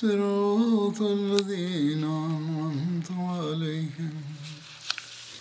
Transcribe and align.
صراط 0.00 1.00
الذين 1.00 2.04
أنعمت 2.04 3.10
عليهم 3.10 4.22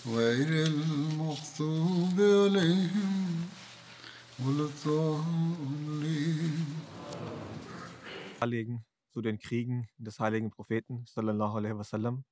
غير 0.07 0.67
المغضوب 0.67 2.17
عليهم 2.19 3.49
ولا 4.39 4.65
الضالين 4.65 6.05
darlegen 8.39 8.85
zu 9.09 9.21
den 9.21 9.39
Kriegen 9.39 9.87
des 9.97 10.19
heiligen 10.19 10.51
Propheten, 10.51 11.05
sallallahu 11.05 11.57
alaihi 11.57 11.77
wasallam, 11.77 12.25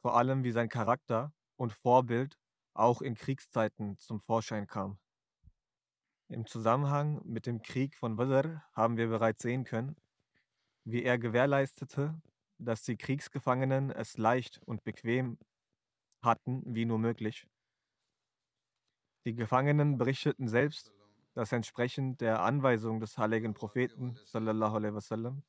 vor 0.00 0.16
allem 0.16 0.42
wie 0.42 0.52
sein 0.52 0.68
Charakter 0.68 1.32
und 1.56 1.72
Vorbild 1.72 2.38
auch 2.72 3.02
in 3.02 3.14
Kriegszeiten 3.14 3.98
zum 3.98 4.20
Vorschein 4.20 4.66
kam. 4.66 4.98
Im 6.28 6.46
Zusammenhang 6.46 7.20
mit 7.24 7.46
dem 7.46 7.62
Krieg 7.62 7.94
von 7.94 8.16
Badr 8.16 8.62
haben 8.72 8.96
wir 8.96 9.08
bereits 9.08 9.42
sehen 9.42 9.64
können, 9.64 9.96
wie 10.91 11.03
er 11.03 11.17
gewährleistete, 11.17 12.19
dass 12.57 12.83
die 12.83 12.97
Kriegsgefangenen 12.97 13.91
es 13.91 14.17
leicht 14.17 14.59
und 14.65 14.83
bequem 14.83 15.37
hatten, 16.21 16.63
wie 16.65 16.85
nur 16.85 16.99
möglich. 16.99 17.47
Die 19.25 19.35
Gefangenen 19.35 19.97
berichteten 19.97 20.47
selbst, 20.47 20.91
dass 21.33 21.51
entsprechend 21.51 22.21
der 22.21 22.41
Anweisung 22.41 22.99
des 22.99 23.17
heiligen 23.17 23.53
Propheten 23.53 24.17
wasallam 24.33 25.43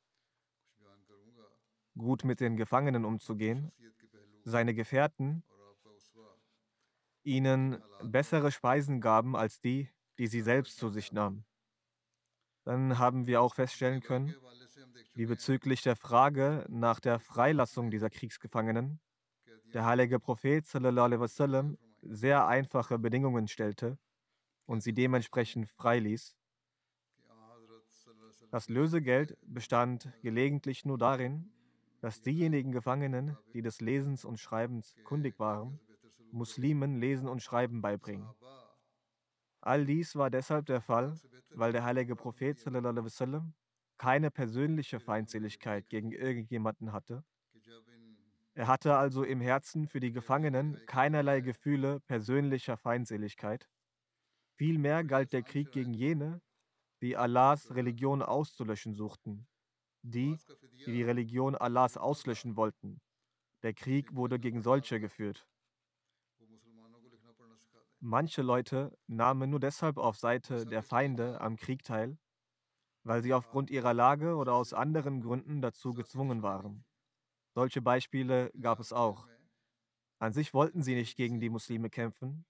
gut 1.97 2.25
mit 2.25 2.41
den 2.41 2.57
Gefangenen 2.57 3.05
umzugehen, 3.05 3.73
seine 4.45 4.75
Gefährten 4.75 5.43
ihnen 7.23 7.83
bessere 8.03 8.53
Speisen 8.53 9.01
gaben 9.01 9.37
als 9.37 9.61
die, 9.61 9.91
die 10.19 10.27
sie 10.27 10.41
selbst 10.41 10.79
zu 10.79 10.89
sich 10.91 11.13
nahmen. 11.13 11.45
Dann 12.65 12.99
haben 12.99 13.27
wir 13.27 13.41
auch 13.41 13.55
feststellen 13.55 14.01
können, 14.01 14.35
wie 15.15 15.27
bezüglich 15.27 15.83
der 15.83 15.97
Frage 15.97 16.67
nach 16.69 17.01
der 17.01 17.19
Freilassung 17.19 17.91
dieser 17.91 18.11
Kriegsgefangenen 18.11 19.01
der 19.73 19.85
heilige 19.85 20.19
Prophet 20.19 20.67
wasallam 20.75 21.79
sehr 22.03 22.47
einfache 22.47 22.99
Bedingungen 22.99 23.47
stellte 23.47 23.99
und 24.67 24.83
sie 24.83 24.93
dementsprechend 24.93 25.69
freiließ. 25.69 26.37
Das 28.51 28.69
Lösegeld 28.69 29.37
bestand 29.43 30.13
gelegentlich 30.23 30.85
nur 30.85 30.99
darin, 30.99 31.53
dass 32.01 32.23
diejenigen 32.23 32.73
Gefangenen, 32.73 33.37
die 33.53 33.63
des 33.63 33.81
Lesens 33.81 34.25
und 34.25 34.41
Schreibens 34.41 34.97
kundig 35.05 35.39
waren, 35.39 35.79
Muslimen 36.33 36.97
Lesen 36.97 37.29
und 37.29 37.43
Schreiben 37.43 37.81
beibringen. 37.81 38.29
All 39.61 39.85
dies 39.85 40.17
war 40.17 40.31
deshalb 40.31 40.67
der 40.67 40.81
Fall, 40.81 41.21
weil 41.51 41.73
der 41.73 41.85
heilige 41.85 42.17
Prophet 42.17 42.65
wasallam 42.67 43.53
keine 44.01 44.31
persönliche 44.31 44.99
Feindseligkeit 44.99 45.91
gegen 45.91 46.11
irgendjemanden 46.11 46.91
hatte. 46.95 47.23
Er 48.55 48.67
hatte 48.67 48.97
also 48.97 49.25
im 49.25 49.43
Herzen 49.43 49.89
für 49.89 50.01
die 50.01 50.11
Gefangenen 50.11 50.81
keinerlei 50.87 51.43
Gefühle 51.43 52.01
persönlicher 52.01 52.79
Feindseligkeit. 52.79 53.69
Vielmehr 54.55 55.05
galt 55.05 55.35
der 55.35 55.43
Krieg 55.43 55.71
gegen 55.71 55.93
jene, 55.93 56.41
die 57.03 57.19
Allahs 57.19 57.75
Religion 57.75 58.23
auszulöschen 58.23 58.95
suchten, 58.95 59.47
die, 60.01 60.35
die 60.87 60.93
die 60.93 61.03
Religion 61.03 61.55
Allahs 61.55 61.99
auslöschen 61.99 62.57
wollten. 62.57 63.03
Der 63.63 63.75
Krieg 63.75 64.15
wurde 64.15 64.39
gegen 64.39 64.63
solche 64.63 64.99
geführt. 64.99 65.47
Manche 67.99 68.41
Leute 68.41 68.97
nahmen 69.09 69.51
nur 69.51 69.61
deshalb 69.61 69.99
auf 69.99 70.17
Seite 70.17 70.65
der 70.65 70.83
Feinde 70.83 71.39
am 71.43 71.57
Krieg 71.59 71.85
teil, 71.85 72.17
weil 73.05 73.23
sie 73.23 73.35
aufgrund 73.35 73.71
ihrer 73.71 73.95
Lage 73.95 74.37
oder 74.37 74.55
aus 74.55 74.73
anderen 74.73 75.21
Gründen 75.21 75.63
dazu 75.63 75.95
gezwungen 75.95 76.43
waren. 76.43 76.85
Solche 77.55 77.83
Beispiele 77.83 78.51
gab 78.61 78.81
es 78.81 78.93
auch. 78.93 79.27
An 80.19 80.33
sich 80.33 80.55
wollten 80.55 80.83
sie 80.83 80.95
nicht 80.95 81.17
gegen 81.17 81.41
die 81.41 81.51
Muslime 81.51 81.91
kämpfen, 81.91 82.45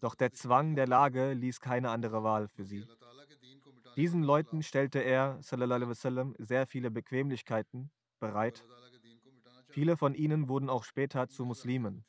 doch 0.00 0.14
der 0.14 0.32
Zwang 0.32 0.76
der 0.76 0.86
Lage 0.86 1.32
ließ 1.32 1.60
keine 1.60 1.90
andere 1.90 2.22
Wahl 2.22 2.48
für 2.48 2.64
sie. 2.64 2.84
Diesen 3.96 4.22
Leuten 4.22 4.62
stellte 4.62 4.98
er, 4.98 5.38
wasallam, 5.40 6.34
sehr 6.38 6.66
viele 6.66 6.90
Bequemlichkeiten 6.90 7.90
bereit. 8.20 8.64
Viele 9.68 9.96
von 9.96 10.14
ihnen 10.14 10.48
wurden 10.48 10.68
auch 10.68 10.84
später 10.84 11.28
zu 11.28 11.44
Muslimen. 11.44 12.04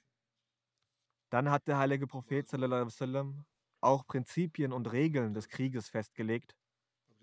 Dann 1.30 1.50
hat 1.50 1.68
der 1.68 1.78
heilige 1.78 2.08
Prophet 2.08 2.52
wasallam 2.52 3.46
auch 3.82 4.06
Prinzipien 4.06 4.74
und 4.74 4.92
Regeln 4.92 5.34
des 5.34 5.50
Krieges 5.50 5.90
festgelegt. 5.90 6.56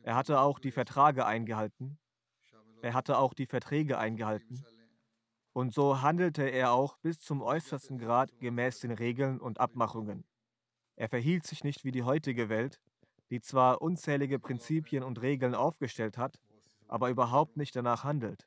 Er 0.04 0.16
hatte 0.16 0.40
auch 0.40 0.58
die 0.58 0.70
Verträge 0.70 1.24
eingehalten. 1.24 1.98
Er 2.82 2.92
hatte 2.92 3.16
auch 3.16 3.32
die 3.32 3.46
Verträge 3.46 3.96
eingehalten. 3.96 4.62
Und 5.54 5.72
so 5.72 6.02
handelte 6.02 6.42
er 6.42 6.72
auch 6.72 6.98
bis 6.98 7.20
zum 7.20 7.40
äußersten 7.40 7.98
Grad 7.98 8.38
gemäß 8.38 8.80
den 8.80 8.90
Regeln 8.90 9.40
und 9.40 9.60
Abmachungen. 9.60 10.24
Er 10.96 11.08
verhielt 11.08 11.46
sich 11.46 11.64
nicht 11.64 11.84
wie 11.84 11.90
die 11.90 12.02
heutige 12.02 12.50
Welt, 12.50 12.82
die 13.30 13.40
zwar 13.40 13.80
unzählige 13.80 14.38
Prinzipien 14.38 15.02
und 15.02 15.22
Regeln 15.22 15.54
aufgestellt 15.54 16.18
hat, 16.18 16.38
aber 16.86 17.08
überhaupt 17.08 17.56
nicht 17.56 17.74
danach 17.74 18.04
handelt. 18.04 18.46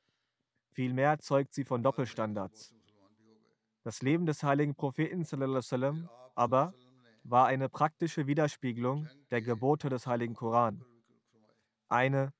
Vielmehr 0.74 1.18
zeugt 1.18 1.56
sie 1.56 1.66
von 1.66 1.82
Doppelstandards. 1.82 2.76
Das 3.82 4.04
Leben 4.04 4.28
des 4.28 4.44
heiligen 4.44 4.76
Propheten 4.76 5.26
aber 6.36 6.74
war 7.24 7.48
eine 7.48 7.68
praktische 7.68 8.28
Widerspiegelung 8.28 9.10
der 9.32 9.42
Gebote 9.42 9.90
des 9.90 10.06
heiligen 10.06 10.36
Koran. 10.36 10.86
Eine, 11.90 12.34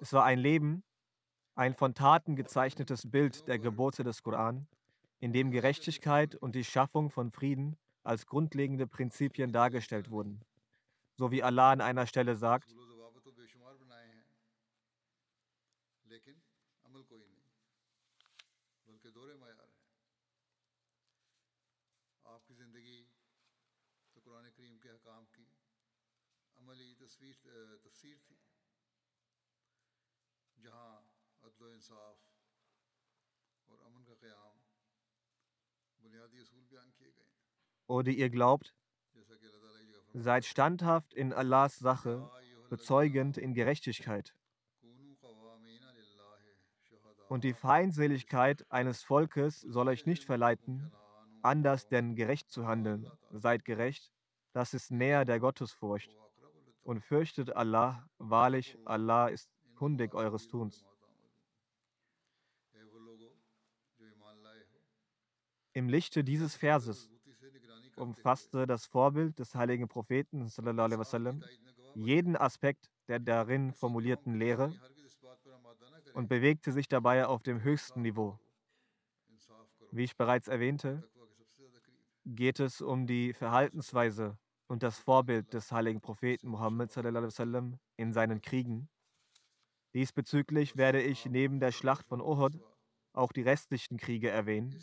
es 0.00 0.12
war 0.12 0.24
ein 0.24 0.38
Leben, 0.38 0.84
ein 1.54 1.74
von 1.74 1.94
Taten 1.94 2.36
gezeichnetes 2.36 3.10
Bild 3.10 3.46
der 3.48 3.58
Gebote 3.58 4.04
des 4.04 4.22
Koran, 4.22 4.66
in 5.20 5.32
dem 5.32 5.50
Gerechtigkeit 5.50 6.34
und 6.34 6.54
die 6.54 6.64
Schaffung 6.64 7.10
von 7.10 7.30
Frieden 7.30 7.76
als 8.02 8.26
grundlegende 8.26 8.86
Prinzipien 8.86 9.52
dargestellt 9.52 10.10
wurden. 10.10 10.42
So 11.16 11.30
wie 11.30 11.42
Allah 11.42 11.72
an 11.72 11.80
einer 11.80 12.06
Stelle 12.06 12.36
sagt, 12.36 12.74
Oder 37.86 38.10
ihr 38.10 38.30
glaubt, 38.30 38.74
seid 40.14 40.44
standhaft 40.44 41.12
in 41.14 41.32
Allahs 41.32 41.76
Sache, 41.78 42.30
bezeugend 42.70 43.36
in 43.36 43.54
Gerechtigkeit. 43.54 44.34
Und 47.28 47.44
die 47.44 47.54
Feindseligkeit 47.54 48.70
eines 48.70 49.02
Volkes 49.02 49.60
soll 49.62 49.88
euch 49.88 50.06
nicht 50.06 50.24
verleiten, 50.24 50.92
anders 51.42 51.88
denn 51.88 52.14
gerecht 52.14 52.50
zu 52.50 52.66
handeln. 52.66 53.10
Seid 53.30 53.64
gerecht, 53.64 54.12
das 54.52 54.72
ist 54.72 54.90
näher 54.90 55.24
der 55.24 55.40
Gottesfurcht. 55.40 56.16
Und 56.84 57.00
fürchtet 57.00 57.56
Allah, 57.56 58.08
wahrlich 58.18 58.78
Allah 58.84 59.28
ist 59.28 59.50
kundig 59.74 60.14
eures 60.14 60.46
Tuns. 60.46 60.86
Im 65.72 65.88
Lichte 65.88 66.22
dieses 66.22 66.54
Verses 66.54 67.10
umfasste 67.96 68.66
das 68.66 68.86
Vorbild 68.86 69.38
des 69.38 69.54
heiligen 69.54 69.88
Propheten 69.88 70.42
wasallam, 70.42 71.42
jeden 71.94 72.36
Aspekt 72.36 72.90
der 73.08 73.18
darin 73.18 73.72
formulierten 73.72 74.34
Lehre 74.34 74.72
und 76.12 76.28
bewegte 76.28 76.72
sich 76.72 76.88
dabei 76.88 77.26
auf 77.26 77.42
dem 77.42 77.62
höchsten 77.62 78.02
Niveau. 78.02 78.38
Wie 79.90 80.04
ich 80.04 80.16
bereits 80.16 80.48
erwähnte, 80.48 81.02
geht 82.24 82.60
es 82.60 82.80
um 82.80 83.06
die 83.06 83.32
Verhaltensweise 83.32 84.38
und 84.66 84.82
das 84.82 84.98
Vorbild 84.98 85.52
des 85.52 85.72
heiligen 85.72 86.00
Propheten 86.00 86.48
Muhammad 86.48 86.96
in 87.96 88.12
seinen 88.12 88.40
Kriegen. 88.40 88.88
Diesbezüglich 89.94 90.76
werde 90.76 91.00
ich 91.00 91.26
neben 91.26 91.60
der 91.60 91.72
Schlacht 91.72 92.06
von 92.08 92.20
Uhud 92.20 92.58
auch 93.12 93.32
die 93.32 93.42
restlichen 93.42 93.96
Kriege 93.96 94.28
erwähnen. 94.30 94.76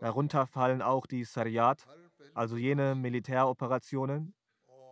Darunter 0.00 0.46
fallen 0.46 0.82
auch 0.82 1.06
die 1.06 1.24
Sariyat, 1.24 1.86
also 2.34 2.56
jene 2.56 2.94
Militäroperationen, 2.94 4.34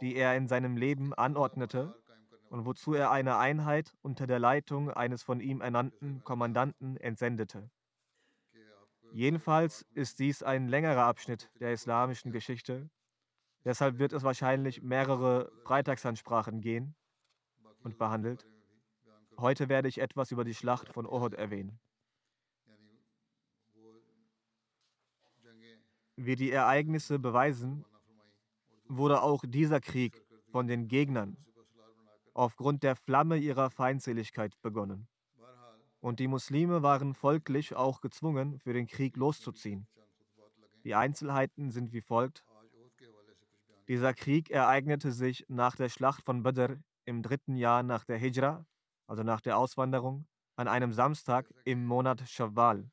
die 0.00 0.16
er 0.16 0.36
in 0.36 0.48
seinem 0.48 0.76
Leben 0.76 1.14
anordnete 1.14 1.94
und 2.50 2.64
wozu 2.66 2.94
er 2.94 3.10
eine 3.10 3.36
Einheit 3.36 3.94
unter 4.02 4.26
der 4.26 4.38
Leitung 4.38 4.90
eines 4.90 5.22
von 5.22 5.40
ihm 5.40 5.60
ernannten 5.60 6.22
Kommandanten 6.24 6.96
entsendete. 6.96 7.70
Jedenfalls 9.12 9.86
ist 9.94 10.18
dies 10.18 10.42
ein 10.42 10.68
längerer 10.68 11.04
Abschnitt 11.04 11.50
der 11.60 11.72
islamischen 11.72 12.32
Geschichte. 12.32 12.90
Deshalb 13.64 13.98
wird 13.98 14.12
es 14.12 14.22
wahrscheinlich 14.22 14.82
mehrere 14.82 15.50
Freitagsansprachen 15.64 16.60
gehen 16.60 16.94
und 17.82 17.98
behandelt. 17.98 18.46
Heute 19.38 19.68
werde 19.68 19.88
ich 19.88 19.98
etwas 19.98 20.30
über 20.30 20.44
die 20.44 20.54
Schlacht 20.54 20.88
von 20.88 21.06
Uhud 21.06 21.34
erwähnen. 21.34 21.80
Wie 26.16 26.36
die 26.36 26.52
Ereignisse 26.52 27.18
beweisen, 27.18 27.84
wurde 28.86 29.22
auch 29.22 29.42
dieser 29.46 29.80
Krieg 29.80 30.24
von 30.52 30.66
den 30.66 30.86
Gegnern 30.86 31.36
aufgrund 32.34 32.82
der 32.82 32.96
Flamme 32.96 33.36
ihrer 33.38 33.70
Feindseligkeit 33.70 34.60
begonnen 34.60 35.08
und 36.04 36.20
die 36.20 36.28
Muslime 36.28 36.82
waren 36.82 37.14
folglich 37.14 37.74
auch 37.74 38.02
gezwungen, 38.02 38.58
für 38.58 38.74
den 38.74 38.86
Krieg 38.86 39.16
loszuziehen. 39.16 39.86
Die 40.84 40.94
Einzelheiten 40.94 41.70
sind 41.70 41.94
wie 41.94 42.02
folgt. 42.02 42.44
Dieser 43.86 44.14
Krieg 44.14 44.50
ereignete 44.50 45.12
sich 45.12 45.44
nach 45.48 45.76
der 45.76 45.90
Schlacht 45.90 46.24
von 46.24 46.42
Badr 46.42 46.76
im 47.04 47.22
dritten 47.22 47.56
Jahr 47.56 47.82
nach 47.82 48.04
der 48.04 48.16
Hijra, 48.16 48.64
also 49.06 49.22
nach 49.22 49.42
der 49.42 49.58
Auswanderung, 49.58 50.26
an 50.56 50.68
einem 50.68 50.92
Samstag 50.92 51.52
im 51.64 51.84
Monat 51.84 52.26
Shawwal. 52.26 52.90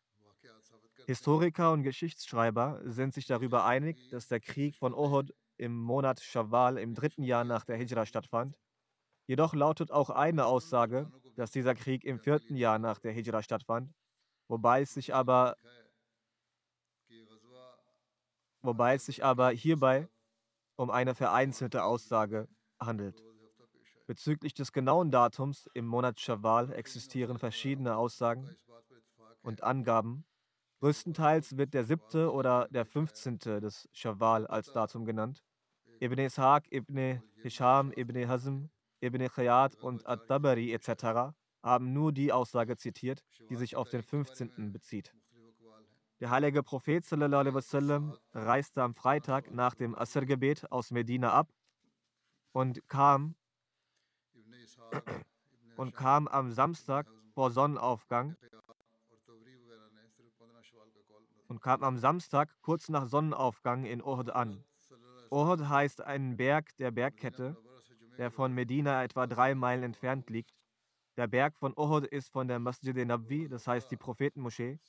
Historiker 1.05 1.71
und 1.71 1.83
Geschichtsschreiber 1.83 2.81
sind 2.83 3.13
sich 3.13 3.25
darüber 3.25 3.65
einig, 3.65 4.09
dass 4.09 4.27
der 4.27 4.41
Krieg 4.41 4.75
von 4.75 4.93
Uhud 4.93 5.33
im 5.57 5.77
Monat 5.77 6.19
Shawwal 6.19 6.77
im 6.77 6.93
dritten 6.93 7.23
Jahr 7.23 7.45
nach 7.45 7.63
der 7.63 7.77
Hijra 7.77 8.05
stattfand. 8.05 8.59
Jedoch 9.27 9.53
lautet 9.53 9.91
auch 9.91 10.09
eine 10.09 10.45
Aussage, 10.45 11.09
dass 11.35 11.51
dieser 11.51 11.73
Krieg 11.73 12.03
im 12.03 12.19
vierten 12.19 12.57
Jahr 12.57 12.79
nach 12.79 12.99
der 12.99 13.13
Hijra 13.13 13.41
stattfand, 13.41 13.93
wobei 14.49 14.81
es 14.81 14.93
sich 14.93 15.13
aber, 15.13 15.55
wobei 18.61 18.95
es 18.95 19.05
sich 19.05 19.23
aber 19.23 19.51
hierbei 19.51 20.09
um 20.81 20.89
eine 20.89 21.13
vereinzelte 21.13 21.83
Aussage 21.83 22.47
handelt. 22.79 23.23
Bezüglich 24.07 24.55
des 24.55 24.71
genauen 24.71 25.11
Datums 25.11 25.69
im 25.75 25.85
Monat 25.85 26.19
Shawwal 26.19 26.73
existieren 26.73 27.37
verschiedene 27.37 27.95
Aussagen 27.95 28.49
und 29.43 29.61
Angaben. 29.61 30.25
Größtenteils 30.79 31.55
wird 31.55 31.75
der 31.75 31.83
siebte 31.83 32.31
oder 32.31 32.67
der 32.71 32.85
15. 32.85 33.37
des 33.37 33.87
Shawwal 33.93 34.47
als 34.47 34.71
Datum 34.71 35.05
genannt. 35.05 35.43
Ibn 36.01 36.17
Ishaq, 36.17 36.65
Ibn 36.71 37.21
Hisham, 37.43 37.93
Ibn 37.95 38.27
Hazm 38.27 38.65
Ibn 39.01 39.27
Khayat 39.29 39.75
und 39.75 40.07
Ad-Dabari 40.07 40.73
etc. 40.73 41.35
haben 41.61 41.93
nur 41.93 42.11
die 42.11 42.31
Aussage 42.31 42.75
zitiert, 42.75 43.23
die 43.51 43.55
sich 43.55 43.75
auf 43.75 43.89
den 43.89 44.01
15. 44.01 44.71
bezieht. 44.71 45.13
Der 46.21 46.29
heilige 46.29 46.61
Prophet 46.61 47.03
wasallam, 47.11 48.15
reiste 48.31 48.83
am 48.83 48.93
Freitag 48.93 49.49
nach 49.49 49.73
dem 49.73 49.95
Asr-Gebet 49.95 50.71
aus 50.71 50.91
Medina 50.91 51.33
ab 51.33 51.51
und 52.51 52.87
kam, 52.87 53.33
und 55.77 55.95
kam 55.95 56.27
am 56.27 56.51
Samstag 56.51 57.07
vor 57.33 57.49
Sonnenaufgang 57.49 58.37
und 61.47 61.59
kam 61.59 61.83
am 61.83 61.97
Samstag 61.97 62.55
kurz 62.61 62.87
nach 62.89 63.07
Sonnenaufgang 63.07 63.85
in 63.85 64.03
Uhud 64.03 64.29
an. 64.29 64.63
Uhud 65.31 65.67
heißt 65.69 66.01
einen 66.01 66.37
Berg 66.37 66.77
der 66.77 66.91
Bergkette 66.91 67.57
der 68.19 68.29
von 68.29 68.53
Medina 68.53 69.03
etwa 69.03 69.25
drei 69.25 69.55
Meilen 69.55 69.81
entfernt 69.81 70.29
liegt. 70.29 70.53
Der 71.17 71.25
Berg 71.25 71.57
von 71.57 71.73
Uhud 71.75 72.05
ist 72.05 72.29
von 72.29 72.47
der 72.47 72.59
Masjid 72.59 72.95
Nabwi, 72.95 73.47
das 73.47 73.65
heißt 73.65 73.89
die 73.89 73.97
Prophetenmoschee, 73.97 74.79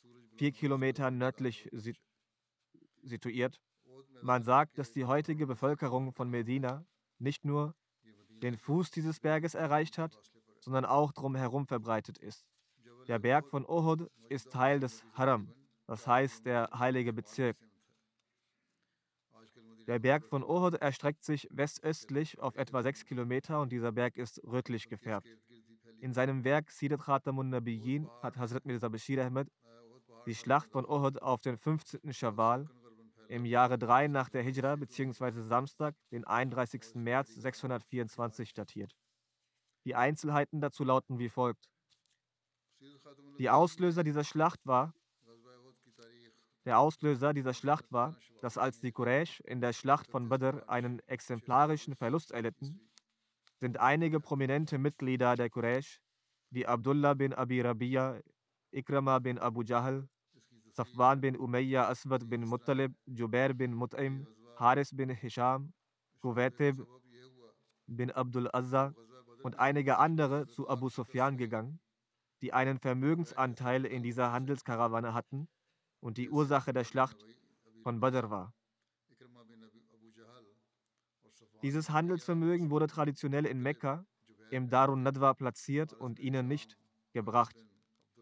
vier 0.42 0.50
Kilometer 0.50 1.12
nördlich 1.12 1.70
situiert. 3.00 3.60
Man 4.22 4.42
sagt, 4.42 4.76
dass 4.76 4.90
die 4.90 5.04
heutige 5.04 5.46
Bevölkerung 5.46 6.12
von 6.12 6.30
Medina 6.30 6.84
nicht 7.20 7.44
nur 7.44 7.76
den 8.42 8.56
Fuß 8.56 8.90
dieses 8.90 9.20
Berges 9.20 9.54
erreicht 9.54 9.98
hat, 9.98 10.20
sondern 10.58 10.84
auch 10.84 11.12
drumherum 11.12 11.68
verbreitet 11.68 12.18
ist. 12.18 12.44
Der 13.06 13.20
Berg 13.20 13.46
von 13.50 13.64
Uhud 13.64 14.10
ist 14.30 14.50
Teil 14.50 14.80
des 14.80 15.04
Haram, 15.12 15.46
das 15.86 16.08
heißt 16.08 16.44
der 16.44 16.70
heilige 16.76 17.12
Bezirk. 17.12 17.56
Der 19.86 20.00
Berg 20.00 20.26
von 20.26 20.42
Uhud 20.42 20.74
erstreckt 20.74 21.22
sich 21.22 21.46
westöstlich 21.52 22.40
auf 22.40 22.56
etwa 22.56 22.82
sechs 22.82 23.04
Kilometer 23.04 23.60
und 23.60 23.70
dieser 23.70 23.92
Berg 23.92 24.16
ist 24.16 24.42
rötlich 24.42 24.88
gefärbt. 24.88 25.28
In 26.00 26.12
seinem 26.12 26.42
Werk 26.42 26.72
Sidat 26.72 27.02
Khatamun 27.02 27.48
Nabiyyin 27.48 28.10
hat 28.22 28.36
Hazrat 28.36 28.66
Mirza 28.66 28.88
Bashir 28.88 29.24
Ahmed 29.24 29.48
die 30.26 30.34
Schlacht 30.34 30.70
von 30.70 30.84
Uhud 30.86 31.20
auf 31.20 31.40
den 31.40 31.56
15. 31.56 32.12
Shawwal 32.12 32.69
im 33.28 33.44
Jahre 33.44 33.78
3 33.78 34.08
nach 34.08 34.28
der 34.28 34.42
Hijra 34.42 34.76
bzw. 34.76 35.42
Samstag, 35.42 35.94
den 36.10 36.24
31. 36.24 36.94
März 36.94 37.34
624 37.34 38.52
datiert. 38.52 38.94
Die 39.84 39.94
Einzelheiten 39.94 40.60
dazu 40.60 40.84
lauten 40.84 41.19
wie 41.19 41.28
folgt. 41.28 41.68
Die 43.38 43.50
Auslöser 43.50 44.04
dieser 44.04 44.25
Schlacht 44.25 44.61
war, 44.64 44.94
der 46.64 46.78
Auslöser 46.78 47.32
dieser 47.32 47.54
Schlacht 47.54 47.90
war, 47.90 48.16
dass 48.40 48.58
als 48.58 48.80
die 48.80 48.92
Quraysh 48.92 49.40
in 49.40 49.61
der 49.61 49.73
Schlacht 49.73 50.08
von 50.08 50.28
Badr 50.28 50.68
einen 50.68 51.00
exemplarischen 51.08 51.97
Verlust 51.97 52.30
erlitten, 52.30 52.88
sind 53.56 53.78
einige 53.78 54.20
prominente 54.20 54.78
Mitglieder 54.78 55.35
der 55.35 55.50
Quraysh, 55.50 56.00
wie 56.50 56.66
Abdullah 56.66 57.14
bin 57.14 57.32
Abi 57.32 57.61
Rabia, 57.61 58.20
Ikrama 58.73 59.19
bin 59.19 59.38
Abu 59.38 59.62
Jahl, 59.62 60.09
Safwan 60.73 61.21
bin 61.21 61.37
Umayya 61.37 61.88
Aswad 61.88 62.29
bin 62.29 62.47
Muttalib, 62.47 62.95
Jubair 63.07 63.52
bin 63.52 63.75
Mut'im, 63.75 64.26
Haris 64.57 64.97
bin 64.97 65.11
Hisham, 65.11 65.73
Kuwaitib 66.21 66.87
bin 67.87 68.11
Abdul 68.11 68.49
Azza 68.52 68.95
und 69.43 69.59
einige 69.59 69.99
andere 69.99 70.47
zu 70.47 70.69
Abu 70.69 70.88
Sufyan 70.88 71.37
gegangen, 71.37 71.81
die 72.41 72.52
einen 72.52 72.79
Vermögensanteil 72.79 73.85
in 73.85 74.02
dieser 74.02 74.33
Handelskarawane 74.33 75.12
hatten 75.12 75.49
und 76.00 76.17
die 76.17 76.31
Ursache 76.31 76.73
der 76.73 76.85
Schlacht 76.85 77.26
von 77.83 78.00
Badr 78.00 78.31
war. 78.31 78.55
Dieses 81.62 81.91
Handelsvermögen 81.91 82.71
wurde 82.71 82.87
traditionell 82.87 83.47
in 83.47 83.62
Mekka 83.62 84.05
im 84.50 84.69
Darun 84.69 85.02
Nadwa 85.02 85.35
platziert 85.35 85.93
und 85.93 86.19
ihnen 86.19 86.49
nicht 86.49 86.76
gebracht. 87.12 87.57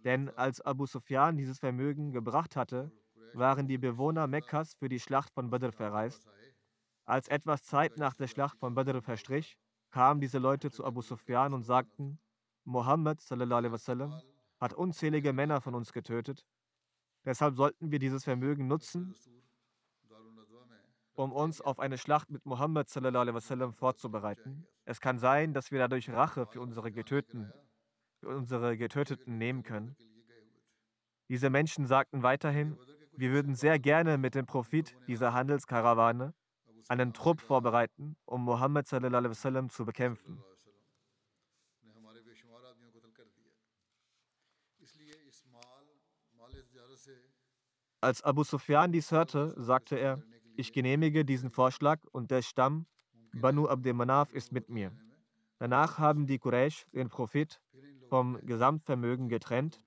Denn 0.05 0.31
als 0.31 0.61
Abu 0.61 0.87
Sufyan 0.87 1.37
dieses 1.37 1.59
Vermögen 1.59 2.13
gebracht 2.13 2.57
hatte, 2.57 2.91
waren 3.35 3.69
die 3.69 3.79
Bewohner 3.79 4.27
Mekkas 4.27 4.75
für 4.75 4.89
die 4.89 5.01
Schlacht 5.01 5.33
von 5.33 5.51
Badr 5.51 5.73
verreist. 5.73 6.29
Als 7.05 7.29
etwas 7.29 7.63
Zeit 7.63 7.99
nach 7.99 8.15
der 8.15 8.29
Schlacht 8.29 8.59
von 8.59 8.75
Badr 8.75 9.03
verstrich, 9.03 9.57
kamen 9.91 10.21
diese 10.21 10.39
Leute 10.39 10.71
zu 10.71 10.85
Abu 10.85 11.03
Sufyan 11.03 11.55
und 11.55 11.65
sagten, 11.65 12.19
Mohammed 12.65 13.21
wasallam, 13.31 14.21
hat 14.59 14.75
unzählige 14.75 15.33
Männer 15.33 15.61
von 15.61 15.75
uns 15.75 15.93
getötet 15.93 16.47
Deshalb 17.25 17.55
sollten 17.57 17.91
wir 17.91 17.99
dieses 17.99 18.25
Vermögen 18.25 18.67
nutzen, 18.67 19.15
um 21.15 21.33
uns 21.33 21.61
auf 21.61 21.79
eine 21.79 21.99
Schlacht 21.99 22.31
mit 22.31 22.47
Muhammad 22.47 22.89
wasallam 22.95 23.75
vorzubereiten. 23.75 24.67
Es 24.85 25.01
kann 25.01 25.19
sein, 25.19 25.53
dass 25.53 25.71
wir 25.71 25.79
dadurch 25.79 26.09
Rache 26.11 26.47
für 26.47 26.61
unsere, 26.61 26.91
Getöten, 26.91 27.53
unsere 28.25 28.77
Getöteten 28.77 29.39
nehmen 29.39 29.63
können. 29.63 29.97
Diese 31.29 31.51
Menschen 31.51 31.87
sagten 31.87 32.23
weiterhin, 32.23 32.77
wir 33.13 33.31
würden 33.33 33.55
sehr 33.55 33.79
gerne 33.79 34.19
mit 34.19 34.35
dem 34.35 34.47
Profit 34.47 34.97
dieser 35.07 35.33
Handelskarawane 35.33 36.35
einen 36.89 37.13
Trupp 37.13 37.41
vorbereiten, 37.41 38.17
um 38.25 38.45
Mohammed 38.45 38.89
zu 38.89 39.85
bekämpfen. 39.85 40.43
Als 48.01 48.23
Abu 48.23 48.45
Sufyan 48.45 48.93
dies 48.93 49.13
hörte, 49.13 49.55
sagte 49.61 49.97
er, 49.97 50.23
ich 50.57 50.73
genehmige 50.73 51.25
diesen 51.25 51.51
Vorschlag 51.51 52.01
und 52.13 52.31
der 52.31 52.43
Stamm 52.43 52.87
Banu 53.33 53.69
Abdel 53.69 53.93
Manaf 53.93 54.33
ist 54.33 54.53
mit 54.53 54.69
mir. 54.69 54.91
Danach 55.59 55.99
haben 55.99 56.27
die 56.27 56.39
Quraysh 56.39 56.87
den 56.93 57.09
Prophet 57.09 57.61
vom 58.11 58.39
Gesamtvermögen 58.45 59.29
getrennt, 59.29 59.81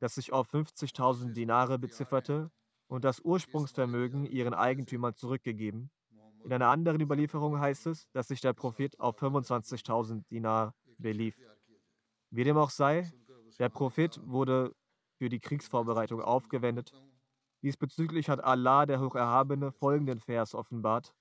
das 0.00 0.16
sich 0.16 0.32
auf 0.32 0.52
50.000 0.52 1.32
Dinare 1.32 1.78
bezifferte, 1.78 2.50
und 2.88 3.04
das 3.04 3.20
Ursprungsvermögen 3.20 4.26
ihren 4.26 4.54
Eigentümern 4.54 5.14
zurückgegeben. 5.14 5.90
In 6.44 6.52
einer 6.52 6.68
anderen 6.68 7.00
Überlieferung 7.00 7.58
heißt 7.58 7.86
es, 7.88 8.08
dass 8.12 8.28
sich 8.28 8.40
der 8.40 8.52
Prophet 8.52 8.98
auf 9.00 9.20
25.000 9.20 10.24
Dinar 10.30 10.74
belief. 10.98 11.36
Wie 12.30 12.44
dem 12.44 12.56
auch 12.56 12.70
sei, 12.70 13.10
der 13.58 13.68
Prophet 13.68 14.20
wurde 14.24 14.72
für 15.18 15.28
die 15.28 15.40
Kriegsvorbereitung 15.40 16.20
aufgewendet. 16.20 16.92
Diesbezüglich 17.62 18.28
hat 18.28 18.44
Allah, 18.44 18.86
der 18.86 19.00
Hocherhabene, 19.00 19.72
folgenden 19.72 20.20
Vers 20.20 20.54
offenbart. 20.54 21.12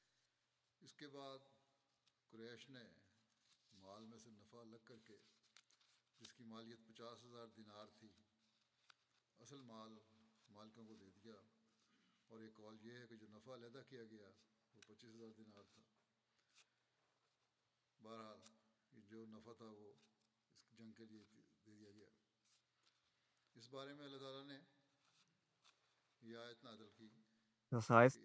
Das 27.69 27.89
heißt, 27.89 28.19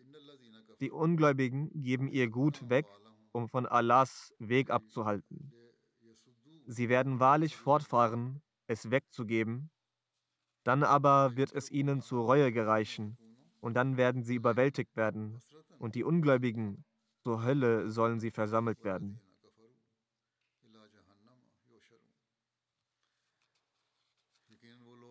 die 0.80 0.90
Ungläubigen 0.90 1.70
geben 1.82 2.08
ihr 2.08 2.28
Gut 2.28 2.68
weg, 2.68 2.86
um 3.32 3.48
von 3.48 3.66
Allahs 3.66 4.34
Weg 4.38 4.70
abzuhalten. 4.70 5.52
Sie 6.66 6.88
werden 6.88 7.20
wahrlich 7.20 7.56
fortfahren, 7.56 8.42
es 8.66 8.90
wegzugeben, 8.90 9.70
dann 10.64 10.82
aber 10.82 11.36
wird 11.36 11.52
es 11.52 11.70
ihnen 11.70 12.02
zur 12.02 12.24
Reue 12.24 12.52
gereichen, 12.52 13.16
und 13.60 13.74
dann 13.74 13.96
werden 13.96 14.22
sie 14.22 14.36
überwältigt 14.36 14.96
werden, 14.96 15.38
und 15.78 15.94
die 15.94 16.04
Ungläubigen 16.04 16.84
zur 17.22 17.42
Hölle 17.42 17.90
sollen 17.90 18.20
sie 18.20 18.30
versammelt 18.30 18.82
werden. 18.84 19.20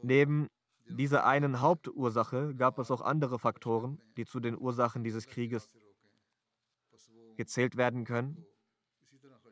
Neben 0.02 0.48
dieser 0.88 1.26
einen 1.26 1.62
Hauptursache 1.62 2.56
gab 2.56 2.80
es 2.80 2.90
auch 2.90 3.02
andere 3.02 3.38
Faktoren, 3.38 4.02
die 4.18 4.26
zu 4.26 4.40
den 4.40 4.58
Ursachen 4.58 5.04
dieses 5.04 5.28
Krieges 5.28 5.70
gezählt 7.36 7.78
werden 7.78 8.06
können. 8.06 8.46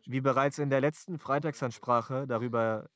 Wie 0.05 0.21
bereits 0.21 0.57
in 0.57 0.69
der 0.69 0.81
letzten 0.81 1.19
Freitagsansprache 1.19 2.27
darüber 2.27 2.89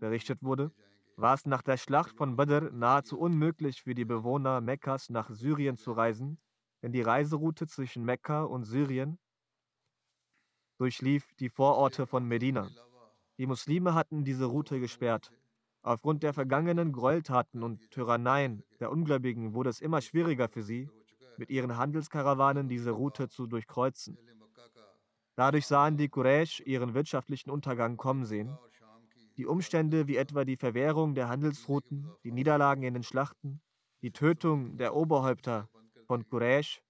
berichtet 0.00 0.42
wurde, 0.42 0.72
war 1.16 1.34
es 1.34 1.46
nach 1.46 1.62
der 1.62 1.76
Schlacht 1.76 2.16
von 2.16 2.36
Badr 2.36 2.70
nahezu 2.72 3.18
unmöglich 3.18 3.82
für 3.82 3.94
die 3.94 4.04
Bewohner 4.04 4.60
Mekkas 4.60 5.10
nach 5.10 5.30
Syrien 5.30 5.76
zu 5.76 5.92
reisen, 5.92 6.38
denn 6.82 6.92
die 6.92 7.02
Reiseroute 7.02 7.66
zwischen 7.66 8.04
Mekka 8.04 8.44
und 8.44 8.64
Syrien 8.64 9.18
durchlief 10.78 11.32
die 11.34 11.48
Vororte 11.48 12.06
von 12.06 12.26
Medina. 12.26 12.68
Die 13.38 13.46
Muslime 13.46 13.94
hatten 13.94 14.24
diese 14.24 14.46
Route 14.46 14.80
gesperrt. 14.80 15.32
Aufgrund 15.82 16.22
der 16.22 16.32
vergangenen 16.32 16.92
Gräueltaten 16.92 17.62
und 17.62 17.90
Tyranneien 17.90 18.62
der 18.80 18.90
Ungläubigen 18.90 19.54
wurde 19.54 19.70
es 19.70 19.80
immer 19.80 20.00
schwieriger 20.00 20.48
für 20.48 20.62
sie, 20.62 20.88
mit 21.36 21.50
ihren 21.50 21.76
Handelskarawanen 21.76 22.68
diese 22.68 22.92
Route 22.92 23.28
zu 23.28 23.46
durchkreuzen. 23.46 24.18
Dadurch 25.36 25.66
sahen 25.66 25.96
die 25.96 26.08
Quraysh 26.08 26.60
ihren 26.60 26.94
wirtschaftlichen 26.94 27.50
Untergang 27.50 27.96
kommen 27.96 28.24
sehen. 28.24 28.56
Die 29.36 29.46
Umstände 29.46 30.06
wie 30.06 30.16
etwa 30.16 30.44
die 30.44 30.56
Verwehrung 30.56 31.14
der 31.14 31.28
Handelsrouten, 31.28 32.08
die 32.22 32.30
Niederlagen 32.30 32.84
in 32.84 32.94
den 32.94 33.02
Schlachten, 33.02 33.60
die 34.02 34.12
Tötung 34.12 34.76
der 34.76 34.94
Oberhäupter 34.94 35.68
von 36.06 36.24
Quraysh 36.28 36.82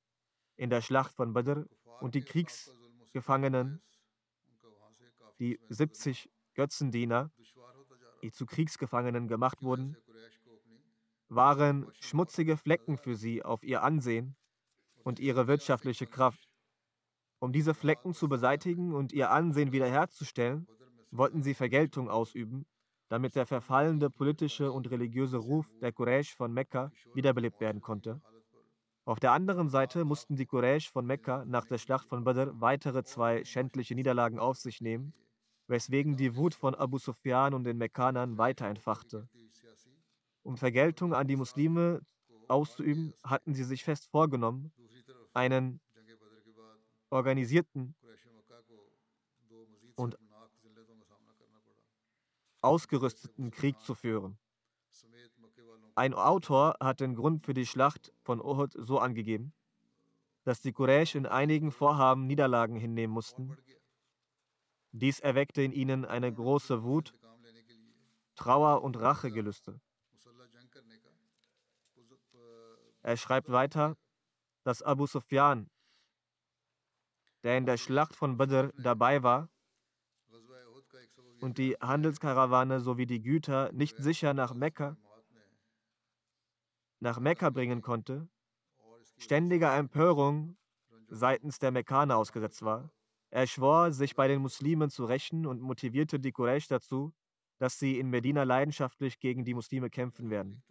in 0.56 0.68
der 0.68 0.82
Schlacht 0.82 1.14
von 1.14 1.32
Badr 1.32 1.64
und 2.00 2.14
die 2.14 2.22
Kriegsgefangenen, 2.22 3.82
die 5.38 5.58
70 5.68 6.30
Götzendiener, 6.54 7.30
die 8.22 8.30
zu 8.30 8.46
Kriegsgefangenen 8.46 9.26
gemacht 9.26 9.62
wurden, 9.62 9.96
waren 11.28 11.90
schmutzige 12.00 12.56
Flecken 12.56 12.98
für 12.98 13.16
sie 13.16 13.42
auf 13.42 13.62
ihr 13.62 13.82
Ansehen 13.82 14.36
und 15.02 15.18
ihre 15.18 15.46
wirtschaftliche 15.46 16.06
Kraft. 16.06 16.48
Um 17.38 17.52
diese 17.52 17.74
Flecken 17.74 18.14
zu 18.14 18.28
beseitigen 18.28 18.94
und 18.94 19.12
ihr 19.12 19.30
Ansehen 19.30 19.72
wiederherzustellen, 19.72 20.66
wollten 21.16 21.42
sie 21.42 21.54
Vergeltung 21.54 22.08
ausüben, 22.10 22.66
damit 23.08 23.34
der 23.34 23.46
verfallende 23.46 24.10
politische 24.10 24.72
und 24.72 24.90
religiöse 24.90 25.38
Ruf 25.38 25.66
der 25.80 25.92
Quraysh 25.92 26.34
von 26.34 26.52
Mekka 26.52 26.90
wiederbelebt 27.14 27.60
werden 27.60 27.80
konnte. 27.80 28.20
Auf 29.04 29.20
der 29.20 29.32
anderen 29.32 29.68
Seite 29.68 30.04
mussten 30.04 30.36
die 30.36 30.46
Quraysh 30.46 30.90
von 30.90 31.06
Mekka 31.06 31.44
nach 31.46 31.66
der 31.66 31.78
Schlacht 31.78 32.08
von 32.08 32.24
Badr 32.24 32.60
weitere 32.60 33.04
zwei 33.04 33.44
schändliche 33.44 33.94
Niederlagen 33.94 34.38
auf 34.38 34.56
sich 34.56 34.80
nehmen 34.80 35.12
weswegen 35.66 36.16
die 36.16 36.36
Wut 36.36 36.54
von 36.54 36.74
Abu 36.74 36.98
Sufyan 36.98 37.54
und 37.54 37.64
den 37.64 37.78
Mekkanern 37.78 38.38
weiter 38.38 38.66
entfachte. 38.66 39.28
Um 40.42 40.56
Vergeltung 40.56 41.14
an 41.14 41.26
die 41.26 41.36
Muslime 41.36 42.02
auszuüben, 42.48 43.14
hatten 43.24 43.54
sie 43.54 43.64
sich 43.64 43.84
fest 43.84 44.06
vorgenommen, 44.10 44.72
einen 45.32 45.80
organisierten 47.10 47.94
und 49.96 50.18
ausgerüsteten 52.64 53.50
Krieg 53.50 53.80
zu 53.80 53.94
führen. 53.94 54.38
Ein 55.94 56.14
Autor 56.14 56.76
hat 56.80 57.00
den 57.00 57.14
Grund 57.14 57.44
für 57.44 57.54
die 57.54 57.66
Schlacht 57.66 58.12
von 58.22 58.40
Uhud 58.40 58.72
so 58.76 58.98
angegeben, 58.98 59.52
dass 60.42 60.60
die 60.60 60.72
Quraysh 60.72 61.14
in 61.14 61.26
einigen 61.26 61.70
Vorhaben 61.70 62.26
Niederlagen 62.26 62.76
hinnehmen 62.76 63.14
mussten, 63.14 63.56
dies 64.90 65.20
erweckte 65.20 65.62
in 65.62 65.72
ihnen 65.72 66.04
eine 66.04 66.32
große 66.32 66.84
Wut, 66.84 67.14
Trauer 68.36 68.82
und 68.82 68.96
Rachegelüste. 68.96 69.80
Er 73.02 73.16
schreibt 73.16 73.50
weiter, 73.50 73.96
dass 74.62 74.82
Abu 74.82 75.06
Sufyan, 75.06 75.68
der 77.42 77.58
in 77.58 77.66
der 77.66 77.76
Schlacht 77.76 78.16
von 78.16 78.36
Badr 78.36 78.72
dabei 78.76 79.22
war 79.22 79.48
und 81.40 81.58
die 81.58 81.74
Handelskarawane 81.80 82.80
sowie 82.80 83.06
die 83.06 83.22
Güter 83.22 83.72
nicht 83.72 83.96
sicher 83.98 84.34
nach 84.34 84.54
Mekka, 84.54 84.96
nach 87.00 87.18
Mekka 87.20 87.50
bringen 87.50 87.82
konnte, 87.82 88.28
ständiger 89.18 89.76
Empörung 89.76 90.56
seitens 91.08 91.58
der 91.58 91.70
Mekkaner 91.70 92.16
ausgesetzt 92.16 92.62
war 92.62 92.90
er 93.34 93.48
schwor, 93.48 93.90
sich 93.90 94.14
bei 94.14 94.28
den 94.28 94.40
Muslimen 94.40 94.90
zu 94.90 95.04
rächen 95.06 95.44
und 95.44 95.60
motivierte 95.60 96.20
die 96.20 96.30
Quraysh 96.30 96.68
dazu, 96.68 97.12
dass 97.58 97.80
sie 97.80 97.98
in 97.98 98.08
Medina 98.08 98.44
leidenschaftlich 98.44 99.18
gegen 99.18 99.44
die 99.44 99.54
Muslime 99.54 99.90
kämpfen 99.90 100.30
werden. 100.30 100.62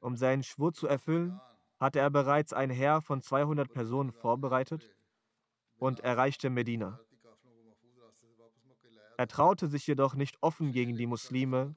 Um 0.00 0.16
seinen 0.16 0.42
Schwur 0.42 0.74
zu 0.74 0.86
erfüllen, 0.86 1.40
hatte 1.78 1.98
er 1.98 2.10
bereits 2.10 2.52
ein 2.52 2.68
Heer 2.68 3.00
von 3.00 3.22
200 3.22 3.72
Personen 3.72 4.12
vorbereitet 4.12 4.94
und 5.78 6.00
erreichte 6.00 6.50
Medina. 6.50 7.00
Er 9.20 9.28
traute 9.28 9.68
sich 9.68 9.86
jedoch 9.86 10.14
nicht 10.14 10.38
offen 10.40 10.72
gegen 10.72 10.96
die 10.96 11.06
Muslime 11.06 11.76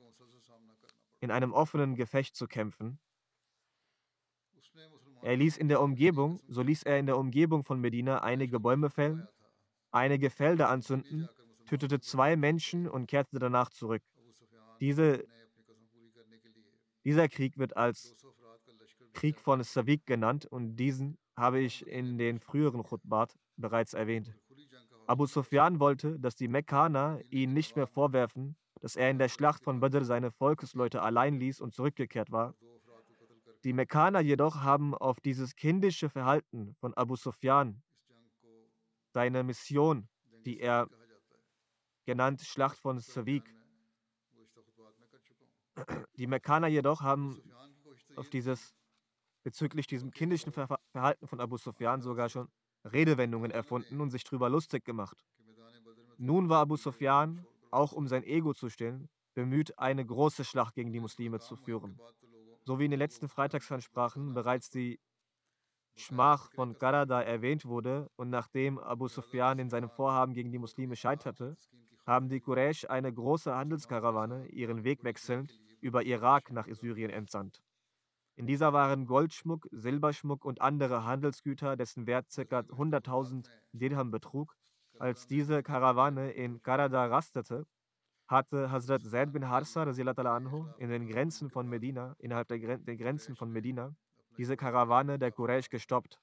in 1.20 1.30
einem 1.30 1.52
offenen 1.52 1.96
Gefecht 1.96 2.38
zu 2.38 2.48
kämpfen. 2.48 3.00
Er 5.22 5.36
ließ 5.36 5.58
in 5.58 5.68
der 5.68 5.82
Umgebung, 5.82 6.40
so 6.48 6.62
ließ 6.62 6.84
er 6.84 7.00
in 7.00 7.06
der 7.06 7.18
Umgebung 7.18 7.66
von 7.66 7.82
Medina 7.82 8.22
einige 8.22 8.62
Bäume 8.62 8.90
fällen 8.90 9.28
einige 9.92 10.30
Felder 10.30 10.70
anzünden, 10.70 11.28
tötete 11.66 12.00
zwei 12.00 12.38
Menschen 12.38 12.88
und 12.88 13.08
kehrte 13.08 13.40
danach 13.40 13.72
zurück. 13.72 14.04
Diese, 14.80 15.28
dieser 17.04 17.28
Krieg 17.28 17.58
wird 17.58 17.76
als 17.76 18.16
Krieg 19.12 19.38
von 19.38 19.62
Savik 19.64 20.06
genannt 20.06 20.46
und 20.46 20.78
diesen 20.78 21.18
habe 21.36 21.60
ich 21.60 21.86
in 21.88 22.18
den 22.18 22.40
früheren 22.40 22.84
Khutbat 22.84 23.38
bereits 23.58 23.94
erwähnt. 23.94 24.34
Abu 25.06 25.26
Sufyan 25.26 25.80
wollte, 25.80 26.20
dass 26.20 26.36
die 26.36 26.48
Mekkaner 26.48 27.20
ihn 27.30 27.54
nicht 27.54 27.76
mehr 27.76 27.88
vorwerfen, 27.88 28.56
dass 28.80 28.96
er 28.96 29.10
in 29.10 29.20
der 29.20 29.30
Schlacht 29.30 29.64
von 29.64 29.80
Badr 29.80 30.06
seine 30.06 30.32
Volksleute 30.32 31.02
allein 31.02 31.36
ließ 31.36 31.62
und 31.62 31.74
zurückgekehrt 31.74 32.32
war. 32.32 32.56
Die 33.64 33.74
Mekkaner 33.74 34.20
jedoch 34.20 34.62
haben 34.62 34.94
auf 34.94 35.20
dieses 35.20 35.56
kindische 35.56 36.10
Verhalten 36.10 36.76
von 36.80 36.94
Abu 36.94 37.16
Sufyan 37.16 37.82
seine 39.14 39.44
Mission, 39.44 40.10
die 40.46 40.60
er 40.60 40.90
genannt 42.06 42.42
Schlacht 42.42 42.78
von 42.78 43.00
Savik. 43.00 43.44
Die 46.18 46.28
Mekkaner 46.28 46.68
jedoch 46.68 47.02
haben 47.02 47.42
auf 48.16 48.30
dieses, 48.30 48.76
bezüglich 49.44 49.88
diesem 49.88 50.12
kindischen 50.12 50.52
Ver 50.52 50.80
Verhalten 50.92 51.28
von 51.28 51.40
Abu 51.40 51.58
Sufyan 51.58 52.02
sogar 52.02 52.30
schon 52.30 52.50
Redewendungen 52.86 53.52
erfunden 53.52 54.02
und 54.02 54.10
sich 54.10 54.24
darüber 54.24 54.50
lustig 54.50 54.84
gemacht. 54.86 55.18
Nun 56.18 56.50
war 56.50 56.62
Abu 56.62 56.78
Sufyan, 56.78 57.46
auch 57.72 57.92
um 57.92 58.08
sein 58.08 58.24
Ego 58.24 58.54
zu 58.54 58.70
stillen, 58.70 59.10
bemüht, 59.34 59.78
eine 59.80 60.06
große 60.06 60.44
Schlacht 60.44 60.76
gegen 60.76 60.92
die 60.92 61.00
Muslime 61.00 61.40
zu 61.40 61.56
führen. 61.56 62.00
So 62.66 62.80
wie 62.80 62.86
in 62.86 62.92
den 62.92 63.00
letzten 63.00 63.28
Freitagsansprachen 63.28 64.34
bereits 64.34 64.70
die 64.70 65.00
Schmach 65.96 66.52
von 66.54 66.78
Qarada 66.78 67.22
erwähnt 67.22 67.66
wurde 67.66 68.10
und 68.16 68.30
nachdem 68.30 68.80
Abu 68.80 69.08
Sufyan 69.08 69.60
in 69.60 69.70
seinem 69.70 69.90
Vorhaben 69.90 70.34
gegen 70.34 70.52
die 70.52 70.58
Muslime 70.60 70.96
scheiterte, 70.96 71.56
haben 72.06 72.30
die 72.30 72.42
Quraysh 72.42 72.86
eine 72.90 73.14
große 73.14 73.54
Handelskarawane 73.54 74.48
ihren 74.48 74.84
Weg 74.84 75.04
wechselnd 75.04 75.54
über 75.82 76.04
Irak 76.04 76.52
nach 76.52 76.68
Syrien 76.68 77.12
entsandt. 77.12 77.62
In 78.36 78.48
dieser 78.48 78.74
waren 78.74 79.06
Goldschmuck, 79.06 79.68
Silberschmuck 79.72 80.44
und 80.44 80.62
andere 80.62 81.06
Handelsgüter, 81.06 81.76
dessen 81.76 82.08
Wert 82.08 82.28
ca. 82.34 82.60
100.000 82.60 83.48
Dirham 83.74 84.10
betrug. 84.10 84.56
Als 84.98 85.28
diese 85.28 85.62
Karawane 85.62 86.32
in 86.32 86.62
Qarada 86.62 87.06
rastete, 87.06 87.66
hatte 88.28 88.72
Hazrat 88.72 89.04
Zaid 89.04 89.34
bin 89.34 89.50
Harsa 89.50 89.84
anhu, 89.84 90.66
in 90.78 90.90
den 90.90 91.08
Grenzen 91.08 91.50
von 91.50 91.68
Medina, 91.68 92.16
innerhalb 92.20 92.48
der, 92.48 92.60
Gren 92.60 92.86
der 92.86 92.98
Grenzen 92.98 93.36
von 93.36 93.52
Medina, 93.52 93.96
diese 94.38 94.58
Karawane 94.58 95.20
der 95.20 95.32
Quraysh 95.32 95.70
gestoppt. 95.70 96.20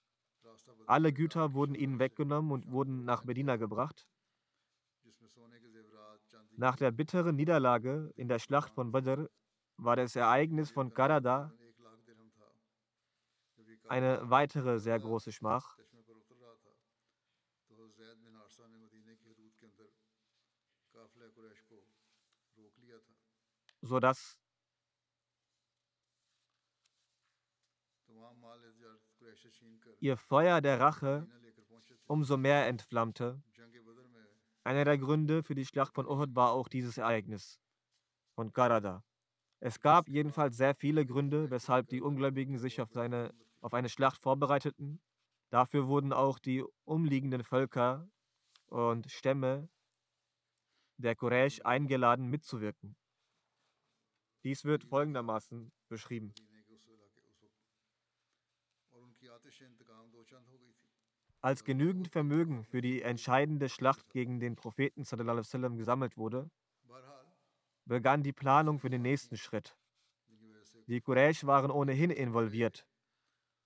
Alle 0.87 1.12
Güter 1.12 1.55
wurden 1.55 1.75
ihnen 1.76 2.00
weggenommen 2.00 2.50
und 2.50 2.71
wurden 2.73 3.05
nach 3.05 3.25
Medina 3.25 3.57
gebracht. 3.57 4.09
Nach 6.57 6.76
der 6.76 6.90
bitteren 6.90 7.37
Niederlage 7.37 8.12
in 8.17 8.29
der 8.29 8.38
Schlacht 8.38 8.73
von 8.75 8.90
Badr 8.90 9.29
war 9.76 9.97
das 9.97 10.17
Ereignis 10.17 10.71
von 10.71 10.93
Qarada 10.93 11.52
eine 13.90 14.30
weitere 14.30 14.78
sehr 14.78 14.99
große 14.99 15.32
Schmach. 15.32 15.76
sodass 23.82 24.38
ihr 30.00 30.16
Feuer 30.16 30.61
der 30.61 30.80
Rache 30.80 31.26
umso 32.06 32.37
mehr 32.37 32.66
entflammte. 32.66 33.42
Einer 34.64 34.85
der 34.85 34.99
Gründe 34.99 35.42
für 35.42 35.54
die 35.54 35.64
Schlacht 35.64 35.94
von 35.94 36.06
Uhud 36.06 36.35
war 36.35 36.52
auch 36.52 36.68
dieses 36.68 36.99
Ereignis 36.99 37.59
von 38.35 38.52
Qarada. 38.52 39.02
Es 39.61 39.80
gab 39.80 40.09
jedenfalls 40.09 40.56
sehr 40.56 40.75
viele 40.75 41.04
Gründe, 41.06 41.50
weshalb 41.50 41.88
die 41.88 42.02
Ungläubigen 42.02 42.59
sich 42.59 42.80
auf, 42.80 42.90
seine, 42.92 43.35
auf 43.61 43.75
eine 43.75 43.88
Schlacht 43.88 44.23
vorbereiteten. 44.23 45.00
Dafür 45.50 45.88
wurden 45.88 46.12
auch 46.12 46.38
die 46.38 46.64
umliegenden 46.85 47.45
Völker 47.45 48.09
und 48.67 49.11
Stämme 49.11 49.69
der 50.97 51.17
Quraysh 51.17 51.61
eingeladen 51.64 52.29
mitzuwirken. 52.29 52.97
Dies 54.45 54.64
wird 54.64 54.85
folgendermaßen 54.85 55.73
beschrieben. 55.88 56.33
Als 61.43 61.64
genügend 61.64 62.09
Vermögen 62.09 62.64
für 62.64 62.81
die 62.81 63.02
entscheidende 63.02 63.69
Schlacht 63.69 64.11
gegen 64.11 64.40
den 64.40 64.57
Propheten 64.57 65.05
sallam, 65.05 65.76
gesammelt 65.76 66.17
wurde, 66.17 66.50
begann 67.87 68.23
die 68.23 68.33
Planung 68.33 68.79
für 68.79 68.90
den 68.90 69.02
nächsten 69.02 69.37
Schritt. 69.37 69.76
Die 70.87 71.00
Quraysh 71.00 71.45
waren 71.45 71.71
ohnehin 71.71 72.11
involviert. 72.11 72.87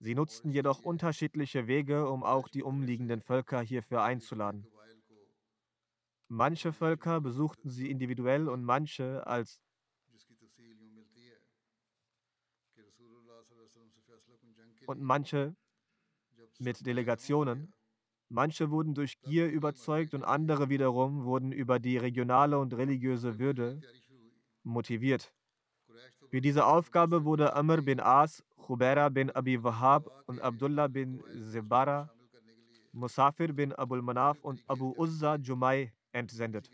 Sie 0.05 0.15
nutzten 0.15 0.51
jedoch 0.51 0.81
unterschiedliche 0.81 1.67
Wege, 1.67 2.11
um 2.11 2.25
auch 2.25 2.49
die 2.49 2.63
umliegenden 2.63 3.23
Völker 3.23 3.63
hierfür 3.63 4.03
einzuladen. 4.03 4.67
Manche 6.29 6.75
Völker 6.75 7.23
besuchten 7.23 7.71
sie 7.71 7.91
individuell 7.91 8.51
und 8.51 8.65
manche 8.65 9.27
als 9.27 9.63
und 14.85 15.01
manche 15.01 15.57
mit 16.59 16.85
Delegationen. 16.85 17.73
Manche 18.29 18.71
wurden 18.71 18.93
durch 18.93 19.19
Gier 19.23 19.49
überzeugt 19.51 20.13
und 20.13 20.23
andere 20.23 20.69
wiederum 20.69 21.25
wurden 21.25 21.51
über 21.51 21.79
die 21.79 21.97
regionale 21.97 22.59
und 22.59 22.75
religiöse 22.75 23.39
Würde 23.39 23.81
motiviert. 24.65 25.33
Für 26.29 26.43
diese 26.43 26.67
Aufgabe 26.67 27.25
wurde 27.25 27.55
Amr 27.55 27.81
bin 27.81 28.01
As, 28.01 28.45
Khubaira 28.65 29.11
bin 29.11 29.31
Abi 29.31 29.63
Wahab 29.63 30.09
und 30.27 30.41
Abdullah 30.41 30.89
bin 30.89 31.23
Zibara, 31.53 32.09
Musafir 32.93 33.53
bin 33.53 33.75
Abul 33.75 34.01
Manaf 34.01 34.39
und 34.41 34.65
Abu 34.67 34.95
Uzza 34.97 35.37
Jumai 35.37 35.93
entsendet. 36.13 36.71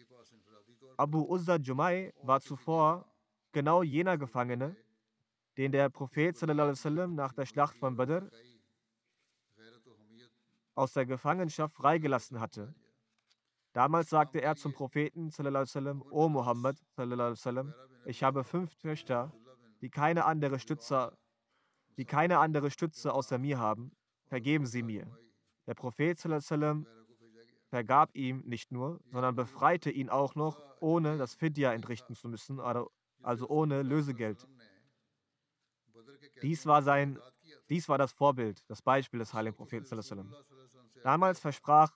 Abu 0.96 1.22
Uzza 1.22 1.56
Jumai 1.56 2.12
war 2.22 2.40
zuvor 2.40 3.04
genau 3.50 3.82
jener 3.82 4.16
Gefangene, 4.16 4.76
den 5.56 5.72
der 5.72 5.90
Prophet 5.90 6.36
sallam, 6.36 7.16
nach 7.16 7.32
der 7.32 7.46
Schlacht 7.46 7.76
von 7.76 7.96
Badr 7.96 8.30
aus 10.76 10.92
der 10.92 11.06
Gefangenschaft 11.06 11.74
freigelassen 11.74 12.38
hatte. 12.38 12.72
Damals 13.72 14.10
sagte 14.10 14.40
er 14.40 14.54
zum 14.54 14.72
Propheten, 14.72 15.30
sallam, 15.30 16.04
O 16.10 16.28
Muhammad, 16.28 16.76
sallam, 16.96 17.74
ich 18.04 18.22
habe 18.22 18.44
fünf 18.44 18.76
Töchter, 18.76 19.32
die 19.80 19.90
keine 19.90 20.24
andere 20.24 20.60
Stütze, 20.60 21.18
die 21.96 22.04
keine 22.04 22.38
andere 22.38 22.70
Stütze 22.70 23.12
außer 23.12 23.38
mir 23.38 23.58
haben. 23.58 23.92
Vergeben 24.26 24.66
Sie 24.66 24.82
mir. 24.82 25.06
Der 25.66 25.74
Prophet 25.74 26.18
sallam, 26.18 26.86
vergab 27.68 28.14
ihm 28.14 28.42
nicht 28.46 28.72
nur, 28.72 29.00
sondern 29.10 29.34
befreite 29.34 29.90
ihn 29.90 30.08
auch 30.08 30.34
noch, 30.34 30.60
ohne 30.80 31.18
das 31.18 31.34
Fidya 31.34 31.72
entrichten 31.72 32.14
zu 32.14 32.28
müssen, 32.28 32.60
also 32.60 33.48
ohne 33.48 33.82
Lösegeld. 33.82 34.48
Dies 36.42 36.66
war, 36.66 36.82
sein, 36.82 37.18
dies 37.68 37.88
war 37.88 37.98
das 37.98 38.12
Vorbild, 38.12 38.62
das 38.68 38.82
Beispiel 38.82 39.20
des 39.20 39.34
heiligen 39.34 39.56
Propheten. 39.56 40.32
Damals 41.02 41.38
versprach 41.38 41.92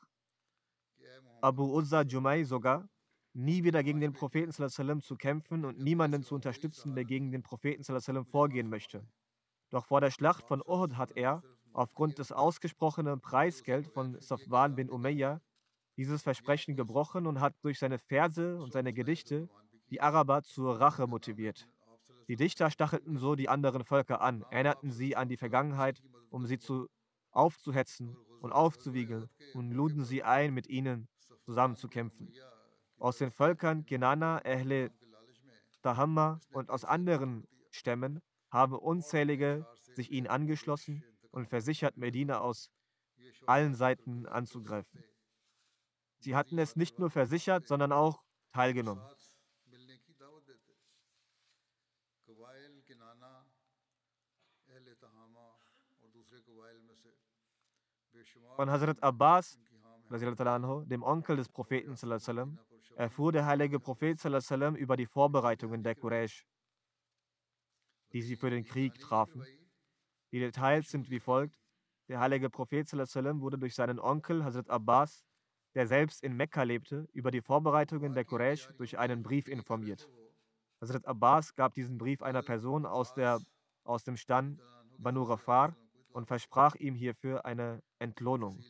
Abu 1.40 1.76
Uzza 1.76 2.02
Jumai 2.02 2.44
sogar, 2.44 2.88
nie 3.32 3.64
wieder 3.64 3.82
gegen 3.82 4.00
den 4.00 4.12
Propheten 4.12 4.52
zu 4.52 5.16
kämpfen 5.16 5.64
und 5.64 5.78
niemanden 5.78 6.22
zu 6.22 6.34
unterstützen, 6.34 6.94
der 6.94 7.04
gegen 7.04 7.32
den 7.32 7.42
Propheten 7.42 7.82
vorgehen 8.24 8.68
möchte. 8.68 9.06
Doch 9.74 9.86
vor 9.86 10.00
der 10.00 10.12
Schlacht 10.12 10.46
von 10.46 10.62
Uhud 10.64 10.96
hat 10.96 11.16
er, 11.16 11.42
aufgrund 11.72 12.20
des 12.20 12.30
ausgesprochenen 12.30 13.20
Preisgeld 13.20 13.88
von 13.88 14.16
Safwan 14.20 14.76
bin 14.76 14.88
Umayyah, 14.88 15.40
dieses 15.96 16.22
Versprechen 16.22 16.76
gebrochen 16.76 17.26
und 17.26 17.40
hat 17.40 17.56
durch 17.62 17.80
seine 17.80 17.98
Verse 17.98 18.56
und 18.62 18.72
seine 18.72 18.92
Gedichte 18.92 19.48
die 19.90 20.00
Araber 20.00 20.44
zur 20.44 20.78
Rache 20.78 21.08
motiviert. 21.08 21.66
Die 22.28 22.36
Dichter 22.36 22.70
stachelten 22.70 23.16
so 23.16 23.34
die 23.34 23.48
anderen 23.48 23.82
Völker 23.82 24.20
an, 24.20 24.44
erinnerten 24.48 24.92
sie 24.92 25.16
an 25.16 25.28
die 25.28 25.36
Vergangenheit, 25.36 26.04
um 26.30 26.46
sie 26.46 26.60
zu 26.60 26.86
aufzuhetzen 27.32 28.16
und 28.42 28.52
aufzuwiegeln 28.52 29.28
und 29.54 29.72
luden 29.72 30.04
sie 30.04 30.22
ein, 30.22 30.54
mit 30.54 30.68
ihnen 30.68 31.08
zusammen 31.42 31.74
zu 31.74 31.88
kämpfen. 31.88 32.32
Aus 33.00 33.18
den 33.18 33.32
Völkern 33.32 33.84
Kenana, 33.86 34.40
Ehle, 34.44 34.92
Tahamma 35.82 36.38
und 36.52 36.70
aus 36.70 36.84
anderen 36.84 37.48
Stämmen 37.72 38.22
haben 38.54 38.78
unzählige 38.78 39.66
sich 39.96 40.12
ihnen 40.12 40.28
angeschlossen 40.28 41.02
und 41.32 41.48
versichert, 41.48 41.96
Medina 41.96 42.38
aus 42.38 42.70
allen 43.46 43.74
Seiten 43.74 44.26
anzugreifen. 44.26 45.02
Sie 46.20 46.36
hatten 46.36 46.56
es 46.58 46.76
nicht 46.76 47.00
nur 47.00 47.10
versichert, 47.10 47.66
sondern 47.66 47.90
auch 47.90 48.22
teilgenommen. 48.52 49.04
Von 58.54 58.70
Hazrat 58.70 59.02
Abbas, 59.02 59.58
dem 60.86 61.02
Onkel 61.02 61.36
des 61.36 61.48
Propheten, 61.48 61.96
erfuhr 62.94 63.32
der 63.32 63.46
heilige 63.46 63.80
Prophet 63.80 64.24
über 64.76 64.96
die 64.96 65.06
Vorbereitungen 65.06 65.82
der 65.82 65.96
Quraysh, 65.96 66.46
die 68.14 68.22
sie 68.22 68.36
für 68.36 68.48
den 68.48 68.64
Krieg 68.64 68.98
trafen. 69.00 69.44
Die 70.30 70.38
Details 70.38 70.88
sind 70.88 71.10
wie 71.10 71.18
folgt. 71.18 71.60
Der 72.08 72.20
heilige 72.20 72.48
Prophet 72.48 72.90
wurde 72.92 73.58
durch 73.58 73.74
seinen 73.74 73.98
Onkel 73.98 74.44
Hazrat 74.44 74.70
Abbas, 74.70 75.24
der 75.74 75.88
selbst 75.88 76.22
in 76.22 76.36
Mekka 76.36 76.62
lebte, 76.62 77.08
über 77.12 77.32
die 77.32 77.40
Vorbereitungen 77.40 78.14
der 78.14 78.24
Quraysh 78.24 78.68
durch 78.78 78.98
einen 78.98 79.24
Brief 79.24 79.48
informiert. 79.48 80.08
Hazrat 80.80 81.04
Abbas 81.06 81.56
gab 81.56 81.74
diesen 81.74 81.98
Brief 81.98 82.22
einer 82.22 82.42
Person 82.42 82.86
aus, 82.86 83.14
der, 83.14 83.40
aus 83.82 84.04
dem 84.04 84.16
Stand 84.16 84.62
Banu 84.96 85.24
Rafar 85.24 85.74
und 86.12 86.26
versprach 86.26 86.76
ihm 86.76 86.94
hierfür 86.94 87.44
eine 87.44 87.82
Entlohnung. 87.98 88.62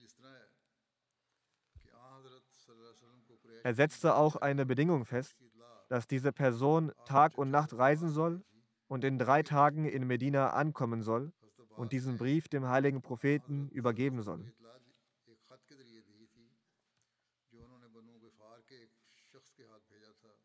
Er 3.63 3.75
setzte 3.75 4.15
auch 4.15 4.37
eine 4.37 4.65
Bedingung 4.65 5.05
fest, 5.05 5.37
dass 5.91 6.07
diese 6.07 6.33
Person 6.33 6.93
Tag 7.05 7.37
und 7.37 7.51
Nacht 7.51 7.75
reisen 7.75 8.09
soll 8.09 8.43
und 8.89 9.05
in 9.05 9.19
drei 9.19 9.43
Tagen 9.43 9.85
in 9.85 10.07
Medina 10.07 10.51
ankommen 10.51 11.03
soll 11.03 11.33
und 11.77 11.93
diesen 11.93 12.19
Brief 12.19 12.49
dem 12.49 12.69
heiligen 12.69 13.03
Propheten 13.03 13.69
übergeben 13.71 14.23
soll. 14.23 14.53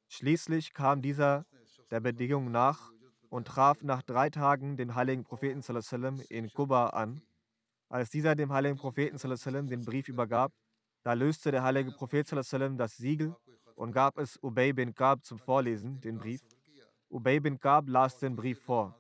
Schließlich 0.08 0.74
kam 0.74 1.02
dieser 1.02 1.46
der 1.92 2.00
Bedingung 2.00 2.52
nach 2.52 2.92
und 3.30 3.48
traf 3.48 3.84
nach 3.84 4.02
drei 4.02 4.30
Tagen 4.30 4.76
den 4.76 4.96
heiligen 4.96 5.24
Propheten 5.24 5.62
in 6.30 6.52
Kuba 6.52 6.88
an. 6.88 7.22
Als 7.90 8.10
dieser 8.10 8.36
dem 8.36 8.52
heiligen 8.52 8.78
Propheten 8.78 9.18
den 9.68 9.86
Brief 9.86 10.08
übergab, 10.08 10.52
da 11.04 11.14
löste 11.14 11.52
der 11.52 11.64
heilige 11.64 11.92
Prophet 11.92 12.28
das 12.32 12.98
Siegel 12.98 13.36
und 13.76 13.94
gab 13.94 14.18
es 14.18 14.38
Ubay 14.44 14.74
bin 14.74 14.94
Kab 14.94 15.24
zum 15.24 15.40
Vorlesen, 15.40 16.02
den 16.02 16.18
Brief. 16.18 16.42
Ubay 17.10 17.40
bin 17.40 17.60
Kab 17.60 17.90
las 17.90 18.20
den 18.20 18.36
Brief 18.36 18.62
vor. 18.62 18.96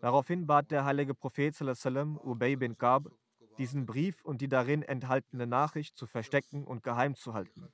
Daraufhin 0.00 0.46
bat 0.46 0.70
der 0.70 0.84
heilige 0.84 1.14
Prophet 1.14 1.58
Ubay 1.60 2.56
bin 2.56 2.76
Kab, 2.76 3.10
diesen 3.58 3.86
Brief 3.86 4.22
und 4.24 4.40
die 4.40 4.48
darin 4.48 4.82
enthaltene 4.82 5.46
Nachricht 5.46 5.96
zu 5.96 6.06
verstecken 6.06 6.64
und 6.64 6.82
geheim 6.82 7.14
zu 7.14 7.32
halten. 7.32 7.68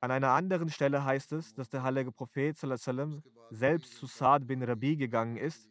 An 0.00 0.10
einer 0.10 0.30
anderen 0.30 0.68
Stelle 0.68 1.04
heißt 1.04 1.32
es, 1.32 1.54
dass 1.54 1.70
der 1.70 1.84
heilige 1.84 2.12
Prophet 2.12 2.58
selbst 3.50 3.94
zu 3.94 4.06
Saad 4.06 4.46
bin 4.46 4.62
Rabi 4.62 4.96
gegangen 4.96 5.36
ist 5.36 5.70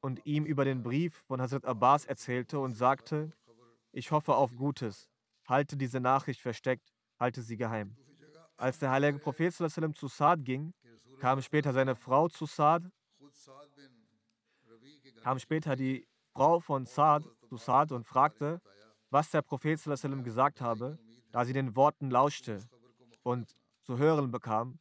und 0.00 0.24
ihm 0.24 0.44
über 0.44 0.64
den 0.64 0.82
Brief 0.82 1.14
von 1.26 1.40
Hazrat 1.40 1.66
Abbas 1.66 2.06
erzählte 2.06 2.58
und 2.58 2.74
sagte, 2.74 3.32
ich 3.92 4.10
hoffe 4.10 4.34
auf 4.34 4.56
Gutes, 4.56 5.08
halte 5.46 5.76
diese 5.76 6.00
Nachricht 6.00 6.40
versteckt, 6.40 6.94
halte 7.18 7.42
sie 7.42 7.56
geheim. 7.56 7.96
Als 8.60 8.78
der 8.78 8.90
heilige 8.90 9.18
Prophet 9.18 9.54
zu 9.54 10.08
Saad 10.08 10.44
ging, 10.44 10.74
kam 11.18 11.40
später 11.40 11.72
seine 11.72 11.96
Frau 11.96 12.28
zu 12.28 12.44
Saad, 12.44 12.84
kam 15.22 15.38
später 15.38 15.76
die 15.76 16.06
Frau 16.34 16.60
von 16.60 16.84
Saad 16.84 17.24
zu 17.48 17.56
Saad 17.56 17.90
und 17.90 18.04
fragte, 18.04 18.60
was 19.08 19.30
der 19.30 19.40
Prophet 19.40 19.82
gesagt 20.22 20.60
habe, 20.60 20.98
da 21.32 21.44
sie 21.46 21.54
den 21.54 21.74
Worten 21.74 22.10
lauschte 22.10 22.60
und 23.22 23.56
zu 23.82 23.96
hören 23.96 24.30
bekam, 24.30 24.78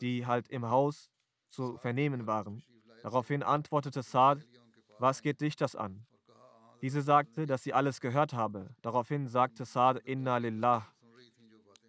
die 0.00 0.24
halt 0.24 0.48
im 0.48 0.70
Haus 0.70 1.10
zu 1.48 1.76
vernehmen 1.78 2.28
waren. 2.28 2.62
Daraufhin 3.02 3.42
antwortete 3.42 4.04
Saad, 4.04 4.46
was 5.00 5.22
geht 5.22 5.40
dich 5.40 5.56
das 5.56 5.74
an? 5.74 6.06
Diese 6.82 7.02
sagte, 7.02 7.46
dass 7.46 7.64
sie 7.64 7.74
alles 7.74 8.00
gehört 8.00 8.32
habe. 8.32 8.70
Daraufhin 8.80 9.26
sagte 9.26 9.64
Saad, 9.64 9.98
Inna 10.04 10.36
lillah. 10.36 10.86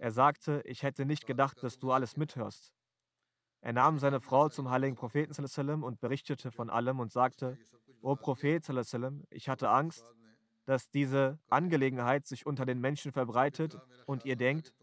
Er 0.01 0.11
sagte, 0.11 0.63
ich 0.65 0.81
hätte 0.81 1.05
nicht 1.05 1.27
gedacht, 1.27 1.61
dass 1.61 1.77
du 1.77 1.91
alles 1.91 2.17
mithörst. 2.17 2.73
Er 3.61 3.71
nahm 3.71 3.99
seine 3.99 4.19
Frau 4.19 4.49
zum 4.49 4.71
heiligen 4.71 4.95
Propheten 4.95 5.83
und 5.83 5.99
berichtete 5.99 6.49
von 6.51 6.71
allem 6.71 6.99
und 6.99 7.11
sagte, 7.11 7.59
O 8.01 8.15
Prophet, 8.15 8.67
ich 9.29 9.47
hatte 9.47 9.69
Angst, 9.69 10.03
dass 10.65 10.89
diese 10.89 11.37
Angelegenheit 11.51 12.25
sich 12.25 12.47
unter 12.47 12.65
den 12.65 12.81
Menschen 12.81 13.11
verbreitet 13.11 13.77
und 14.07 14.25
ihr 14.25 14.35
denkt, 14.35 14.73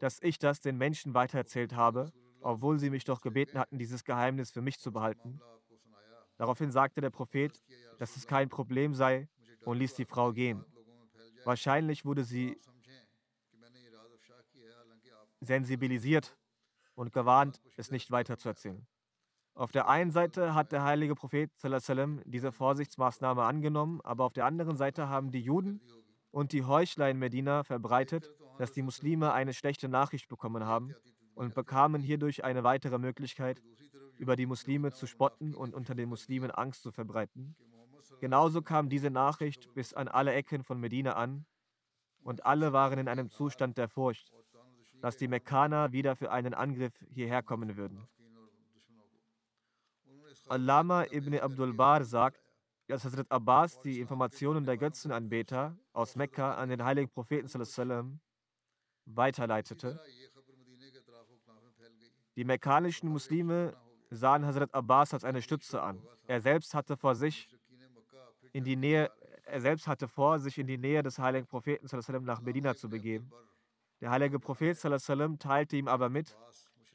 dass 0.00 0.20
ich 0.20 0.38
das 0.38 0.60
den 0.60 0.76
Menschen 0.76 1.14
weitererzählt 1.14 1.74
habe, 1.74 2.12
obwohl 2.42 2.78
sie 2.78 2.90
mich 2.90 3.04
doch 3.04 3.22
gebeten 3.22 3.58
hatten, 3.58 3.78
dieses 3.78 4.04
Geheimnis 4.04 4.50
für 4.50 4.60
mich 4.60 4.78
zu 4.78 4.92
behalten. 4.92 5.40
Daraufhin 6.36 6.70
sagte 6.70 7.00
der 7.00 7.08
Prophet, 7.08 7.58
dass 7.98 8.16
es 8.16 8.26
kein 8.26 8.50
Problem 8.50 8.92
sei 8.92 9.30
und 9.64 9.78
ließ 9.78 9.94
die 9.94 10.04
Frau 10.04 10.34
gehen. 10.34 10.62
Wahrscheinlich 11.44 12.04
wurde 12.04 12.24
sie 12.24 12.60
sensibilisiert 15.40 16.36
und 16.94 17.12
gewarnt, 17.12 17.60
es 17.76 17.90
nicht 17.90 18.10
weiterzuerzählen. 18.10 18.86
Auf 19.54 19.72
der 19.72 19.88
einen 19.88 20.10
Seite 20.10 20.54
hat 20.54 20.72
der 20.72 20.84
heilige 20.84 21.14
Prophet 21.14 21.50
diese 22.24 22.52
Vorsichtsmaßnahme 22.52 23.42
angenommen, 23.42 24.00
aber 24.02 24.24
auf 24.24 24.32
der 24.32 24.46
anderen 24.46 24.76
Seite 24.76 25.08
haben 25.08 25.30
die 25.30 25.40
Juden 25.40 25.80
und 26.30 26.52
die 26.52 26.64
Heuchler 26.64 27.10
in 27.10 27.18
Medina 27.18 27.64
verbreitet, 27.64 28.32
dass 28.58 28.72
die 28.72 28.82
Muslime 28.82 29.32
eine 29.32 29.52
schlechte 29.52 29.88
Nachricht 29.88 30.28
bekommen 30.28 30.64
haben 30.64 30.94
und 31.34 31.54
bekamen 31.54 32.02
hierdurch 32.02 32.44
eine 32.44 32.64
weitere 32.64 32.98
Möglichkeit, 32.98 33.62
über 34.18 34.36
die 34.36 34.46
Muslime 34.46 34.92
zu 34.92 35.06
spotten 35.06 35.54
und 35.54 35.74
unter 35.74 35.94
den 35.94 36.08
Muslimen 36.08 36.50
Angst 36.50 36.82
zu 36.82 36.92
verbreiten. 36.92 37.56
Genauso 38.20 38.60
kam 38.62 38.88
diese 38.88 39.10
Nachricht 39.10 39.72
bis 39.74 39.94
an 39.94 40.08
alle 40.08 40.32
Ecken 40.32 40.62
von 40.62 40.78
Medina 40.78 41.14
an 41.14 41.46
und 42.22 42.44
alle 42.44 42.72
waren 42.72 42.98
in 42.98 43.08
einem 43.08 43.30
Zustand 43.30 43.78
der 43.78 43.88
Furcht, 43.88 44.30
dass 45.00 45.16
die 45.16 45.28
Mekkaner 45.28 45.92
wieder 45.92 46.16
für 46.16 46.30
einen 46.30 46.54
Angriff 46.54 46.92
hierher 47.10 47.42
kommen 47.42 47.76
würden. 47.76 48.06
Allama 50.48 51.04
ibn 51.10 51.38
Abdul 51.38 51.72
Bar 51.74 52.04
sagt, 52.04 52.40
dass 52.86 53.04
Hazrat 53.04 53.30
Abbas 53.30 53.80
die 53.80 54.00
Informationen 54.00 54.64
der 54.64 54.76
Götzenanbeter 54.76 55.76
aus 55.92 56.16
Mekka 56.16 56.54
an 56.54 56.68
den 56.70 56.84
heiligen 56.84 57.08
Propheten 57.08 57.48
weiterleitete. 59.06 60.00
Die 62.36 62.44
mekkanischen 62.44 63.08
Muslime 63.08 63.76
sahen 64.10 64.44
Hazrat 64.44 64.74
Abbas 64.74 65.14
als 65.14 65.24
eine 65.24 65.40
Stütze 65.40 65.80
an. 65.82 66.02
Er 66.26 66.40
selbst 66.40 66.74
hatte 66.74 66.96
vor 66.96 67.14
sich 67.14 67.48
in 68.52 68.64
die 68.64 68.76
Nähe, 68.76 69.10
er 69.44 69.60
selbst 69.60 69.86
hatte 69.86 70.08
vor, 70.08 70.38
sich 70.38 70.58
in 70.58 70.66
die 70.66 70.78
Nähe 70.78 71.02
des 71.02 71.18
heiligen 71.18 71.46
Propheten 71.46 71.86
nach 72.24 72.40
Medina 72.40 72.74
zu 72.74 72.88
begeben. 72.88 73.30
Der 74.00 74.10
heilige 74.10 74.38
Prophet 74.38 74.78
teilte 75.38 75.76
ihm 75.76 75.88
aber 75.88 76.08
mit, 76.08 76.36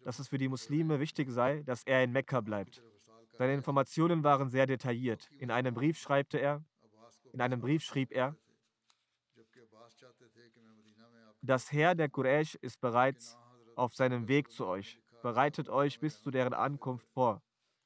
dass 0.03 0.19
es 0.19 0.27
für 0.27 0.37
die 0.37 0.47
Muslime 0.47 0.99
wichtig 0.99 1.29
sei, 1.29 1.61
dass 1.63 1.83
er 1.83 2.03
in 2.03 2.11
Mekka 2.11 2.41
bleibt. 2.41 2.83
Seine 3.33 3.53
Informationen 3.53 4.23
waren 4.23 4.49
sehr 4.49 4.65
detailliert. 4.65 5.29
In 5.39 5.51
einem 5.51 5.73
Brief 5.73 5.99
schreibt 5.99 6.33
er, 6.33 6.63
in 7.33 7.41
einem 7.41 7.59
Brief 7.59 7.83
schrieb 7.83 8.11
er, 8.11 8.35
das 11.41 11.71
Heer 11.71 11.93
der 11.93 12.09
Quraysh 12.09 12.55
ist 12.55 12.81
bereits 12.81 13.37
auf 13.75 13.93
seinem 13.93 14.27
Weg 14.27 14.51
zu 14.51 14.65
euch. 14.65 14.99
Bereitet 15.21 15.69
euch 15.69 15.99
bis 15.99 16.21
zu 16.21 16.31
deren 16.31 16.53
Ankunft 16.53 17.07
vor. 17.09 17.41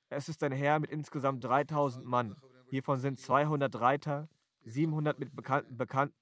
Es 0.09 0.29
ist 0.29 0.43
ein 0.43 0.51
Heer 0.51 0.79
mit 0.79 0.91
insgesamt 0.91 1.43
3000 1.43 2.05
Mann. 2.05 2.35
Hiervon 2.69 2.99
sind 2.99 3.19
200 3.19 3.79
Reiter, 3.79 4.29
700 4.65 5.19
mit, 5.19 5.35
bekan 5.35 5.65
bekan 5.69 6.13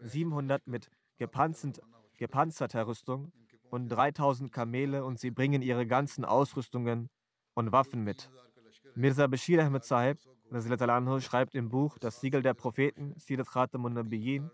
700 0.00 0.66
mit 0.66 0.90
gepanzert, 1.16 1.80
gepanzerter 2.22 2.86
Rüstung 2.86 3.32
und 3.70 3.88
3000 3.88 4.52
Kamele 4.52 5.04
und 5.04 5.18
sie 5.18 5.32
bringen 5.32 5.60
ihre 5.60 5.88
ganzen 5.88 6.24
Ausrüstungen 6.24 7.10
und 7.54 7.72
Waffen 7.72 8.04
mit. 8.04 8.30
Mirza 8.94 9.26
Bashir 9.26 9.60
Ahmed 9.64 9.82
Sahib 9.82 10.18
schreibt 11.20 11.56
im 11.56 11.68
Buch 11.68 11.98
Das 11.98 12.20
Siegel 12.20 12.40
der 12.42 12.54
Propheten, 12.54 13.14
Sirat 13.16 13.48
Khatamun 13.48 13.94
Nabiyyin, 13.94 14.52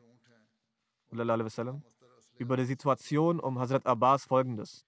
über 2.38 2.56
die 2.56 2.64
Situation 2.64 3.38
um 3.38 3.58
Hazrat 3.58 3.84
Abbas 3.84 4.24
folgendes. 4.24 4.86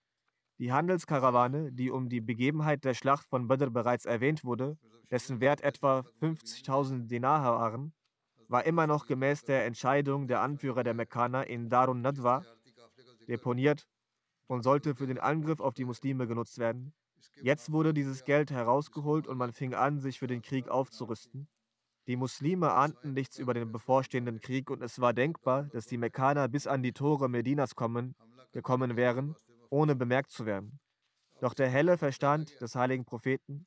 Die 0.58 0.72
Handelskarawane, 0.72 1.72
die 1.72 1.90
um 1.90 2.08
die 2.08 2.22
Begebenheit 2.22 2.84
der 2.84 2.94
Schlacht 2.94 3.26
von 3.28 3.46
Badr 3.46 3.68
bereits 3.68 4.06
erwähnt 4.06 4.42
wurde, 4.42 4.78
dessen 5.10 5.40
Wert 5.40 5.60
etwa 5.60 6.04
50.000 6.22 7.08
Dinar 7.08 7.42
waren, 7.44 7.92
war 8.48 8.64
immer 8.64 8.86
noch 8.86 9.06
gemäß 9.06 9.44
der 9.44 9.66
Entscheidung 9.66 10.28
der 10.28 10.40
Anführer 10.40 10.82
der 10.82 10.94
Mekkaner 10.94 11.46
in 11.46 11.68
Darun 11.68 12.00
Nadwa 12.00 12.42
deponiert 13.28 13.86
und 14.46 14.62
sollte 14.62 14.94
für 14.94 15.06
den 15.06 15.18
Angriff 15.18 15.60
auf 15.60 15.74
die 15.74 15.84
Muslime 15.84 16.26
genutzt 16.26 16.58
werden. 16.58 16.92
Jetzt 17.42 17.70
wurde 17.70 17.92
dieses 17.94 18.24
Geld 18.24 18.50
herausgeholt 18.50 19.26
und 19.26 19.36
man 19.36 19.52
fing 19.52 19.74
an, 19.74 20.00
sich 20.00 20.18
für 20.18 20.26
den 20.26 20.42
Krieg 20.42 20.68
aufzurüsten. 20.68 21.48
Die 22.06 22.16
Muslime 22.16 22.72
ahnten 22.72 23.12
nichts 23.12 23.38
über 23.38 23.54
den 23.54 23.70
bevorstehenden 23.70 24.40
Krieg 24.40 24.70
und 24.70 24.82
es 24.82 25.00
war 25.00 25.12
denkbar, 25.12 25.64
dass 25.64 25.86
die 25.86 25.98
Mekkaner 25.98 26.48
bis 26.48 26.66
an 26.66 26.82
die 26.82 26.92
Tore 26.92 27.28
Medinas 27.28 27.74
kommen, 27.74 28.16
gekommen 28.52 28.96
wären 28.96 29.36
ohne 29.70 29.94
bemerkt 29.94 30.32
zu 30.32 30.44
werden. 30.44 30.78
Doch 31.40 31.54
der 31.54 31.68
helle 31.68 31.96
Verstand 31.96 32.60
des 32.60 32.74
heiligen 32.74 33.04
Propheten 33.04 33.66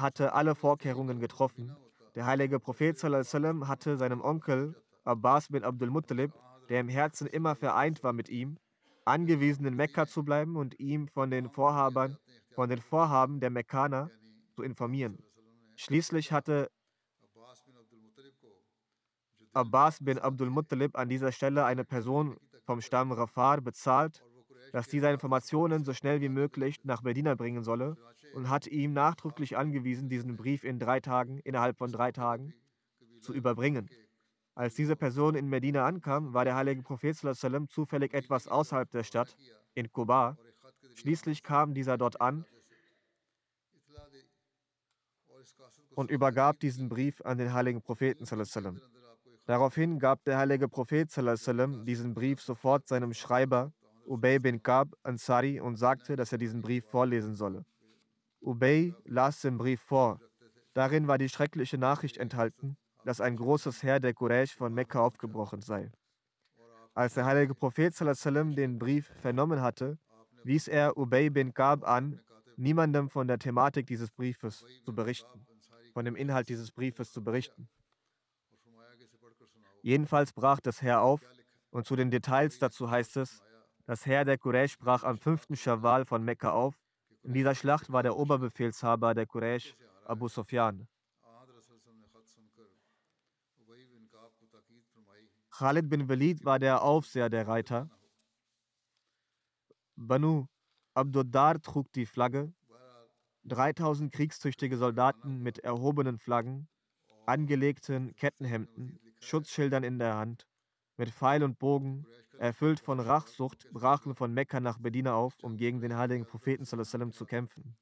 hatte 0.00 0.32
alle 0.32 0.54
Vorkehrungen 0.54 1.20
getroffen. 1.20 1.76
Der 2.14 2.26
heilige 2.26 2.60
Prophet 2.60 3.02
hatte 3.02 3.96
seinem 3.96 4.20
Onkel 4.20 4.74
Abbas 5.04 5.48
bin 5.48 5.64
Abdul 5.64 5.90
Muttalib, 5.90 6.32
der 6.68 6.80
im 6.80 6.88
Herzen 6.88 7.26
immer 7.26 7.54
vereint 7.54 8.02
war 8.04 8.12
mit 8.12 8.28
ihm, 8.28 8.58
angewiesen 9.04 9.66
in 9.66 9.74
Mekka 9.74 10.06
zu 10.06 10.22
bleiben 10.24 10.56
und 10.56 10.78
ihm 10.78 11.08
von 11.08 11.30
den 11.30 11.48
Vorhabern, 11.48 12.16
von 12.54 12.68
den 12.68 12.80
Vorhaben 12.80 13.40
der 13.40 13.50
Mekkaner 13.50 14.10
zu 14.54 14.62
informieren. 14.62 15.18
Schließlich 15.76 16.30
hatte 16.30 16.70
Abbas 19.54 19.98
bin 20.00 20.18
Abdul 20.18 20.48
Muttalib 20.48 20.96
an 20.96 21.08
dieser 21.08 21.30
Stelle 21.30 21.64
eine 21.64 21.84
Person 21.84 22.38
vom 22.64 22.80
Stamm 22.80 23.12
Rafar 23.12 23.60
bezahlt, 23.60 24.24
dass 24.72 24.88
diese 24.88 25.10
Informationen 25.10 25.84
so 25.84 25.92
schnell 25.92 26.20
wie 26.22 26.30
möglich 26.30 26.80
nach 26.84 27.02
Medina 27.02 27.34
bringen 27.34 27.62
solle 27.62 27.96
und 28.34 28.48
hat 28.48 28.66
ihm 28.66 28.94
nachdrücklich 28.94 29.58
angewiesen, 29.58 30.08
diesen 30.08 30.36
Brief 30.36 30.64
in 30.64 30.78
drei 30.78 31.00
Tagen, 31.00 31.38
innerhalb 31.40 31.76
von 31.76 31.92
drei 31.92 32.12
Tagen, 32.12 32.54
zu 33.20 33.34
überbringen. 33.34 33.90
Als 34.54 34.74
diese 34.74 34.96
Person 34.96 35.34
in 35.34 35.48
Medina 35.48 35.86
ankam, 35.86 36.34
war 36.34 36.44
der 36.44 36.54
heilige 36.54 36.82
Prophet 36.82 37.16
sallam, 37.16 37.68
zufällig 37.68 38.12
etwas 38.12 38.48
außerhalb 38.48 38.90
der 38.90 39.02
Stadt, 39.02 39.36
in 39.74 39.90
Kuba. 39.90 40.36
Schließlich 40.94 41.42
kam 41.42 41.72
dieser 41.74 41.96
dort 41.96 42.20
an 42.20 42.44
und 45.94 46.10
übergab 46.10 46.60
diesen 46.60 46.88
Brief 46.88 47.20
an 47.22 47.38
den 47.38 47.52
heiligen 47.52 47.80
Propheten. 47.80 48.24
Daraufhin 49.46 49.98
gab 49.98 50.22
der 50.24 50.38
heilige 50.38 50.68
Prophet 50.68 51.08
diesen 51.86 52.14
Brief 52.14 52.40
sofort 52.40 52.86
seinem 52.86 53.14
Schreiber 53.14 53.72
Ubay 54.06 54.38
bin 54.38 54.62
Kab 54.62 54.96
Ansari 55.02 55.60
und 55.60 55.76
sagte, 55.76 56.16
dass 56.16 56.32
er 56.32 56.38
diesen 56.38 56.60
Brief 56.62 56.84
vorlesen 56.86 57.34
solle. 57.34 57.64
Ubay 58.40 58.94
las 59.04 59.40
den 59.40 59.58
Brief 59.58 59.80
vor. 59.80 60.20
Darin 60.74 61.06
war 61.06 61.18
die 61.18 61.28
schreckliche 61.28 61.78
Nachricht 61.78 62.16
enthalten, 62.16 62.76
dass 63.04 63.20
ein 63.20 63.36
großes 63.36 63.82
Heer 63.82 64.00
der 64.00 64.14
Quraysh 64.14 64.54
von 64.54 64.72
Mekka 64.74 65.00
aufgebrochen 65.00 65.60
sei. 65.60 65.90
Als 66.94 67.14
der 67.14 67.24
heilige 67.24 67.54
Prophet 67.54 67.94
den 67.98 68.78
Brief 68.78 69.12
vernommen 69.20 69.60
hatte, 69.60 69.98
wies 70.44 70.68
er 70.68 70.96
Ubay 70.96 71.30
bin 71.30 71.54
Kab 71.54 71.88
an, 71.88 72.20
niemandem 72.56 73.08
von 73.08 73.26
der 73.26 73.38
Thematik 73.38 73.86
dieses 73.86 74.10
Briefes 74.10 74.64
zu 74.84 74.94
berichten 74.94 75.46
von 75.92 76.04
dem 76.04 76.16
Inhalt 76.16 76.48
dieses 76.48 76.72
Briefes 76.72 77.12
zu 77.12 77.22
berichten. 77.22 77.68
Jedenfalls 79.82 80.32
brach 80.32 80.60
das 80.60 80.82
Heer 80.82 81.00
auf 81.00 81.20
und 81.70 81.86
zu 81.86 81.96
den 81.96 82.10
Details 82.10 82.58
dazu 82.58 82.90
heißt 82.90 83.16
es, 83.16 83.42
das 83.84 84.06
Heer 84.06 84.24
der 84.24 84.38
Quraysh 84.38 84.78
brach 84.78 85.02
am 85.02 85.18
5. 85.18 85.48
Schawwal 85.54 86.04
von 86.04 86.24
Mekka 86.24 86.52
auf. 86.52 86.74
In 87.22 87.34
dieser 87.34 87.54
Schlacht 87.54 87.92
war 87.92 88.02
der 88.02 88.16
Oberbefehlshaber 88.16 89.14
der 89.14 89.26
Quraysh 89.26 89.74
Abu 90.04 90.28
Sufyan. 90.28 90.86
Khalid 95.62 95.88
bin 95.88 96.08
Walid 96.08 96.44
war 96.44 96.58
der 96.58 96.82
Aufseher 96.82 97.30
der 97.30 97.46
Reiter. 97.46 97.88
Banu 99.94 100.48
Abduddar 100.92 101.62
trug 101.62 101.92
die 101.92 102.04
Flagge 102.04 102.52
3000 103.44 104.12
kriegstüchtige 104.12 104.76
Soldaten 104.76 105.38
mit 105.38 105.60
erhobenen 105.60 106.18
Flaggen, 106.18 106.66
angelegten 107.26 108.12
Kettenhemden, 108.16 108.98
Schutzschildern 109.20 109.84
in 109.84 110.00
der 110.00 110.16
Hand, 110.16 110.48
mit 110.96 111.10
Pfeil 111.10 111.44
und 111.44 111.60
Bogen, 111.60 112.08
erfüllt 112.40 112.80
von 112.80 112.98
Rachsucht, 112.98 113.68
brachen 113.72 114.16
von 114.16 114.34
Mekka 114.34 114.58
nach 114.58 114.80
Medina 114.80 115.14
auf, 115.14 115.38
um 115.44 115.56
gegen 115.56 115.80
den 115.80 115.96
heiligen 115.96 116.26
Propheten 116.26 116.64
sallam, 116.64 117.12
zu 117.12 117.24
kämpfen. 117.24 117.76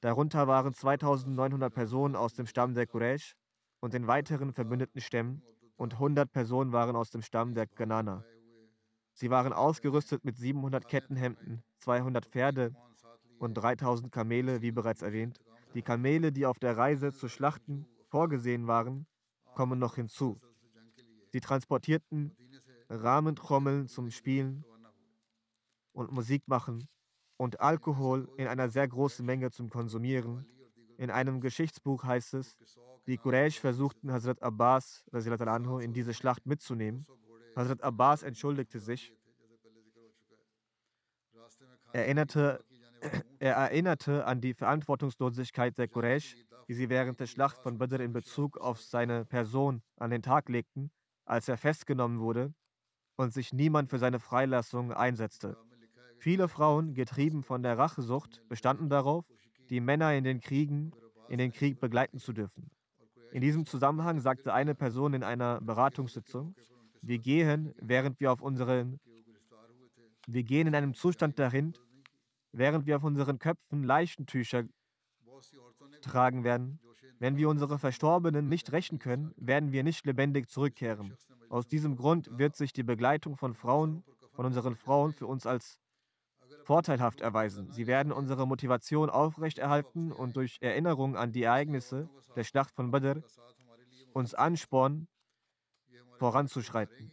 Darunter 0.00 0.46
waren 0.46 0.74
2900 0.74 1.74
Personen 1.74 2.14
aus 2.14 2.34
dem 2.34 2.46
Stamm 2.46 2.74
der 2.74 2.86
Quraysh 2.86 3.34
und 3.80 3.94
den 3.94 4.06
weiteren 4.06 4.52
verbündeten 4.52 5.00
Stämmen 5.00 5.42
und 5.80 5.94
100 5.94 6.30
Personen 6.30 6.72
waren 6.72 6.94
aus 6.94 7.08
dem 7.08 7.22
Stamm 7.22 7.54
der 7.54 7.66
Kanana. 7.66 8.22
Sie 9.14 9.30
waren 9.30 9.54
ausgerüstet 9.54 10.26
mit 10.26 10.36
700 10.36 10.86
Kettenhemden, 10.86 11.62
200 11.78 12.26
Pferde, 12.26 12.74
und 13.38 13.54
3000 13.54 14.12
Kamele, 14.12 14.60
wie 14.60 14.72
bereits 14.72 15.00
erwähnt. 15.00 15.40
Die 15.72 15.80
Kamele, 15.80 16.32
die 16.32 16.44
auf 16.44 16.58
der 16.58 16.76
Reise 16.76 17.14
zu 17.14 17.30
Schlachten 17.30 17.86
vorgesehen 18.10 18.66
waren, 18.66 19.06
kommen 19.54 19.78
noch 19.78 19.94
hinzu. 19.94 20.38
Sie 21.30 21.40
transportierten 21.40 22.36
Rahmentrommeln 22.90 23.88
zum 23.88 24.10
Spielen 24.10 24.66
und 25.92 26.12
Musik 26.12 26.46
machen 26.46 26.90
und 27.38 27.58
Alkohol 27.60 28.28
in 28.36 28.48
einer 28.48 28.68
sehr 28.68 28.86
großen 28.86 29.24
Menge 29.24 29.50
zum 29.50 29.70
Konsumieren. 29.70 30.44
In 30.98 31.10
einem 31.10 31.40
Geschichtsbuch 31.40 32.04
heißt 32.04 32.34
es, 32.34 32.58
die 33.10 33.18
Quraysh 33.18 33.58
versuchten 33.58 34.12
Hazrat 34.12 34.40
Abbas 34.40 35.04
in 35.12 35.92
diese 35.92 36.14
Schlacht 36.14 36.46
mitzunehmen. 36.46 37.04
Hazrat 37.56 37.82
Abbas 37.82 38.22
entschuldigte 38.22 38.78
sich, 38.78 39.12
erinnerte 41.92 42.64
er 43.40 43.54
erinnerte 43.54 44.26
an 44.26 44.40
die 44.40 44.54
Verantwortungslosigkeit 44.54 45.76
der 45.76 45.88
Quraysh, 45.88 46.36
die 46.68 46.74
sie 46.74 46.88
während 46.88 47.18
der 47.18 47.26
Schlacht 47.26 47.58
von 47.58 47.78
Badr 47.78 47.98
in 48.00 48.12
Bezug 48.12 48.58
auf 48.58 48.80
seine 48.80 49.24
Person 49.24 49.82
an 49.96 50.10
den 50.10 50.22
Tag 50.22 50.48
legten, 50.48 50.92
als 51.24 51.48
er 51.48 51.56
festgenommen 51.56 52.20
wurde 52.20 52.54
und 53.16 53.32
sich 53.32 53.52
niemand 53.52 53.90
für 53.90 53.98
seine 53.98 54.20
Freilassung 54.20 54.92
einsetzte. 54.92 55.56
Viele 56.18 56.46
Frauen, 56.46 56.94
getrieben 56.94 57.42
von 57.42 57.64
der 57.64 57.76
Rachesucht, 57.76 58.46
bestanden 58.48 58.88
darauf, 58.88 59.24
die 59.68 59.80
Männer 59.80 60.14
in 60.14 60.22
den 60.22 60.40
Kriegen, 60.40 60.92
in 61.28 61.38
den 61.38 61.50
Krieg 61.50 61.80
begleiten 61.80 62.18
zu 62.18 62.32
dürfen. 62.32 62.70
In 63.32 63.40
diesem 63.40 63.66
Zusammenhang 63.66 64.20
sagte 64.20 64.52
eine 64.52 64.74
Person 64.74 65.14
in 65.14 65.22
einer 65.22 65.60
Beratungssitzung, 65.60 66.54
wir 67.02 67.18
gehen, 67.18 67.72
während 67.80 68.20
wir 68.20 68.32
auf 68.32 68.42
unseren, 68.42 68.98
wir 70.26 70.42
gehen 70.42 70.66
in 70.66 70.74
einem 70.74 70.94
Zustand 70.94 71.38
dahin, 71.38 71.74
während 72.52 72.86
wir 72.86 72.96
auf 72.96 73.04
unseren 73.04 73.38
Köpfen 73.38 73.84
Leichentücher 73.84 74.64
tragen 76.02 76.44
werden. 76.44 76.80
Wenn 77.18 77.36
wir 77.36 77.48
unsere 77.48 77.78
Verstorbenen 77.78 78.48
nicht 78.48 78.72
rächen 78.72 78.98
können, 78.98 79.32
werden 79.36 79.72
wir 79.72 79.84
nicht 79.84 80.06
lebendig 80.06 80.48
zurückkehren. 80.48 81.14
Aus 81.50 81.66
diesem 81.66 81.96
Grund 81.96 82.38
wird 82.38 82.56
sich 82.56 82.72
die 82.72 82.82
Begleitung 82.82 83.36
von 83.36 83.54
Frauen, 83.54 84.02
von 84.32 84.46
unseren 84.46 84.74
Frauen 84.74 85.12
für 85.12 85.26
uns 85.26 85.46
als 85.46 85.78
vorteilhaft 86.70 87.20
erweisen. 87.20 87.72
Sie 87.72 87.88
werden 87.88 88.12
unsere 88.12 88.46
Motivation 88.46 89.10
aufrechterhalten 89.10 90.12
und 90.12 90.36
durch 90.36 90.58
Erinnerung 90.60 91.16
an 91.16 91.32
die 91.32 91.42
Ereignisse 91.42 92.08
der 92.36 92.44
Schlacht 92.44 92.72
von 92.76 92.92
Badr 92.92 93.24
uns 94.12 94.34
anspornen, 94.34 95.08
voranzuschreiten. 96.20 97.10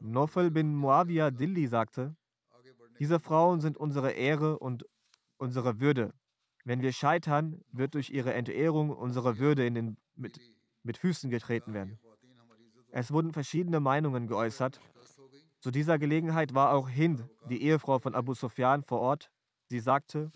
Nofel 0.00 0.50
bin 0.50 0.74
Muawiyah 0.74 1.30
Dilli 1.30 1.68
sagte, 1.68 2.16
diese 2.98 3.20
Frauen 3.20 3.60
sind 3.60 3.76
unsere 3.76 4.10
Ehre 4.10 4.58
und 4.58 4.84
unsere 5.36 5.78
Würde. 5.78 6.12
Wenn 6.64 6.82
wir 6.82 6.92
scheitern, 6.92 7.62
wird 7.70 7.94
durch 7.94 8.10
ihre 8.10 8.34
Entehrung 8.34 8.90
unsere 8.90 9.38
Würde 9.38 9.68
in 9.68 9.74
den, 9.74 9.96
mit, 10.16 10.40
mit 10.82 10.98
Füßen 10.98 11.30
getreten 11.30 11.74
werden. 11.74 12.00
Es 12.90 13.12
wurden 13.12 13.32
verschiedene 13.32 13.78
Meinungen 13.78 14.26
geäußert. 14.26 14.80
Zu 15.60 15.72
dieser 15.72 15.98
Gelegenheit 15.98 16.54
war 16.54 16.72
auch 16.72 16.88
Hind, 16.88 17.24
die 17.48 17.62
Ehefrau 17.62 17.98
von 17.98 18.14
Abu 18.14 18.34
Sufyan, 18.34 18.84
vor 18.84 19.00
Ort. 19.00 19.30
Sie 19.66 19.80
sagte, 19.80 20.30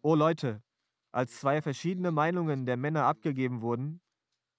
O 0.00 0.14
Leute, 0.14 0.62
als 1.10 1.40
zwei 1.40 1.60
verschiedene 1.60 2.12
Meinungen 2.12 2.64
der 2.64 2.76
Männer 2.76 3.04
abgegeben 3.04 3.62
wurden, 3.62 4.00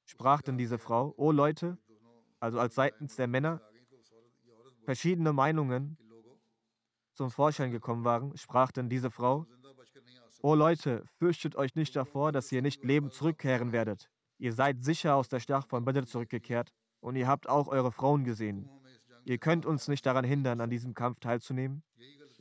sprach 0.06 0.42
dann 0.42 0.58
diese 0.58 0.78
Frau, 0.78 1.14
O 1.18 1.32
Leute, 1.32 1.78
also 2.40 2.60
als 2.60 2.76
seitens 2.76 3.16
der 3.16 3.28
Männer, 3.28 3.62
verschiedene 4.84 5.32
Meinungen 5.32 5.98
zum 7.14 7.32
Vorschein 7.32 7.72
gekommen 7.72 8.04
waren, 8.04 8.36
sprach 8.36 8.72
dann 8.72 8.90
diese 8.90 9.12
Frau, 9.12 9.46
O 10.42 10.56
Leute, 10.56 11.06
fürchtet 11.18 11.56
euch 11.56 11.76
nicht 11.76 11.96
davor, 11.96 12.34
dass 12.34 12.52
ihr 12.52 12.62
nicht 12.62 12.84
lebend 12.84 13.14
zurückkehren 13.14 13.72
werdet. 13.72 14.10
Ihr 14.40 14.52
seid 14.52 14.84
sicher 14.84 15.16
aus 15.16 15.30
der 15.30 15.40
Schlacht 15.40 15.70
von 15.70 15.86
Badr 15.86 16.06
zurückgekehrt 16.06 16.74
und 17.00 17.16
ihr 17.16 17.28
habt 17.28 17.48
auch 17.48 17.70
eure 17.70 17.94
Frauen 17.94 18.26
gesehen. 18.26 18.70
Ihr 19.26 19.38
könnt 19.38 19.66
uns 19.66 19.88
nicht 19.88 20.06
daran 20.06 20.26
hindern, 20.26 20.62
an 20.62 20.70
diesem 20.70 20.94
Kampf 20.94 21.20
teilzunehmen. 21.20 21.84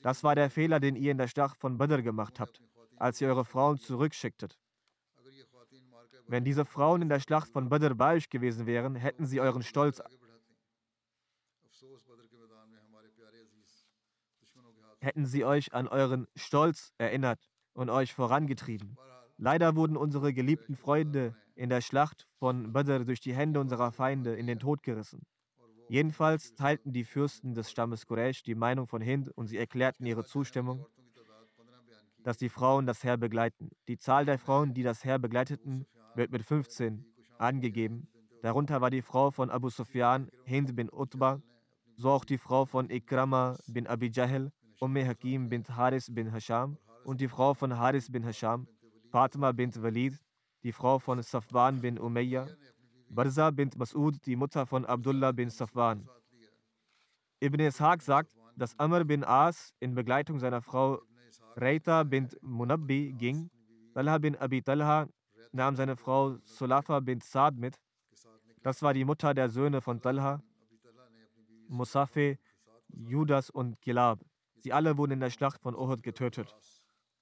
Das 0.02 0.24
war 0.24 0.34
der 0.34 0.50
Fehler, 0.50 0.80
den 0.80 0.96
ihr 0.96 1.12
in 1.12 1.18
der 1.18 1.28
Schlacht 1.28 1.56
von 1.58 1.78
Badr 1.78 2.02
gemacht 2.02 2.40
habt, 2.40 2.60
als 2.96 3.20
ihr 3.20 3.28
eure 3.28 3.44
Frauen 3.44 3.78
zurückschicktet. 3.78 4.58
Wenn 6.26 6.44
diese 6.44 6.64
Frauen 6.64 7.02
in 7.02 7.08
der 7.08 7.20
Schlacht 7.20 7.50
von 7.50 7.68
Badr 7.68 7.94
bei 7.94 8.16
euch 8.16 8.30
gewesen 8.30 8.66
wären, 8.66 8.96
hätten 8.96 9.26
sie 9.26 9.40
euren 9.40 9.62
Stolz 9.62 10.02
hätten 15.02 15.26
sie 15.26 15.44
euch 15.44 15.72
an 15.74 15.88
euren 15.88 16.28
Stolz 16.36 16.92
erinnert 16.96 17.50
und 17.72 17.90
euch 17.90 18.14
vorangetrieben. 18.14 18.96
Leider 19.36 19.74
wurden 19.74 19.96
unsere 19.96 20.32
geliebten 20.32 20.76
Freunde 20.76 21.34
in 21.56 21.68
der 21.70 21.80
Schlacht 21.80 22.28
von 22.38 22.72
Badr 22.72 23.04
durch 23.04 23.20
die 23.20 23.34
Hände 23.34 23.58
unserer 23.60 23.90
Feinde 23.90 24.36
in 24.36 24.46
den 24.46 24.60
Tod 24.60 24.82
gerissen. 24.82 25.26
Jedenfalls 25.92 26.54
teilten 26.54 26.94
die 26.94 27.04
Fürsten 27.04 27.52
des 27.52 27.70
Stammes 27.70 28.06
Quraysh 28.06 28.42
die 28.42 28.54
Meinung 28.54 28.86
von 28.86 29.02
Hind 29.02 29.28
und 29.28 29.48
sie 29.48 29.58
erklärten 29.58 30.06
ihre 30.06 30.24
Zustimmung, 30.24 30.86
dass 32.24 32.38
die 32.38 32.48
Frauen 32.48 32.86
das 32.86 33.04
Heer 33.04 33.18
begleiten. 33.18 33.68
Die 33.88 33.98
Zahl 33.98 34.24
der 34.24 34.38
Frauen, 34.38 34.72
die 34.72 34.84
das 34.84 35.04
Heer 35.04 35.18
begleiteten, 35.18 35.84
wird 36.14 36.32
mit 36.32 36.44
15 36.44 37.04
angegeben. 37.36 38.08
Darunter 38.40 38.80
war 38.80 38.88
die 38.88 39.02
Frau 39.02 39.30
von 39.30 39.50
Abu 39.50 39.68
Sufyan, 39.68 40.30
Hind 40.46 40.74
bin 40.74 40.88
Utbah, 40.90 41.42
so 41.98 42.08
auch 42.08 42.24
die 42.24 42.38
Frau 42.38 42.64
von 42.64 42.88
Ikrama 42.88 43.58
bin 43.66 43.86
Abi 43.86 44.10
Jahl 44.10 44.50
Umm 44.80 44.96
Hakim 44.96 45.50
bint 45.50 45.76
Haris 45.76 46.06
bin 46.10 46.32
Hasham 46.32 46.78
und 47.04 47.20
die 47.20 47.28
Frau 47.28 47.52
von 47.52 47.76
Haris 47.76 48.10
bin 48.10 48.24
Hasham, 48.24 48.66
Fatima 49.10 49.52
bint 49.52 49.82
Walid, 49.82 50.18
die 50.62 50.72
Frau 50.72 50.98
von 50.98 51.22
Safwan 51.22 51.82
bin 51.82 51.98
Umayya, 51.98 52.46
Barza 53.14 53.50
bint 53.50 53.76
Mas'ud, 53.76 54.16
die 54.24 54.36
Mutter 54.36 54.64
von 54.64 54.86
Abdullah 54.86 55.32
bin 55.32 55.50
Safwan. 55.50 56.08
Ibn 57.40 57.60
Ishaq 57.60 58.00
sagt, 58.00 58.30
dass 58.56 58.78
Amr 58.78 59.04
bin 59.04 59.22
As 59.22 59.74
in 59.80 59.94
Begleitung 59.94 60.38
seiner 60.38 60.62
Frau 60.62 61.02
Reita 61.56 62.04
bint 62.04 62.38
Munabbi 62.40 63.12
ging. 63.12 63.50
Talha 63.92 64.16
bin 64.16 64.34
Abi 64.36 64.62
Talha 64.62 65.06
nahm 65.52 65.76
seine 65.76 65.96
Frau 65.96 66.38
Sulafa 66.44 67.00
bint 67.00 67.22
Saad 67.22 67.58
mit. 67.58 67.78
Das 68.62 68.80
war 68.80 68.94
die 68.94 69.04
Mutter 69.04 69.34
der 69.34 69.50
Söhne 69.50 69.82
von 69.82 70.00
Talha, 70.00 70.42
Musafe, 71.68 72.38
Judas 72.88 73.50
und 73.50 73.78
Gilab. 73.82 74.20
Sie 74.56 74.72
alle 74.72 74.96
wurden 74.96 75.12
in 75.12 75.20
der 75.20 75.30
Schlacht 75.30 75.60
von 75.60 75.74
Uhud 75.74 76.02
getötet. 76.02 76.56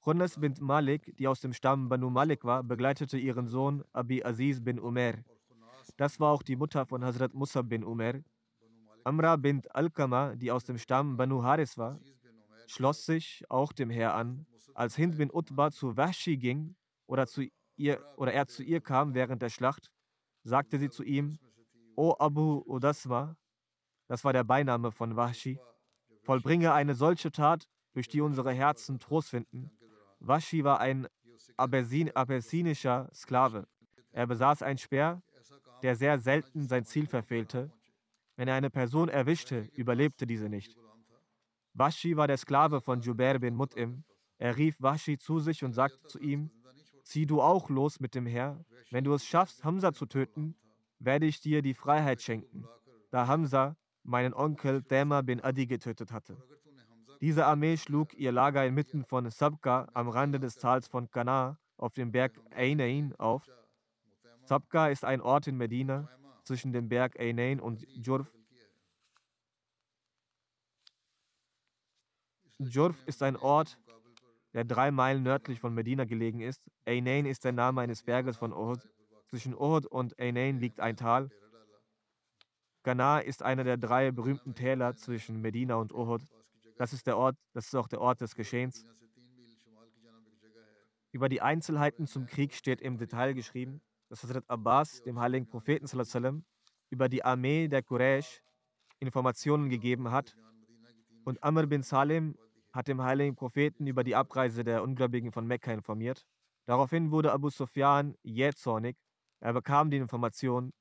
Khunas 0.04 0.38
bin 0.38 0.54
Malik, 0.60 1.16
die 1.16 1.26
aus 1.26 1.40
dem 1.40 1.52
Stamm 1.52 1.88
Banu 1.88 2.10
Malik 2.10 2.44
war, 2.44 2.62
begleitete 2.62 3.18
ihren 3.18 3.48
Sohn 3.48 3.82
Abi 3.92 4.22
Aziz 4.22 4.62
bin 4.62 4.78
Umer. 4.78 5.14
Das 6.00 6.18
war 6.18 6.32
auch 6.32 6.42
die 6.42 6.56
Mutter 6.56 6.86
von 6.86 7.04
Hazrat 7.04 7.34
Musa 7.34 7.60
bin 7.60 7.84
Umer. 7.84 8.14
Amra 9.04 9.36
bin 9.36 9.60
Al-Kama, 9.68 10.34
die 10.34 10.50
aus 10.50 10.64
dem 10.64 10.78
Stamm 10.78 11.18
Banu 11.18 11.42
Haris 11.42 11.76
war, 11.76 12.00
schloss 12.66 13.04
sich 13.04 13.44
auch 13.50 13.70
dem 13.74 13.90
Heer 13.90 14.14
an. 14.14 14.46
Als 14.72 14.96
Hind 14.96 15.18
bin 15.18 15.30
Utbah 15.30 15.70
zu 15.70 15.98
Wahshi 15.98 16.38
ging 16.38 16.74
oder, 17.06 17.26
zu 17.26 17.46
ihr, 17.76 18.02
oder 18.16 18.32
er 18.32 18.46
zu 18.46 18.62
ihr 18.62 18.80
kam 18.80 19.12
während 19.12 19.42
der 19.42 19.50
Schlacht, 19.50 19.92
sagte 20.42 20.78
sie 20.78 20.88
zu 20.88 21.02
ihm, 21.04 21.38
O 21.96 22.16
Abu 22.18 22.62
Udasma, 22.64 23.36
das 24.06 24.24
war 24.24 24.32
der 24.32 24.44
Beiname 24.44 24.92
von 24.92 25.16
Wahshi, 25.16 25.60
vollbringe 26.22 26.72
eine 26.72 26.94
solche 26.94 27.30
Tat, 27.30 27.68
durch 27.92 28.08
die 28.08 28.22
unsere 28.22 28.52
Herzen 28.52 29.00
Trost 29.00 29.28
finden. 29.28 29.70
Washi 30.18 30.64
war 30.64 30.80
ein 30.80 31.08
abessinischer 31.58 33.10
Sklave. 33.12 33.68
Er 34.12 34.26
besaß 34.26 34.62
ein 34.62 34.78
Speer, 34.78 35.22
der 35.82 35.96
sehr 35.96 36.18
selten 36.18 36.68
sein 36.68 36.84
Ziel 36.84 37.06
verfehlte. 37.06 37.70
Wenn 38.36 38.48
er 38.48 38.54
eine 38.54 38.70
Person 38.70 39.08
erwischte, 39.08 39.68
überlebte 39.74 40.26
diese 40.26 40.48
nicht. 40.48 40.76
Washi 41.74 42.16
war 42.16 42.26
der 42.26 42.38
Sklave 42.38 42.80
von 42.80 43.00
Jubair 43.00 43.38
bin 43.38 43.56
Mut'im. 43.56 44.02
Er 44.38 44.56
rief 44.56 44.76
Washi 44.80 45.18
zu 45.18 45.40
sich 45.40 45.62
und 45.64 45.72
sagte 45.72 46.02
zu 46.06 46.18
ihm, 46.18 46.50
zieh 47.04 47.26
du 47.26 47.40
auch 47.42 47.68
los 47.68 48.00
mit 48.00 48.14
dem 48.14 48.26
Heer. 48.26 48.64
Wenn 48.90 49.04
du 49.04 49.12
es 49.14 49.24
schaffst, 49.24 49.64
Hamza 49.64 49.92
zu 49.92 50.06
töten, 50.06 50.54
werde 50.98 51.26
ich 51.26 51.40
dir 51.40 51.62
die 51.62 51.74
Freiheit 51.74 52.22
schenken, 52.22 52.64
da 53.10 53.26
Hamza 53.26 53.76
meinen 54.02 54.34
Onkel 54.34 54.82
Dema 54.82 55.22
bin 55.22 55.40
Adi 55.40 55.66
getötet 55.66 56.12
hatte. 56.12 56.36
Diese 57.20 57.44
Armee 57.44 57.76
schlug 57.76 58.14
ihr 58.14 58.32
Lager 58.32 58.64
inmitten 58.64 59.04
von 59.04 59.30
Sabka 59.30 59.88
am 59.92 60.08
Rande 60.08 60.40
des 60.40 60.56
Tals 60.56 60.88
von 60.88 61.10
Kana 61.10 61.58
auf 61.76 61.92
dem 61.92 62.12
Berg 62.12 62.40
Ainain 62.54 63.14
auf. 63.16 63.42
Sabka 64.50 64.88
ist 64.88 65.04
ein 65.04 65.20
Ort 65.20 65.46
in 65.46 65.56
Medina 65.56 66.08
zwischen 66.42 66.72
dem 66.72 66.88
Berg 66.88 67.20
Ainain 67.20 67.60
und 67.60 67.86
Jurf. 67.88 68.36
Jurf 72.58 73.00
ist 73.06 73.22
ein 73.22 73.36
Ort, 73.36 73.78
der 74.52 74.64
drei 74.64 74.90
Meilen 74.90 75.22
nördlich 75.22 75.60
von 75.60 75.72
Medina 75.72 76.04
gelegen 76.04 76.40
ist. 76.40 76.68
Ainain 76.84 77.26
ist 77.26 77.44
der 77.44 77.52
Name 77.52 77.82
eines 77.82 78.02
Berges 78.02 78.38
von 78.38 78.52
Uhud. 78.52 78.80
Zwischen 79.28 79.54
Uhud 79.54 79.86
und 79.86 80.18
Ainain 80.18 80.58
liegt 80.58 80.80
ein 80.80 80.96
Tal. 80.96 81.30
Ghana 82.82 83.20
ist 83.20 83.44
einer 83.44 83.62
der 83.62 83.76
drei 83.76 84.10
berühmten 84.10 84.56
Täler 84.56 84.96
zwischen 84.96 85.40
Medina 85.40 85.76
und 85.76 85.92
Uhud. 85.92 86.22
Das 86.76 86.92
ist 86.92 87.06
der 87.06 87.16
Ort, 87.16 87.36
das 87.52 87.66
ist 87.66 87.76
auch 87.76 87.86
der 87.86 88.00
Ort 88.00 88.20
des 88.20 88.34
Geschehens. 88.34 88.84
Über 91.12 91.28
die 91.28 91.40
Einzelheiten 91.40 92.08
zum 92.08 92.26
Krieg 92.26 92.52
steht 92.52 92.80
im 92.80 92.98
Detail 92.98 93.34
geschrieben, 93.34 93.80
dass 94.10 94.24
Hazrat 94.24 94.44
Abbas 94.48 95.02
dem 95.02 95.18
heiligen 95.18 95.48
Propheten 95.48 95.86
sallam, 95.86 96.44
über 96.90 97.08
die 97.08 97.24
Armee 97.24 97.68
der 97.68 97.82
Quraysh 97.82 98.42
Informationen 98.98 99.70
gegeben 99.70 100.10
hat 100.10 100.36
und 101.24 101.42
Amr 101.42 101.66
bin 101.66 101.82
Salim 101.82 102.36
hat 102.72 102.88
dem 102.88 103.00
heiligen 103.02 103.36
Propheten 103.36 103.86
über 103.86 104.04
die 104.04 104.16
Abreise 104.16 104.64
der 104.64 104.82
Ungläubigen 104.82 105.32
von 105.32 105.46
Mekka 105.46 105.72
informiert. 105.72 106.26
Daraufhin 106.66 107.10
wurde 107.10 107.32
Abu 107.32 107.50
Sufyan 107.50 108.14
jähzornig. 108.22 108.96
Er 109.40 109.52
bekam 109.52 109.90
die 109.90 109.96
Information, 109.96 110.72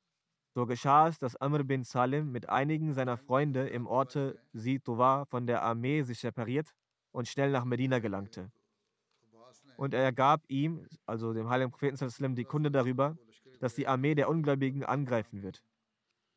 so 0.55 0.65
geschah 0.65 1.07
es, 1.07 1.19
dass 1.19 1.35
Amr 1.35 1.63
bin 1.63 1.83
Salim 1.83 2.31
mit 2.31 2.49
einigen 2.49 2.93
seiner 2.93 3.17
Freunde 3.17 3.69
im 3.69 3.87
Orte 3.87 4.41
Situwa 4.53 5.25
von 5.25 5.47
der 5.47 5.61
Armee 5.61 6.01
sich 6.01 6.19
separiert 6.19 6.73
und 7.11 7.27
schnell 7.27 7.51
nach 7.51 7.63
Medina 7.63 7.99
gelangte. 7.99 8.51
Und 9.79 9.93
er 9.93 10.11
gab 10.11 10.41
ihm, 10.49 10.85
also 11.05 11.31
dem 11.31 11.49
heiligen 11.49 11.71
Propheten, 11.71 12.35
die 12.35 12.43
Kunde 12.43 12.69
darüber, 12.69 13.17
dass 13.61 13.75
die 13.75 13.87
Armee 13.87 14.13
der 14.13 14.27
Ungläubigen 14.27 14.83
angreifen 14.83 15.41
wird. 15.41 15.63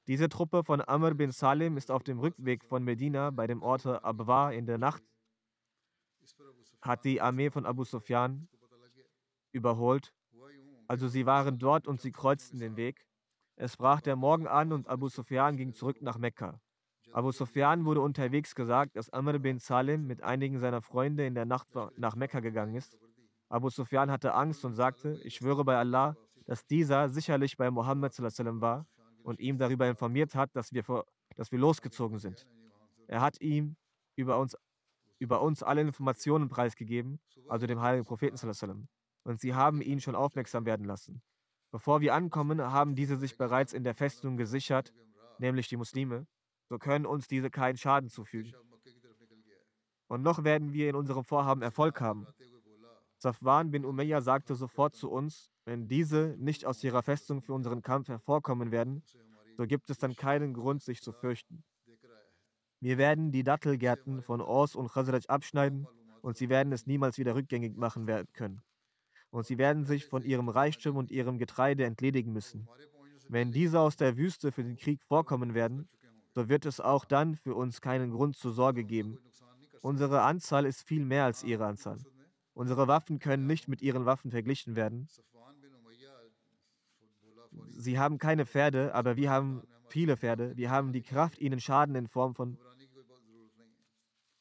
Diese 0.06 0.28
Truppe 0.28 0.62
von 0.62 0.80
Amr 0.80 1.14
bin 1.14 1.32
Salim 1.32 1.76
ist 1.76 1.90
auf 1.90 2.04
dem 2.04 2.20
Rückweg 2.20 2.62
von 2.64 2.84
Medina 2.84 3.32
bei 3.32 3.48
dem 3.48 3.60
Orte 3.60 4.04
Abwa 4.04 4.52
in 4.52 4.66
der 4.66 4.78
Nacht, 4.78 5.02
hat 6.82 7.04
die 7.04 7.20
Armee 7.20 7.50
von 7.50 7.66
Abu 7.66 7.82
Sufyan 7.82 8.46
überholt. 9.50 10.14
Also 10.86 11.08
sie 11.08 11.26
waren 11.26 11.58
dort 11.58 11.88
und 11.88 12.00
sie 12.00 12.12
kreuzten 12.12 12.60
den 12.60 12.76
Weg. 12.76 13.08
Es 13.56 13.76
brach 13.76 14.02
der 14.02 14.14
Morgen 14.14 14.46
an 14.46 14.72
und 14.72 14.86
Abu 14.86 15.08
Sufyan 15.08 15.56
ging 15.56 15.72
zurück 15.72 16.00
nach 16.00 16.16
Mekka. 16.16 16.60
Abu 17.12 17.32
Sufyan 17.32 17.84
wurde 17.86 18.02
unterwegs 18.02 18.54
gesagt, 18.54 18.94
dass 18.94 19.10
Amr 19.10 19.40
bin 19.40 19.58
Salim 19.58 20.06
mit 20.06 20.22
einigen 20.22 20.60
seiner 20.60 20.80
Freunde 20.80 21.26
in 21.26 21.34
der 21.34 21.44
Nacht 21.44 21.66
nach 21.96 22.14
Mekka 22.14 22.38
gegangen 22.38 22.76
ist. 22.76 22.96
Abu 23.52 23.68
Sufyan 23.68 24.10
hatte 24.10 24.32
Angst 24.32 24.64
und 24.64 24.72
sagte, 24.72 25.20
ich 25.24 25.34
schwöre 25.34 25.62
bei 25.62 25.76
Allah, 25.76 26.16
dass 26.46 26.64
dieser 26.64 27.10
sicherlich 27.10 27.58
bei 27.58 27.70
Mohammed 27.70 28.18
war 28.62 28.86
und 29.22 29.40
ihm 29.40 29.58
darüber 29.58 29.86
informiert 29.86 30.34
hat, 30.34 30.56
dass 30.56 30.72
wir, 30.72 30.82
vor, 30.82 31.04
dass 31.36 31.52
wir 31.52 31.58
losgezogen 31.58 32.18
sind. 32.18 32.46
Er 33.08 33.20
hat 33.20 33.38
ihm 33.42 33.76
über 34.16 34.38
uns, 34.38 34.56
über 35.18 35.42
uns 35.42 35.62
alle 35.62 35.82
Informationen 35.82 36.48
preisgegeben, 36.48 37.20
also 37.46 37.66
dem 37.66 37.82
heiligen 37.82 38.06
Propheten 38.06 38.38
und 39.24 39.38
sie 39.38 39.54
haben 39.54 39.82
ihn 39.82 40.00
schon 40.00 40.14
aufmerksam 40.14 40.64
werden 40.64 40.86
lassen. 40.86 41.20
Bevor 41.70 42.00
wir 42.00 42.14
ankommen, 42.14 42.58
haben 42.60 42.94
diese 42.94 43.18
sich 43.18 43.36
bereits 43.36 43.74
in 43.74 43.84
der 43.84 43.94
Festung 43.94 44.38
gesichert, 44.38 44.94
nämlich 45.38 45.68
die 45.68 45.76
Muslime. 45.76 46.26
So 46.70 46.78
können 46.78 47.04
uns 47.04 47.28
diese 47.28 47.50
keinen 47.50 47.76
Schaden 47.76 48.08
zufügen. 48.08 48.54
Und 50.08 50.22
noch 50.22 50.42
werden 50.42 50.72
wir 50.72 50.88
in 50.88 50.96
unserem 50.96 51.22
Vorhaben 51.24 51.60
Erfolg 51.60 52.00
haben. 52.00 52.26
Safwan 53.22 53.70
bin 53.70 53.84
Umayyah 53.84 54.20
sagte 54.20 54.56
sofort 54.56 54.96
zu 54.96 55.08
uns, 55.08 55.50
wenn 55.64 55.86
diese 55.86 56.34
nicht 56.38 56.66
aus 56.66 56.82
ihrer 56.82 57.02
Festung 57.02 57.40
für 57.40 57.54
unseren 57.54 57.80
Kampf 57.80 58.08
hervorkommen 58.08 58.72
werden, 58.72 59.02
so 59.56 59.64
gibt 59.66 59.90
es 59.90 59.98
dann 59.98 60.16
keinen 60.16 60.54
Grund, 60.54 60.82
sich 60.82 61.00
zu 61.00 61.12
fürchten. 61.12 61.62
Wir 62.80 62.98
werden 62.98 63.30
die 63.30 63.44
Dattelgärten 63.44 64.22
von 64.22 64.40
Ors 64.40 64.74
und 64.74 64.90
Khazraj 64.90 65.28
abschneiden 65.28 65.86
und 66.20 66.36
sie 66.36 66.48
werden 66.48 66.72
es 66.72 66.86
niemals 66.86 67.16
wieder 67.16 67.36
rückgängig 67.36 67.76
machen 67.76 68.06
können 68.32 68.60
und 69.30 69.46
sie 69.46 69.56
werden 69.56 69.84
sich 69.84 70.04
von 70.06 70.22
ihrem 70.22 70.48
Reichtum 70.48 70.96
und 70.96 71.10
ihrem 71.12 71.38
Getreide 71.38 71.84
entledigen 71.84 72.32
müssen. 72.32 72.68
Wenn 73.28 73.52
diese 73.52 73.78
aus 73.78 73.96
der 73.96 74.16
Wüste 74.16 74.50
für 74.50 74.64
den 74.64 74.76
Krieg 74.76 75.00
vorkommen 75.04 75.54
werden, 75.54 75.88
so 76.34 76.48
wird 76.48 76.66
es 76.66 76.80
auch 76.80 77.04
dann 77.04 77.36
für 77.36 77.54
uns 77.54 77.80
keinen 77.80 78.10
Grund 78.10 78.36
zur 78.36 78.52
Sorge 78.52 78.84
geben. 78.84 79.18
Unsere 79.80 80.22
Anzahl 80.22 80.66
ist 80.66 80.82
viel 80.82 81.04
mehr 81.04 81.24
als 81.24 81.44
ihre 81.44 81.66
Anzahl. 81.66 81.98
Unsere 82.54 82.86
Waffen 82.86 83.18
können 83.18 83.46
nicht 83.46 83.68
mit 83.68 83.82
ihren 83.82 84.04
Waffen 84.04 84.30
verglichen 84.30 84.76
werden. 84.76 85.08
Sie 87.68 87.98
haben 87.98 88.18
keine 88.18 88.46
Pferde, 88.46 88.94
aber 88.94 89.16
wir 89.16 89.30
haben 89.30 89.62
viele 89.88 90.16
Pferde. 90.16 90.56
Wir 90.56 90.70
haben 90.70 90.92
die 90.92 91.02
Kraft, 91.02 91.38
ihnen 91.38 91.60
Schaden 91.60 91.94
in 91.94 92.08
Form 92.08 92.34
von 92.34 92.58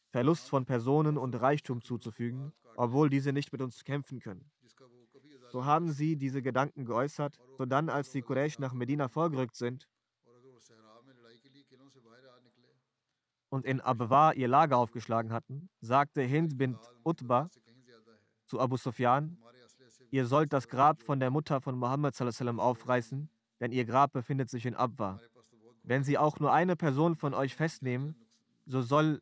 Verlust 0.09 0.49
von 0.49 0.65
Personen 0.65 1.17
und 1.17 1.35
Reichtum 1.35 1.81
zuzufügen, 1.81 2.51
obwohl 2.75 3.09
diese 3.09 3.31
nicht 3.31 3.51
mit 3.53 3.61
uns 3.61 3.83
kämpfen 3.83 4.19
können. 4.19 4.51
So 5.51 5.65
haben 5.65 5.91
sie 5.91 6.17
diese 6.17 6.41
Gedanken 6.41 6.85
geäußert, 6.85 7.39
sodann 7.57 7.89
als 7.89 8.11
die 8.11 8.21
Quraysh 8.21 8.59
nach 8.59 8.73
Medina 8.73 9.07
vorgerückt 9.07 9.55
sind 9.55 9.87
und 13.51 13.65
in 13.65 13.81
Abwa 13.81 14.31
ihr 14.31 14.47
Lager 14.47 14.77
aufgeschlagen 14.77 15.33
hatten, 15.33 15.69
sagte 15.81 16.21
Hind 16.21 16.57
bin 16.57 16.77
Utbah 17.03 17.49
zu 18.51 18.59
Abu 18.59 18.75
Sufyan, 18.75 19.37
ihr 20.09 20.25
sollt 20.25 20.51
das 20.51 20.67
Grab 20.67 21.01
von 21.03 21.21
der 21.21 21.31
Mutter 21.31 21.61
von 21.61 21.77
Muhammad 21.77 22.21
aufreißen, 22.21 23.29
denn 23.61 23.71
ihr 23.71 23.85
Grab 23.85 24.11
befindet 24.11 24.49
sich 24.49 24.65
in 24.65 24.75
Abwa. 24.75 25.21
Wenn 25.83 26.03
sie 26.03 26.17
auch 26.17 26.37
nur 26.41 26.51
eine 26.51 26.75
Person 26.75 27.15
von 27.15 27.33
euch 27.33 27.55
festnehmen, 27.55 28.13
so, 28.65 28.81
soll, 28.81 29.21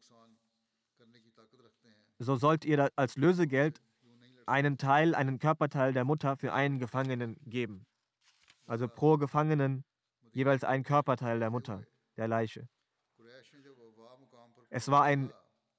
so 2.18 2.38
sollt 2.38 2.66
ihr 2.66 2.90
als 2.96 3.18
Lösegeld 3.18 3.80
einen 4.48 4.80
Teil, 4.80 5.14
einen 5.14 5.38
Körperteil 5.38 5.94
der 5.94 6.06
Mutter 6.06 6.36
für 6.36 6.52
einen 6.52 6.80
Gefangenen 6.80 7.38
geben. 7.46 7.86
Also 8.66 8.88
pro 8.88 9.18
Gefangenen 9.18 9.84
jeweils 10.32 10.64
ein 10.64 10.84
Körperteil 10.84 11.38
der 11.38 11.52
Mutter, 11.52 11.84
der 12.18 12.28
Leiche. 12.28 12.68
Es 14.72 14.90
war 14.90 15.04
ein 15.04 15.32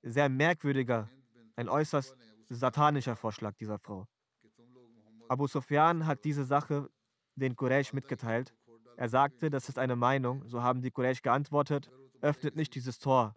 sehr 0.02 0.28
merkwürdiger, 0.28 1.08
ein 1.56 1.68
äußerst 1.68 2.16
satanischer 2.56 3.16
Vorschlag 3.16 3.56
dieser 3.56 3.78
Frau. 3.78 4.06
Abu 5.28 5.46
Sufyan 5.46 6.06
hat 6.06 6.24
diese 6.24 6.44
Sache 6.44 6.90
den 7.36 7.54
Quraysh 7.54 7.92
mitgeteilt. 7.92 8.54
Er 8.96 9.08
sagte, 9.08 9.48
das 9.48 9.68
ist 9.68 9.78
eine 9.78 9.96
Meinung. 9.96 10.46
So 10.48 10.62
haben 10.62 10.82
die 10.82 10.90
Quraysh 10.90 11.22
geantwortet, 11.22 11.90
öffnet 12.20 12.56
nicht 12.56 12.74
dieses 12.74 12.98
Tor, 12.98 13.36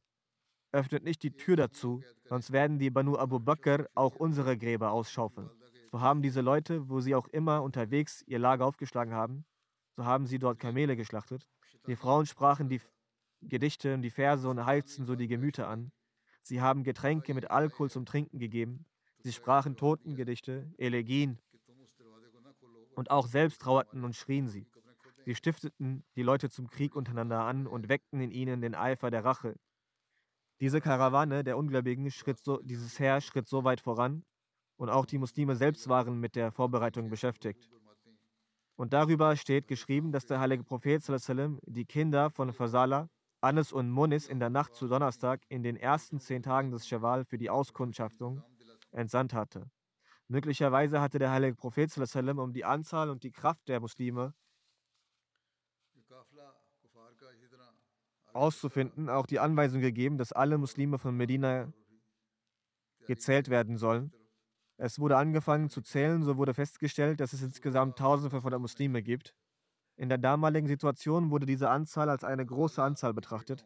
öffnet 0.71 1.03
nicht 1.03 1.23
die 1.23 1.31
Tür 1.31 1.55
dazu, 1.55 2.01
sonst 2.25 2.51
werden 2.51 2.79
die 2.79 2.89
Banu 2.89 3.17
Abu 3.17 3.39
Bakr 3.39 3.87
auch 3.93 4.15
unsere 4.15 4.57
Gräber 4.57 4.91
ausschaufeln. 4.91 5.49
So 5.91 6.01
haben 6.01 6.23
diese 6.23 6.41
Leute, 6.41 6.89
wo 6.89 6.99
sie 6.99 7.13
auch 7.13 7.27
immer 7.27 7.61
unterwegs 7.61 8.23
ihr 8.25 8.39
Lager 8.39 8.65
aufgeschlagen 8.65 9.13
haben, 9.13 9.45
so 9.95 10.05
haben 10.05 10.25
sie 10.25 10.39
dort 10.39 10.59
Kamele 10.59 10.95
geschlachtet. 10.95 11.47
Die 11.85 11.95
Frauen 11.95 12.25
sprachen 12.25 12.67
die 12.67 12.81
Gedichte 13.41 13.93
und 13.93 14.01
die 14.01 14.09
Verse 14.09 14.49
und 14.49 14.65
heizten 14.65 15.05
so 15.05 15.15
die 15.15 15.27
Gemüter 15.27 15.67
an. 15.67 15.91
Sie 16.41 16.61
haben 16.61 16.83
Getränke 16.83 17.33
mit 17.33 17.51
Alkohol 17.51 17.91
zum 17.91 18.05
Trinken 18.05 18.39
gegeben. 18.39 18.85
Sie 19.23 19.31
sprachen 19.31 19.77
Totengedichte, 19.77 20.69
Elegien 20.77 21.39
und 22.95 23.09
auch 23.09 23.25
selbst 23.25 23.61
trauerten 23.61 24.03
und 24.03 24.17
schrien 24.17 24.49
sie. 24.49 24.67
Sie 25.23 25.33
stifteten 25.33 26.03
die 26.17 26.23
Leute 26.23 26.49
zum 26.49 26.69
Krieg 26.69 26.93
untereinander 26.93 27.39
an 27.39 27.65
und 27.65 27.87
weckten 27.87 28.19
in 28.19 28.31
ihnen 28.31 28.59
den 28.59 28.75
Eifer 28.75 29.11
der 29.11 29.23
Rache. 29.23 29.55
Diese 30.59 30.81
Karawane 30.81 31.45
der 31.45 31.57
Ungläubigen 31.57 32.11
schritt 32.11 32.43
so, 32.43 32.59
dieses 32.61 32.99
Heer 32.99 33.21
schritt 33.21 33.47
so 33.47 33.63
weit 33.63 33.79
voran 33.79 34.25
und 34.75 34.89
auch 34.89 35.05
die 35.05 35.17
Muslime 35.17 35.55
selbst 35.55 35.87
waren 35.87 36.19
mit 36.19 36.35
der 36.35 36.51
Vorbereitung 36.51 37.09
beschäftigt. 37.09 37.69
Und 38.75 38.91
darüber 38.91 39.37
steht 39.37 39.69
geschrieben, 39.69 40.11
dass 40.11 40.25
der 40.25 40.41
heilige 40.41 40.65
Prophet 40.65 41.01
die 41.65 41.85
Kinder 41.85 42.29
von 42.29 42.51
Fasala, 42.51 43.07
Anis 43.39 43.71
und 43.71 43.89
Munis 43.89 44.27
in 44.27 44.39
der 44.39 44.49
Nacht 44.49 44.75
zu 44.75 44.89
Donnerstag 44.89 45.41
in 45.47 45.63
den 45.63 45.77
ersten 45.77 46.19
zehn 46.19 46.43
Tagen 46.43 46.71
des 46.71 46.85
Shawwal 46.85 47.23
für 47.23 47.37
die 47.37 47.49
Auskundschaftung 47.49 48.43
entsandt 48.93 49.33
hatte. 49.33 49.69
Möglicherweise 50.27 51.01
hatte 51.01 51.19
der 51.19 51.31
heilige 51.31 51.55
Prophet 51.55 51.95
um 52.37 52.53
die 52.53 52.65
Anzahl 52.65 53.09
und 53.09 53.23
die 53.23 53.31
Kraft 53.31 53.67
der 53.67 53.79
Muslime 53.79 54.33
auszufinden, 58.33 59.09
auch 59.09 59.27
die 59.27 59.39
Anweisung 59.39 59.81
gegeben, 59.81 60.17
dass 60.17 60.31
alle 60.31 60.57
Muslime 60.57 60.97
von 60.97 61.15
Medina 61.15 61.71
gezählt 63.05 63.49
werden 63.49 63.77
sollen. 63.77 64.11
Es 64.77 64.99
wurde 64.99 65.17
angefangen 65.17 65.69
zu 65.69 65.81
zählen, 65.81 66.23
so 66.23 66.37
wurde 66.37 66.53
festgestellt, 66.53 67.19
dass 67.19 67.33
es 67.33 67.43
insgesamt 67.43 67.99
1500 67.99 68.59
Muslime 68.59 69.03
gibt. 69.03 69.35
In 69.95 70.09
der 70.09 70.17
damaligen 70.17 70.67
Situation 70.67 71.29
wurde 71.29 71.45
diese 71.45 71.69
Anzahl 71.69 72.09
als 72.09 72.23
eine 72.23 72.45
große 72.45 72.81
Anzahl 72.81 73.13
betrachtet. 73.13 73.65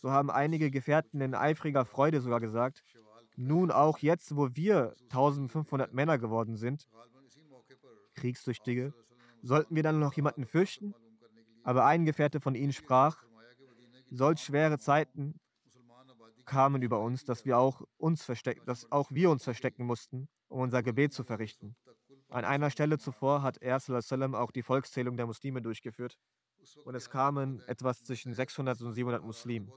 So 0.00 0.10
haben 0.10 0.30
einige 0.30 0.70
Gefährten 0.70 1.20
in 1.20 1.34
eifriger 1.34 1.84
Freude 1.84 2.20
sogar 2.20 2.40
gesagt, 2.40 2.82
nun 3.36 3.70
auch 3.70 3.98
jetzt, 3.98 4.36
wo 4.36 4.48
wir 4.54 4.94
1500 5.04 5.92
Männer 5.92 6.18
geworden 6.18 6.56
sind, 6.56 6.88
Kriegstüchtige, 8.14 8.94
sollten 9.42 9.74
wir 9.76 9.82
dann 9.82 9.98
noch 9.98 10.14
jemanden 10.14 10.46
fürchten? 10.46 10.94
Aber 11.62 11.84
ein 11.84 12.04
Gefährte 12.04 12.40
von 12.40 12.54
ihnen 12.54 12.72
sprach, 12.72 13.24
solch 14.10 14.40
schwere 14.40 14.78
Zeiten 14.78 15.38
kamen 16.44 16.80
über 16.80 17.00
uns, 17.00 17.24
dass 17.24 17.44
wir 17.44 17.58
auch 17.58 17.82
uns 17.98 18.24
verstecken, 18.24 18.64
dass 18.66 18.90
auch 18.90 19.10
wir 19.10 19.30
uns 19.30 19.44
verstecken 19.44 19.84
mussten, 19.84 20.28
um 20.48 20.60
unser 20.60 20.82
Gebet 20.82 21.12
zu 21.12 21.24
verrichten. 21.24 21.76
An 22.28 22.44
einer 22.44 22.70
Stelle 22.70 22.98
zuvor 22.98 23.42
hat 23.42 23.58
er 23.58 23.78
auch 23.78 24.50
die 24.50 24.62
Volkszählung 24.62 25.16
der 25.16 25.26
Muslime 25.26 25.60
durchgeführt 25.60 26.18
und 26.84 26.94
es 26.94 27.10
kamen 27.10 27.62
etwas 27.66 28.02
zwischen 28.02 28.32
600 28.32 28.80
und 28.82 28.92
700 28.92 29.22
Muslimen. 29.22 29.72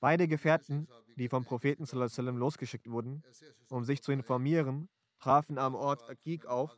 Beide 0.00 0.28
Gefährten, 0.28 0.88
die 1.16 1.28
vom 1.28 1.44
Propheten 1.44 1.84
sallam, 1.84 2.36
losgeschickt 2.36 2.88
wurden, 2.88 3.22
um 3.68 3.84
sich 3.84 4.02
zu 4.02 4.12
informieren, 4.12 4.88
trafen 5.18 5.58
am 5.58 5.74
Ort 5.74 6.08
Akik 6.08 6.46
auf, 6.46 6.76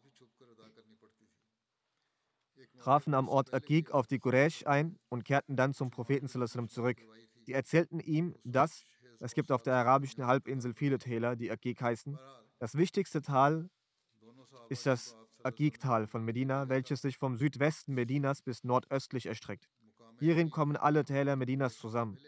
trafen 2.79 3.15
am 3.15 3.29
Ort 3.29 3.53
Akik 3.53 3.91
auf 3.91 4.07
die 4.07 4.19
Quraysh 4.19 4.67
ein 4.67 4.99
und 5.09 5.25
kehrten 5.25 5.57
dann 5.57 5.75
zum 5.75 5.91
Propheten 5.91 6.29
sallam, 6.29 6.69
zurück. 6.69 6.99
Sie 7.43 7.53
erzählten 7.53 8.01
ihm, 8.01 8.35
dass 8.45 8.85
es 9.21 9.35
gibt 9.35 9.53
auf 9.53 9.63
der 9.63 9.75
arabischen 9.75 10.27
Halbinsel 10.27 10.73
viele 10.73 10.99
Täler, 10.99 11.37
die 11.37 11.51
Akik 11.51 11.83
heißen. 11.83 12.19
Das 12.61 12.75
wichtigste 12.75 13.23
Tal 13.23 13.71
ist 14.69 14.85
das 14.85 15.17
Akik-Tal 15.43 16.07
von 16.07 16.23
Medina, 16.23 16.69
welches 16.69 17.01
sich 17.01 17.17
vom 17.17 17.37
Südwesten 17.37 17.95
Medinas 17.95 18.43
bis 18.43 18.65
nordöstlich 18.65 19.25
erstreckt. 19.25 19.71
Hierin 20.19 20.51
kommen 20.51 20.77
alle 20.77 21.07
Täler 21.07 21.37
Medinas 21.37 21.79
zusammen. 21.79 22.19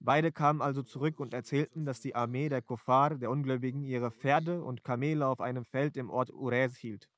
Beide 0.00 0.32
kamen 0.32 0.62
also 0.62 0.82
zurück 0.82 1.20
und 1.20 1.34
erzählten, 1.34 1.84
dass 1.84 2.00
die 2.00 2.14
Armee 2.14 2.48
der 2.48 2.62
Kuffar, 2.62 3.16
der 3.16 3.30
Ungläubigen, 3.30 3.84
ihre 3.84 4.10
Pferde 4.10 4.64
und 4.64 4.84
Kamele 4.84 5.26
auf 5.26 5.42
einem 5.42 5.66
Feld 5.66 5.98
im 5.98 6.08
Ort 6.08 6.30
Urez 6.30 6.76
hielt. 6.76 7.10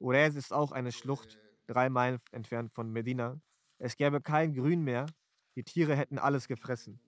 Urez 0.00 0.34
ist 0.34 0.52
auch 0.52 0.72
eine 0.72 0.90
Schlucht, 0.90 1.38
drei 1.68 1.90
Meilen 1.90 2.18
entfernt 2.32 2.72
von 2.72 2.90
Medina. 2.90 3.40
Es 3.78 3.94
gäbe 3.96 4.20
kein 4.20 4.52
Grün 4.52 4.82
mehr, 4.82 5.06
die 5.54 5.62
Tiere 5.62 5.94
hätten 5.94 6.18
alles 6.18 6.48
gefressen. 6.48 7.00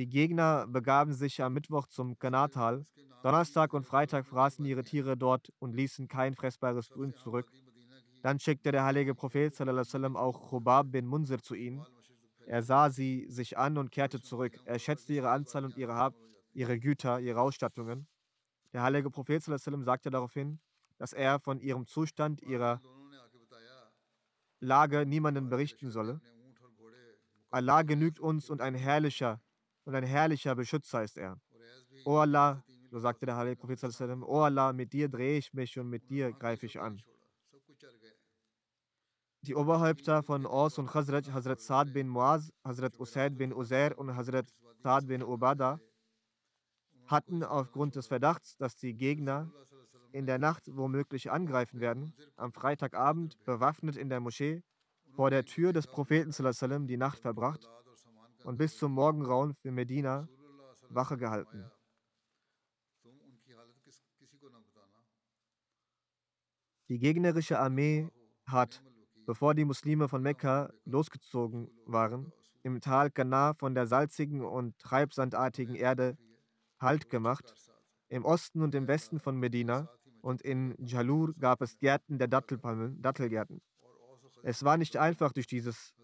Die 0.00 0.08
Gegner 0.08 0.66
begaben 0.66 1.12
sich 1.12 1.42
am 1.42 1.52
Mittwoch 1.52 1.86
zum 1.86 2.18
Kanatal. 2.18 2.86
Donnerstag 3.22 3.74
und 3.74 3.84
Freitag 3.84 4.24
fraßen 4.24 4.64
ihre 4.64 4.82
Tiere 4.82 5.14
dort 5.14 5.52
und 5.58 5.74
ließen 5.74 6.08
kein 6.08 6.34
fressbares 6.34 6.88
Grün 6.88 7.12
zurück. 7.12 7.52
Dann 8.22 8.40
schickte 8.40 8.72
der 8.72 8.84
heilige 8.84 9.14
Prophet 9.14 9.54
sallam, 9.54 10.16
auch 10.16 10.48
Chubab 10.48 10.90
bin 10.90 11.06
Munzir 11.06 11.42
zu 11.42 11.54
ihnen. 11.54 11.84
Er 12.46 12.62
sah 12.62 12.88
sie 12.88 13.26
sich 13.28 13.58
an 13.58 13.76
und 13.76 13.90
kehrte 13.90 14.22
zurück. 14.22 14.58
Er 14.64 14.78
schätzte 14.78 15.12
ihre 15.12 15.28
Anzahl 15.28 15.66
und 15.66 15.76
ihre 15.76 15.94
Hab, 15.94 16.14
ihre 16.54 16.80
Güter, 16.80 17.20
ihre 17.20 17.38
Ausstattungen. 17.38 18.08
Der 18.72 18.82
heilige 18.82 19.10
Prophet 19.10 19.42
sallam, 19.42 19.84
sagte 19.84 20.08
daraufhin, 20.08 20.60
dass 20.96 21.12
er 21.12 21.40
von 21.40 21.60
ihrem 21.60 21.86
Zustand, 21.86 22.40
ihrer 22.40 22.80
Lage 24.60 25.04
niemanden 25.04 25.50
berichten 25.50 25.90
solle. 25.90 26.22
Allah 27.50 27.82
genügt 27.82 28.18
uns 28.18 28.48
und 28.48 28.62
ein 28.62 28.74
herrlicher 28.74 29.42
und 29.84 29.94
ein 29.94 30.04
herrlicher 30.04 30.54
Beschützer 30.54 31.02
ist 31.02 31.16
er. 31.16 31.40
O 32.04 32.16
Allah, 32.16 32.62
so 32.90 32.98
sagte 32.98 33.26
der 33.26 33.36
heilige 33.36 33.56
Prophet 33.56 33.82
O 34.22 34.40
Allah, 34.40 34.72
mit 34.72 34.92
dir 34.92 35.08
drehe 35.08 35.38
ich 35.38 35.52
mich 35.52 35.78
und 35.78 35.88
mit 35.88 36.08
dir 36.10 36.32
greife 36.32 36.66
ich 36.66 36.80
an. 36.80 37.02
Die 39.42 39.54
Oberhäupter 39.54 40.22
von 40.22 40.44
Aus 40.46 40.78
und 40.78 40.86
Khazraj, 40.86 41.32
Hazrat 41.32 41.60
Saad 41.60 41.92
bin 41.94 42.08
Muaz, 42.08 42.52
Hazrat 42.62 42.98
Usaid 43.00 43.38
bin 43.38 43.54
Uzair 43.54 43.98
und 43.98 44.14
Hazrat 44.14 44.52
Saad 44.82 45.06
bin 45.06 45.22
Ubada, 45.22 45.80
hatten 47.06 47.42
aufgrund 47.42 47.96
des 47.96 48.06
Verdachts, 48.06 48.56
dass 48.58 48.76
die 48.76 48.94
Gegner 48.94 49.50
in 50.12 50.26
der 50.26 50.38
Nacht 50.38 50.64
womöglich 50.68 51.30
angreifen 51.30 51.80
werden, 51.80 52.14
am 52.36 52.52
Freitagabend 52.52 53.42
bewaffnet. 53.44 53.96
in 53.96 54.08
der 54.10 54.20
Moschee 54.20 54.62
vor 55.12 55.30
der 55.30 55.44
Tür 55.44 55.72
des 55.72 55.86
Propheten 55.86 56.32
die 56.86 56.96
Nacht 56.96 57.18
verbracht 57.18 57.68
und 58.44 58.58
bis 58.58 58.76
zum 58.76 58.92
Morgengrauen 58.92 59.54
für 59.54 59.70
Medina 59.70 60.28
Wache 60.88 61.16
gehalten. 61.16 61.70
Die 66.88 66.98
gegnerische 66.98 67.58
Armee 67.58 68.10
hat 68.46 68.82
bevor 69.30 69.54
die 69.54 69.64
Muslime 69.64 70.08
von 70.08 70.22
Mekka 70.22 70.72
losgezogen 70.84 71.70
waren, 71.86 72.32
im 72.64 72.80
Tal 72.80 73.12
Kana 73.12 73.54
von 73.54 73.76
der 73.76 73.86
salzigen 73.86 74.44
und 74.44 74.76
treibsandartigen 74.80 75.76
Erde 75.76 76.18
Halt 76.80 77.10
gemacht. 77.10 77.54
Im 78.08 78.24
Osten 78.24 78.60
und 78.60 78.74
im 78.74 78.88
Westen 78.88 79.20
von 79.20 79.36
Medina 79.36 79.88
und 80.20 80.42
in 80.42 80.74
Jalur 80.84 81.32
gab 81.38 81.60
es 81.60 81.78
Gärten 81.78 82.18
der 82.18 82.26
Dattelpalmen, 82.26 83.00
Dattelgärten. 83.00 83.60
Es 84.42 84.64
war 84.64 84.76
nicht 84.76 84.96
einfach, 84.96 85.32
durch 85.32 85.46
dieses 85.46 85.94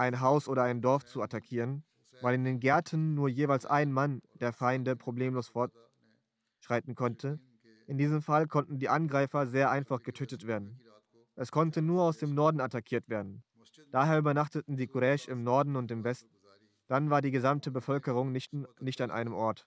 ein 0.00 0.20
Haus 0.20 0.48
oder 0.48 0.62
ein 0.62 0.80
Dorf 0.80 1.04
zu 1.04 1.20
attackieren, 1.20 1.84
weil 2.22 2.34
in 2.34 2.44
den 2.44 2.58
Gärten 2.58 3.14
nur 3.14 3.28
jeweils 3.28 3.66
ein 3.66 3.92
Mann 3.92 4.22
der 4.40 4.54
Feinde 4.54 4.96
problemlos 4.96 5.48
fortschreiten 5.48 6.94
konnte. 6.94 7.38
In 7.86 7.98
diesem 7.98 8.22
Fall 8.22 8.46
konnten 8.46 8.78
die 8.78 8.88
Angreifer 8.88 9.46
sehr 9.46 9.70
einfach 9.70 10.02
getötet 10.02 10.46
werden. 10.46 10.80
Es 11.36 11.52
konnte 11.52 11.82
nur 11.82 12.02
aus 12.02 12.16
dem 12.16 12.34
Norden 12.34 12.60
attackiert 12.60 13.10
werden. 13.10 13.42
Daher 13.92 14.18
übernachteten 14.18 14.76
die 14.76 14.86
Quraysh 14.86 15.28
im 15.28 15.42
Norden 15.42 15.76
und 15.76 15.90
im 15.90 16.02
Westen. 16.02 16.30
Dann 16.88 17.10
war 17.10 17.20
die 17.20 17.30
gesamte 17.30 17.70
Bevölkerung 17.70 18.32
nicht, 18.32 18.52
nicht 18.80 19.00
an 19.02 19.10
einem 19.10 19.34
Ort. 19.34 19.66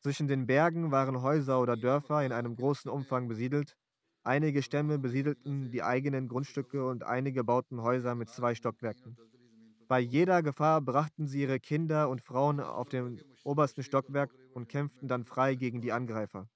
Zwischen 0.00 0.26
den 0.26 0.46
Bergen 0.46 0.90
waren 0.90 1.20
Häuser 1.20 1.60
oder 1.60 1.76
Dörfer 1.76 2.24
in 2.24 2.32
einem 2.32 2.56
großen 2.56 2.90
Umfang 2.90 3.28
besiedelt. 3.28 3.76
Einige 4.24 4.62
Stämme 4.62 4.98
besiedelten 4.98 5.70
die 5.70 5.82
eigenen 5.82 6.28
Grundstücke 6.28 6.86
und 6.86 7.04
einige 7.04 7.44
bauten 7.44 7.82
Häuser 7.82 8.14
mit 8.14 8.30
zwei 8.30 8.54
Stockwerken. 8.54 9.16
Bei 9.88 10.00
jeder 10.00 10.42
Gefahr 10.42 10.80
brachten 10.80 11.28
sie 11.28 11.42
ihre 11.42 11.60
Kinder 11.60 12.08
und 12.08 12.20
Frauen 12.20 12.60
auf 12.60 12.88
den 12.88 13.22
obersten 13.44 13.82
Stockwerk 13.82 14.34
und 14.54 14.68
kämpften 14.68 15.06
dann 15.08 15.24
frei 15.24 15.54
gegen 15.54 15.80
die 15.80 15.92
Angreifer. 15.92 16.48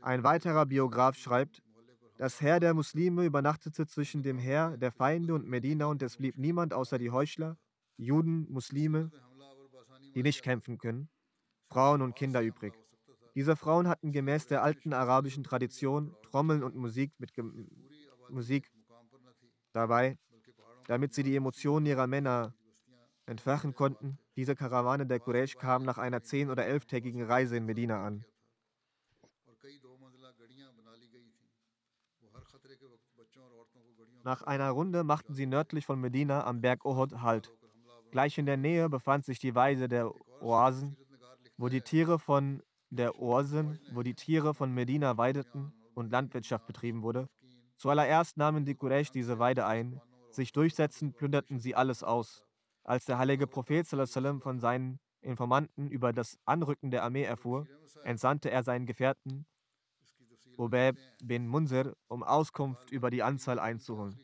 Ein 0.00 0.24
weiterer 0.24 0.66
Biograf 0.66 1.16
schreibt, 1.16 1.62
das 2.16 2.40
Heer 2.40 2.60
der 2.60 2.74
Muslime 2.74 3.24
übernachtete 3.24 3.86
zwischen 3.86 4.22
dem 4.22 4.38
Heer 4.38 4.76
der 4.76 4.92
Feinde 4.92 5.34
und 5.34 5.48
Medina 5.48 5.86
und 5.86 6.02
es 6.02 6.16
blieb 6.16 6.36
niemand 6.38 6.72
außer 6.72 6.98
die 6.98 7.10
Heuchler, 7.10 7.56
Juden, 7.96 8.46
Muslime, 8.50 9.10
die 10.14 10.22
nicht 10.22 10.42
kämpfen 10.42 10.78
können, 10.78 11.08
Frauen 11.68 12.02
und 12.02 12.14
Kinder 12.14 12.42
übrig. 12.42 12.74
Diese 13.34 13.56
Frauen 13.56 13.88
hatten 13.88 14.12
gemäß 14.12 14.46
der 14.46 14.62
alten 14.62 14.92
arabischen 14.92 15.42
Tradition 15.42 16.14
Trommeln 16.22 16.62
und 16.62 16.76
Musik 16.76 17.12
mit 17.18 17.32
Ge 17.34 17.44
Musik 18.30 18.70
dabei. 19.72 20.18
Damit 20.86 21.14
sie 21.14 21.22
die 21.22 21.36
Emotionen 21.36 21.86
ihrer 21.86 22.06
Männer 22.06 22.54
entfachen 23.26 23.74
konnten. 23.74 24.18
Diese 24.36 24.54
Karawane 24.54 25.06
der 25.06 25.20
Quraysh 25.20 25.56
kam 25.56 25.84
nach 25.84 25.98
einer 25.98 26.22
zehn- 26.22 26.50
oder 26.50 26.66
elftägigen 26.66 27.22
Reise 27.22 27.56
in 27.56 27.64
Medina 27.64 28.04
an. 28.04 28.24
Nach 34.24 34.42
einer 34.42 34.70
Runde 34.70 35.04
machten 35.04 35.34
sie 35.34 35.46
nördlich 35.46 35.84
von 35.84 36.00
Medina 36.00 36.44
am 36.44 36.60
Berg 36.60 36.84
Uhud 36.84 37.20
Halt. 37.20 37.52
Gleich 38.10 38.38
in 38.38 38.46
der 38.46 38.56
Nähe 38.56 38.88
befand 38.88 39.24
sich 39.24 39.38
die 39.38 39.54
Weide 39.54 39.88
der 39.88 40.10
Oasen, 40.40 40.96
wo 41.58 41.68
die 41.68 41.82
Tiere 41.82 42.18
von 42.18 42.62
der 42.90 43.20
Oasen, 43.20 43.78
wo 43.92 44.02
die 44.02 44.14
Tiere 44.14 44.54
von 44.54 44.72
Medina 44.72 45.18
weideten 45.18 45.72
und 45.94 46.10
Landwirtschaft 46.10 46.66
betrieben 46.66 47.02
wurde. 47.02 47.28
Zuallererst 47.76 48.36
nahmen 48.36 48.64
die 48.64 48.74
Quraysh 48.74 49.10
diese 49.10 49.38
Weide 49.38 49.66
ein. 49.66 50.00
Sich 50.34 50.50
durchsetzend 50.50 51.16
plünderten 51.16 51.60
sie 51.60 51.76
alles 51.76 52.02
aus. 52.02 52.44
Als 52.82 53.04
der 53.04 53.18
heilige 53.18 53.46
Prophet 53.46 53.86
von 53.86 54.58
seinen 54.58 54.98
Informanten 55.20 55.90
über 55.90 56.12
das 56.12 56.38
Anrücken 56.44 56.90
der 56.90 57.04
Armee 57.04 57.22
erfuhr, 57.22 57.68
entsandte 58.02 58.50
er 58.50 58.64
seinen 58.64 58.84
Gefährten 58.84 59.46
Ubeb 60.58 60.96
bin 61.22 61.46
Munzir, 61.46 61.96
um 62.08 62.24
Auskunft 62.24 62.90
über 62.90 63.10
die 63.10 63.22
Anzahl 63.22 63.60
einzuholen. 63.60 64.18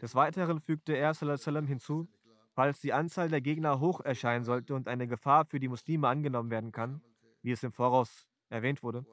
Des 0.00 0.14
Weiteren 0.14 0.60
fügte 0.60 0.96
er 0.96 1.12
hinzu, 1.14 2.08
falls 2.52 2.80
die 2.80 2.92
Anzahl 2.92 3.28
der 3.28 3.40
Gegner 3.40 3.80
hoch 3.80 4.00
erscheinen 4.00 4.44
sollte 4.44 4.74
und 4.74 4.86
eine 4.86 5.08
Gefahr 5.08 5.44
für 5.44 5.58
die 5.58 5.68
Muslime 5.68 6.06
angenommen 6.06 6.50
werden 6.50 6.70
kann, 6.70 7.02
wie 7.42 7.50
es 7.50 7.64
im 7.64 7.72
Voraus 7.72 8.28
erwähnt 8.48 8.82
wurde, 8.82 9.04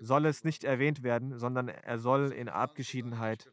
soll 0.00 0.24
es 0.24 0.42
nicht 0.42 0.64
erwähnt 0.64 1.02
werden, 1.02 1.38
sondern 1.38 1.68
er 1.68 1.98
soll 1.98 2.32
in 2.32 2.48
Abgeschiedenheit, 2.48 3.52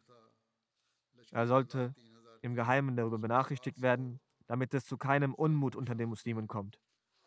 er 1.31 1.47
sollte 1.47 1.93
im 2.41 2.55
Geheimen 2.55 2.95
darüber 2.95 3.17
benachrichtigt 3.17 3.81
werden, 3.81 4.19
damit 4.47 4.73
es 4.73 4.85
zu 4.85 4.97
keinem 4.97 5.33
Unmut 5.33 5.75
unter 5.75 5.95
den 5.95 6.09
Muslimen 6.09 6.47
kommt. 6.47 6.79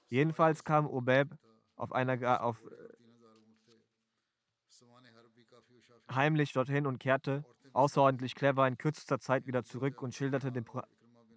Jedenfalls 0.08 0.64
kam 0.64 0.86
Ubeb 0.86 1.36
auf 1.76 1.92
einer, 1.92 2.42
auf, 2.42 2.62
heimlich 6.10 6.52
dorthin 6.52 6.86
und 6.86 6.98
kehrte 6.98 7.44
außerordentlich 7.72 8.34
clever 8.34 8.66
in 8.66 8.78
kürzester 8.78 9.20
Zeit 9.20 9.46
wieder 9.46 9.64
zurück 9.64 10.02
und 10.02 10.14
schilderte 10.14 10.50
dem, 10.50 10.64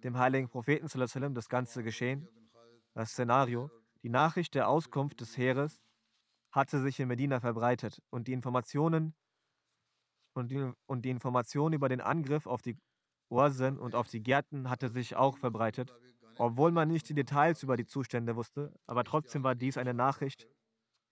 dem 0.02 0.18
heiligen 0.18 0.48
Propheten 0.48 0.88
das 1.34 1.48
ganze 1.48 1.82
Geschehen, 1.82 2.28
das 2.94 3.10
Szenario. 3.10 3.70
Die 4.02 4.08
Nachricht 4.08 4.54
der 4.54 4.68
Auskunft 4.68 5.20
des 5.20 5.36
Heeres 5.36 5.80
hatte 6.50 6.80
sich 6.80 7.00
in 7.00 7.08
Medina 7.08 7.40
verbreitet 7.40 8.02
und 8.10 8.28
die 8.28 8.32
Informationen 8.32 9.14
und 10.34 10.50
die, 10.50 10.72
und 10.86 11.04
die 11.04 11.10
Information 11.10 11.72
über 11.72 11.88
den 11.88 12.00
Angriff 12.00 12.46
auf 12.46 12.62
die 12.62 12.76
Ursen 13.30 13.78
und 13.78 13.94
auf 13.94 14.08
die 14.08 14.22
Gärten 14.22 14.70
hatte 14.70 14.88
sich 14.88 15.16
auch 15.16 15.38
verbreitet, 15.38 15.94
obwohl 16.36 16.72
man 16.72 16.88
nicht 16.88 17.08
die 17.08 17.14
Details 17.14 17.62
über 17.62 17.76
die 17.76 17.86
Zustände 17.86 18.36
wusste, 18.36 18.72
aber 18.86 19.04
trotzdem 19.04 19.42
war 19.42 19.54
dies 19.54 19.78
eine 19.78 19.94
Nachricht, 19.94 20.46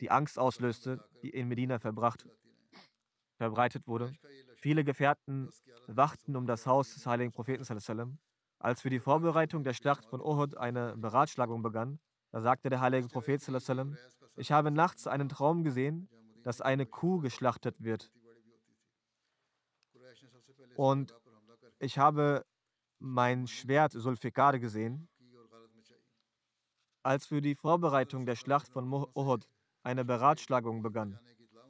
die 0.00 0.10
Angst 0.10 0.38
auslöste, 0.38 1.04
die 1.22 1.30
in 1.30 1.48
Medina 1.48 1.78
verbracht, 1.78 2.26
verbreitet 3.38 3.86
wurde. 3.86 4.12
Viele 4.56 4.84
Gefährten 4.84 5.50
wachten 5.86 6.36
um 6.36 6.46
das 6.46 6.66
Haus 6.66 6.94
des 6.94 7.06
heiligen 7.06 7.32
Propheten. 7.32 8.18
Als 8.58 8.80
für 8.80 8.90
die 8.90 9.00
Vorbereitung 9.00 9.64
der 9.64 9.74
Schlacht 9.74 10.04
von 10.06 10.20
Uhud 10.20 10.56
eine 10.56 10.96
Beratschlagung 10.96 11.62
begann, 11.62 11.98
da 12.30 12.40
sagte 12.40 12.70
der 12.70 12.80
heilige 12.80 13.08
Prophet, 13.08 13.42
ich 14.36 14.52
habe 14.52 14.70
nachts 14.70 15.06
einen 15.06 15.28
Traum 15.28 15.64
gesehen, 15.64 16.08
dass 16.44 16.60
eine 16.60 16.86
Kuh 16.86 17.18
geschlachtet 17.20 17.82
wird. 17.82 18.10
Und 20.76 21.14
ich 21.78 21.98
habe 21.98 22.44
mein 22.98 23.46
Schwert 23.46 23.92
Sulfikar 23.92 24.58
gesehen. 24.58 25.08
Als 27.02 27.26
für 27.26 27.40
die 27.40 27.56
Vorbereitung 27.56 28.26
der 28.26 28.36
Schlacht 28.36 28.68
von 28.68 28.92
Uhud 28.92 29.48
eine 29.82 30.04
Beratschlagung 30.04 30.82
begann, 30.82 31.18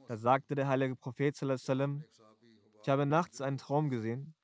da 0.07 0.17
sagte 0.17 0.53
der 0.53 0.67
heilige 0.67 0.95
Prophet, 0.95 1.35
ich 1.41 2.89
habe 2.89 3.05
nachts 3.05 3.41
einen 3.41 3.57
Traum 3.57 3.89
gesehen, 3.89 4.35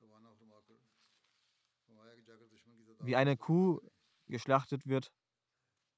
wie 3.01 3.15
eine 3.15 3.37
Kuh 3.37 3.79
geschlachtet 4.27 4.87
wird. 4.87 5.11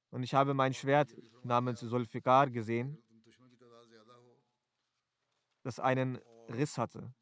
Und 0.09 0.23
ich 0.23 0.33
habe 0.33 0.53
mein 0.53 0.73
Schwert 0.73 1.15
namens 1.43 1.79
Sulfikar 1.79 2.49
gesehen, 2.49 3.01
das 5.63 5.79
einen 5.79 6.19
Riss 6.49 6.77
hatte. 6.77 7.13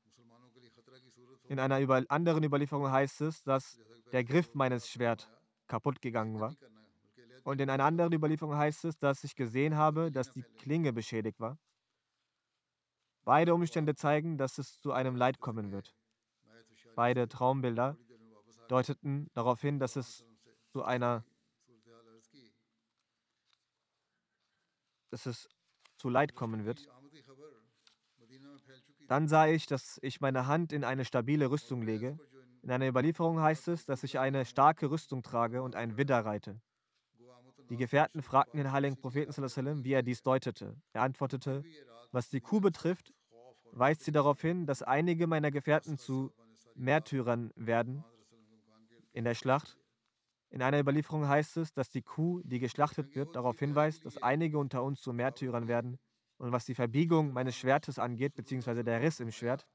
In 1.49 1.59
einer 1.59 1.79
über 1.79 2.03
anderen 2.09 2.43
Überlieferung 2.43 2.91
heißt 2.91 3.21
es, 3.21 3.41
dass 3.41 3.79
der 4.11 4.23
Griff 4.23 4.53
meines 4.53 4.87
Schwerts 4.87 5.27
kaputt 5.67 5.99
gegangen 5.99 6.39
war. 6.39 6.55
Und 7.43 7.59
in 7.59 7.71
einer 7.71 7.85
anderen 7.85 8.13
Überlieferung 8.13 8.55
heißt 8.55 8.85
es, 8.85 8.99
dass 8.99 9.23
ich 9.23 9.35
gesehen 9.35 9.75
habe, 9.75 10.11
dass 10.11 10.29
die 10.29 10.43
Klinge 10.43 10.93
beschädigt 10.93 11.39
war. 11.39 11.57
Beide 13.23 13.55
Umstände 13.55 13.95
zeigen, 13.95 14.37
dass 14.37 14.59
es 14.59 14.79
zu 14.79 14.91
einem 14.91 15.15
Leid 15.15 15.39
kommen 15.39 15.71
wird. 15.71 15.95
Beide 16.95 17.27
Traumbilder 17.27 17.97
deuteten 18.67 19.31
darauf 19.33 19.59
hin, 19.61 19.79
dass 19.79 19.95
es 19.95 20.23
zu 20.71 20.83
einer 20.83 21.25
dass 25.09 25.25
es 25.25 25.49
zu 25.97 26.09
Leid 26.09 26.35
kommen 26.35 26.65
wird. 26.65 26.87
Dann 29.09 29.27
sah 29.27 29.47
ich, 29.47 29.65
dass 29.65 29.97
ich 30.03 30.21
meine 30.21 30.45
Hand 30.45 30.71
in 30.71 30.83
eine 30.83 31.03
stabile 31.03 31.49
Rüstung 31.49 31.81
lege. 31.81 32.19
In 32.61 32.69
einer 32.69 32.87
Überlieferung 32.87 33.41
heißt 33.41 33.67
es, 33.69 33.85
dass 33.87 34.03
ich 34.03 34.19
eine 34.19 34.45
starke 34.45 34.91
Rüstung 34.91 35.23
trage 35.23 35.63
und 35.63 35.75
ein 35.75 35.97
Widder 35.97 36.23
reite. 36.23 36.61
Die 37.71 37.75
Gefährten 37.75 38.21
fragten 38.21 38.59
den 38.59 38.71
heiligen 38.71 38.97
Propheten, 38.97 39.83
wie 39.83 39.93
er 39.93 40.03
dies 40.03 40.21
deutete. 40.21 40.75
Er 40.93 41.01
antwortete, 41.01 41.63
was 42.11 42.29
die 42.29 42.39
Kuh 42.39 42.61
betrifft, 42.61 43.11
weist 43.71 44.03
sie 44.03 44.11
darauf 44.11 44.41
hin, 44.41 44.67
dass 44.67 44.83
einige 44.83 45.25
meiner 45.25 45.49
Gefährten 45.49 45.97
zu 45.97 46.31
Märtyrern 46.75 47.51
werden 47.55 48.03
in 49.13 49.23
der 49.23 49.33
Schlacht. 49.33 49.75
In 50.51 50.61
einer 50.61 50.79
Überlieferung 50.79 51.27
heißt 51.27 51.57
es, 51.57 51.73
dass 51.73 51.89
die 51.89 52.03
Kuh, 52.03 52.41
die 52.43 52.59
geschlachtet 52.59 53.15
wird, 53.15 53.35
darauf 53.35 53.57
hinweist, 53.57 54.05
dass 54.05 54.21
einige 54.21 54.59
unter 54.59 54.83
uns 54.83 55.01
zu 55.01 55.13
Märtyrern 55.13 55.67
werden 55.67 55.97
und 56.39 56.51
was 56.51 56.65
die 56.65 56.73
Verbiegung 56.73 57.33
meines 57.33 57.55
Schwertes 57.55 57.99
angeht, 57.99 58.33
beziehungsweise 58.33 58.83
der 58.83 59.01
Riss 59.01 59.19
im 59.19 59.31
Schwert, 59.31 59.67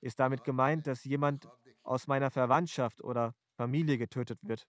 ist 0.00 0.20
damit 0.20 0.44
gemeint, 0.44 0.86
dass 0.86 1.04
jemand 1.04 1.48
aus 1.82 2.06
meiner 2.06 2.30
Verwandtschaft 2.30 3.02
oder 3.02 3.34
Familie 3.56 3.98
getötet 3.98 4.38
wird. 4.42 4.68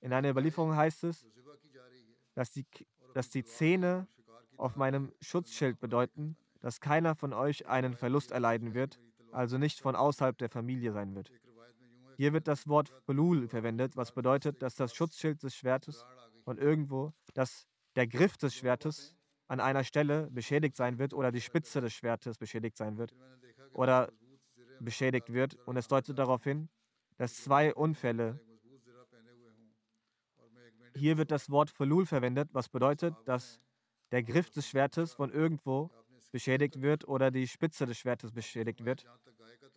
In 0.00 0.12
einer 0.12 0.30
Überlieferung 0.30 0.76
heißt 0.76 1.04
es, 1.04 1.26
dass 2.34 2.50
die, 2.52 2.66
dass 3.14 3.30
die 3.30 3.44
Zähne 3.44 4.06
auf 4.56 4.76
meinem 4.76 5.12
Schutzschild 5.20 5.80
bedeuten, 5.80 6.36
dass 6.60 6.80
keiner 6.80 7.14
von 7.14 7.32
euch 7.32 7.66
einen 7.66 7.94
Verlust 7.94 8.30
erleiden 8.30 8.74
wird, 8.74 9.00
also 9.32 9.58
nicht 9.58 9.80
von 9.80 9.96
außerhalb 9.96 10.36
der 10.38 10.50
Familie 10.50 10.92
sein 10.92 11.14
wird. 11.14 11.32
Hier 12.16 12.32
wird 12.32 12.46
das 12.46 12.68
Wort 12.68 12.92
Belul 13.06 13.48
verwendet, 13.48 13.96
was 13.96 14.12
bedeutet, 14.12 14.62
dass 14.62 14.74
das 14.74 14.94
Schutzschild 14.94 15.42
des 15.42 15.56
Schwertes 15.56 16.04
von 16.44 16.58
irgendwo, 16.58 17.12
dass 17.32 17.66
der 17.96 18.06
Griff 18.06 18.36
des 18.36 18.54
Schwertes 18.54 19.16
an 19.48 19.60
einer 19.60 19.84
Stelle 19.84 20.30
beschädigt 20.30 20.76
sein 20.76 20.98
wird 20.98 21.12
oder 21.12 21.30
die 21.30 21.40
Spitze 21.40 21.80
des 21.80 21.92
Schwertes 21.92 22.38
beschädigt 22.38 22.76
sein 22.76 22.96
wird 22.96 23.14
oder 23.72 24.10
beschädigt 24.80 25.32
wird. 25.32 25.54
Und 25.66 25.76
es 25.76 25.88
deutet 25.88 26.18
darauf 26.18 26.44
hin, 26.44 26.68
dass 27.16 27.34
zwei 27.42 27.74
Unfälle, 27.74 28.40
hier 30.96 31.18
wird 31.18 31.30
das 31.30 31.50
Wort 31.50 31.70
Verlul 31.70 32.06
verwendet, 32.06 32.50
was 32.52 32.68
bedeutet, 32.68 33.14
dass 33.24 33.60
der 34.12 34.22
Griff 34.22 34.50
des 34.50 34.68
Schwertes 34.68 35.14
von 35.14 35.30
irgendwo 35.32 35.90
beschädigt 36.30 36.80
wird 36.80 37.06
oder 37.06 37.30
die 37.30 37.46
Spitze 37.46 37.86
des 37.86 37.98
Schwertes 37.98 38.32
beschädigt 38.32 38.84
wird 38.84 39.06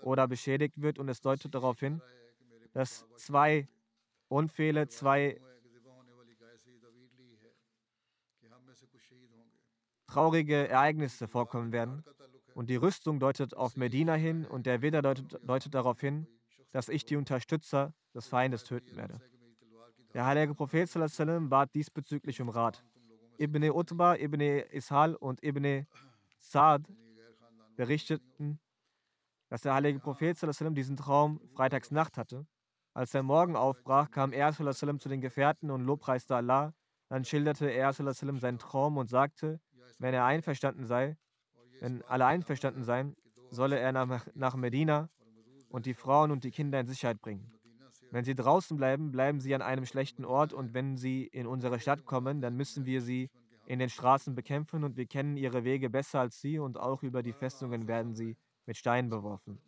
oder 0.02 0.28
beschädigt 0.28 0.82
wird. 0.82 1.00
Und 1.00 1.10
es 1.10 1.22
deutet 1.22 1.54
darauf 1.54 1.80
hin, 1.80 2.02
dass 2.74 3.06
zwei 3.16 3.68
Unfälle, 4.28 4.88
zwei 4.88 5.40
traurige 10.18 10.68
Ereignisse 10.68 11.28
vorkommen 11.28 11.72
werden. 11.72 12.04
Und 12.56 12.72
die 12.72 12.76
Rüstung 12.76 13.20
deutet 13.20 13.56
auf 13.56 13.78
Medina 13.78 14.16
hin 14.16 14.46
und 14.46 14.66
der 14.66 14.82
Widder 14.82 15.04
deutet, 15.04 15.40
deutet 15.44 15.76
darauf 15.76 16.00
hin, 16.02 16.26
dass 16.72 16.90
ich 16.90 17.06
die 17.06 17.16
Unterstützer 17.16 17.94
des 18.16 18.26
Feindes 18.26 18.64
töten 18.64 18.96
werde. 18.98 19.22
Der 20.16 20.26
heilige 20.26 20.56
Prophet 20.56 20.90
sallam, 20.90 21.50
bat 21.50 21.76
diesbezüglich 21.76 22.42
um 22.42 22.50
Rat. 22.50 22.84
Ibn 23.38 23.70
Utba, 23.70 24.16
Ibn 24.16 24.42
Ishal 24.72 25.14
und 25.14 25.44
Ibn 25.44 25.86
Saad 26.40 26.82
berichteten, 27.76 28.60
dass 29.50 29.62
der 29.62 29.76
heilige 29.76 30.00
Prophet 30.00 30.36
sallam, 30.36 30.74
diesen 30.74 30.98
Traum 30.98 31.40
freitags 31.54 31.92
Nacht 31.92 32.18
hatte. 32.18 32.48
Als 32.96 33.12
der 33.12 33.22
Morgen 33.22 33.56
aufbrach, 33.56 34.10
kam 34.10 34.34
er 34.34 34.52
sallam, 34.52 35.00
zu 35.00 35.10
den 35.10 35.22
Gefährten 35.22 35.70
und 35.70 35.86
lobpreiste 35.86 36.36
Allah. 36.36 36.74
Dann 37.08 37.24
schilderte 37.24 37.70
er 37.70 37.94
sallam, 37.94 38.40
seinen 38.40 38.58
Traum 38.58 38.98
und 38.98 39.12
sagte, 39.12 39.60
wenn 40.00 40.14
er 40.14 40.26
einverstanden 40.26 40.86
sei, 40.86 41.18
wenn 41.80 42.04
alle 42.04 42.26
einverstanden 42.26 42.84
seien, 42.84 43.16
solle 43.50 43.80
er 43.80 43.92
nach, 43.92 44.28
nach 44.34 44.56
Medina 44.56 45.10
und 45.70 45.86
die 45.86 45.94
Frauen 45.94 46.32
und 46.32 46.44
die 46.44 46.52
Kinder 46.52 46.80
in 46.80 46.88
Sicherheit 46.88 47.22
bringen. 47.22 47.52
Wenn 48.12 48.24
sie 48.24 48.36
draußen 48.36 48.78
bleiben, 48.78 49.12
bleiben 49.12 49.40
sie 49.40 49.54
an 49.54 49.62
einem 49.62 49.86
schlechten 49.86 50.24
Ort 50.24 50.54
und 50.54 50.74
wenn 50.74 50.98
sie 50.98 51.26
in 51.26 51.46
unsere 51.46 51.80
Stadt 51.80 52.06
kommen, 52.06 52.42
dann 52.42 52.56
müssen 52.56 52.86
wir 52.86 53.02
sie 53.02 53.30
in 53.66 53.80
den 53.80 53.90
Straßen 53.90 54.34
bekämpfen 54.34 54.84
und 54.84 54.96
wir 54.96 55.06
kennen 55.06 55.36
ihre 55.36 55.66
Wege 55.66 55.90
besser 55.90 56.22
als 56.22 56.40
sie 56.40 56.58
und 56.58 56.80
auch 56.80 57.04
über 57.04 57.22
die 57.22 57.34
Festungen 57.34 57.88
werden 57.88 58.16
sie 58.16 58.38
mit 58.66 58.78
Steinen 58.78 59.10
beworfen. 59.10 59.60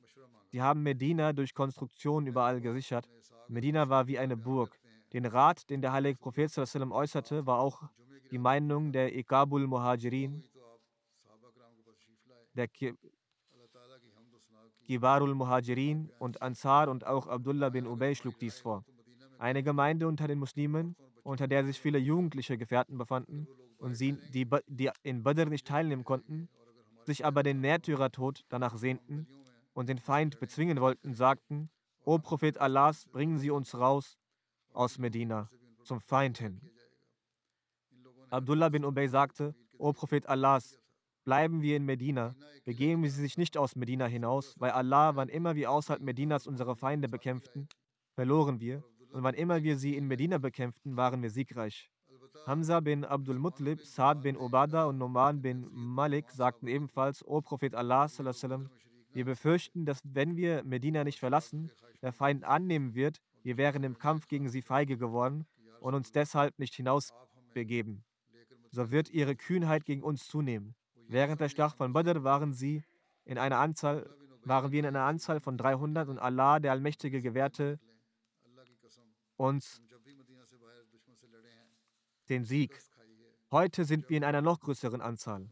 Sie 0.52 0.62
haben 0.62 0.84
Medina 0.84 1.34
durch 1.34 1.54
Konstruktion 1.54 2.28
überall 2.28 2.62
gesichert. 2.62 3.10
Medina 3.50 3.90
war 3.90 4.08
wie 4.08 4.18
eine 4.18 4.38
Burg. 4.38 4.80
Den 5.12 5.26
Rat, 5.26 5.70
den 5.70 5.82
der 5.82 5.92
heilige 5.92 6.18
Prophet 6.18 6.56
äußerte, 6.58 7.46
war 7.46 7.60
auch 7.60 7.84
die 8.32 8.38
Meinung 8.38 8.92
der 8.92 9.16
Ikabul 9.16 9.68
Muhajirin, 9.68 10.44
der 12.54 12.68
Kibarul 14.86 15.36
Muhajirin 15.36 16.12
und 16.20 16.42
Ansar 16.42 16.90
und 16.90 17.06
auch 17.06 17.28
Abdullah 17.28 17.70
bin 17.70 17.86
Ubay 17.86 18.16
schlug 18.16 18.40
dies 18.40 18.60
vor. 18.60 18.84
Eine 19.38 19.64
Gemeinde 19.64 20.08
unter 20.08 20.28
den 20.28 20.40
Muslimen, 20.40 20.96
unter 21.24 21.48
der 21.48 21.64
sich 21.64 21.80
viele 21.80 22.00
jugendliche 22.00 22.58
Gefährten 22.58 22.98
befanden 22.98 23.48
und 23.78 23.96
sie, 23.96 24.18
die, 24.34 24.48
die 24.68 24.90
in 25.04 25.24
Badr 25.24 25.46
nicht 25.46 25.68
teilnehmen 25.68 26.04
konnten, 26.04 26.50
sich 27.06 27.26
aber 27.26 27.44
den 27.44 27.62
Märtyrertod 27.62 28.46
danach 28.50 28.78
sehnten 28.78 29.28
und 29.74 29.90
den 29.90 30.00
Feind 30.00 30.40
bezwingen 30.40 30.82
wollten, 30.82 31.14
sagten, 31.14 31.70
O 32.04 32.18
Prophet 32.18 32.58
Allahs, 32.58 33.08
bringen 33.12 33.38
Sie 33.38 33.52
uns 33.52 33.78
raus 33.78 34.18
aus 34.74 34.98
Medina 34.98 35.50
zum 35.84 36.02
Feind 36.02 36.38
hin. 36.38 36.62
Abdullah 38.30 38.70
bin 38.70 38.86
Ubay 38.86 39.08
sagte, 39.08 39.56
O 39.78 39.94
Prophet 39.94 40.28
Allahs, 40.28 40.80
Bleiben 41.30 41.62
wir 41.62 41.78
in 41.78 41.86
Medina, 41.86 42.34
begeben 42.66 43.04
Sie 43.04 43.22
sich 43.22 43.38
nicht 43.38 43.56
aus 43.56 43.76
Medina 43.76 44.08
hinaus, 44.08 44.56
weil 44.58 44.72
Allah, 44.72 45.16
wann 45.16 45.30
immer 45.30 45.56
wir 45.56 45.70
außerhalb 45.70 46.02
Medinas 46.02 46.48
unsere 46.48 46.76
Feinde 46.76 47.08
bekämpften, 47.08 47.68
verloren 48.16 48.60
wir, 48.60 48.84
und 49.12 49.22
wann 49.22 49.36
immer 49.36 49.62
wir 49.62 49.78
sie 49.78 49.96
in 49.96 50.08
Medina 50.08 50.40
bekämpften, 50.40 50.98
waren 50.98 51.22
wir 51.22 51.30
siegreich. 51.30 51.92
Hamza 52.48 52.80
bin 52.80 53.06
Abdul 53.06 53.38
Muttalib, 53.38 53.82
Saad 53.82 54.24
bin 54.24 54.38
Ubada 54.38 54.86
und 54.86 54.98
Noman 54.98 55.42
bin 55.42 55.68
Malik 55.72 56.32
sagten 56.32 56.68
ebenfalls, 56.68 57.24
O 57.28 57.42
Prophet 57.42 57.76
Allah, 57.76 58.08
wir 59.12 59.26
befürchten, 59.26 59.86
dass 59.86 60.00
wenn 60.04 60.36
wir 60.36 60.64
Medina 60.64 61.04
nicht 61.04 61.20
verlassen, 61.20 61.70
der 62.02 62.12
Feind 62.12 62.44
annehmen 62.44 62.96
wird, 62.96 63.20
wir 63.44 63.58
wären 63.58 63.84
im 63.84 63.98
Kampf 64.00 64.28
gegen 64.28 64.50
sie 64.50 64.64
feige 64.64 64.98
geworden 64.98 65.46
und 65.80 65.94
uns 65.94 66.12
deshalb 66.12 66.58
nicht 66.58 66.74
hinausbegeben. 66.74 68.04
So 68.72 68.92
wird 68.92 69.10
ihre 69.10 69.36
Kühnheit 69.36 69.86
gegen 69.86 70.04
uns 70.04 70.28
zunehmen. 70.28 70.76
Während 71.08 71.42
der 71.42 71.50
Schlacht 71.50 71.78
von 71.78 71.92
Badr 71.92 72.24
waren 72.24 72.54
sie 72.54 72.84
in 73.26 73.38
einer 73.38 73.58
Anzahl, 73.58 74.10
waren 74.44 74.72
wir 74.72 74.80
in 74.80 74.86
einer 74.86 75.04
Anzahl 75.04 75.40
von 75.40 75.58
300 75.58 76.08
und 76.08 76.20
Allah, 76.20 76.60
der 76.60 76.72
Allmächtige, 76.72 77.22
gewährte 77.22 77.80
uns 79.38 79.82
den 82.30 82.46
Sieg. 82.46 82.80
Heute 83.52 83.86
sind 83.86 84.10
wir 84.10 84.18
in 84.18 84.24
einer 84.24 84.42
noch 84.42 84.60
größeren 84.60 85.02
Anzahl. 85.02 85.50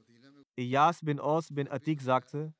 Iyas 0.56 1.04
bin 1.04 1.20
Os 1.20 1.54
bin 1.54 1.68
Atik 1.68 2.02
sagte, 2.02 2.54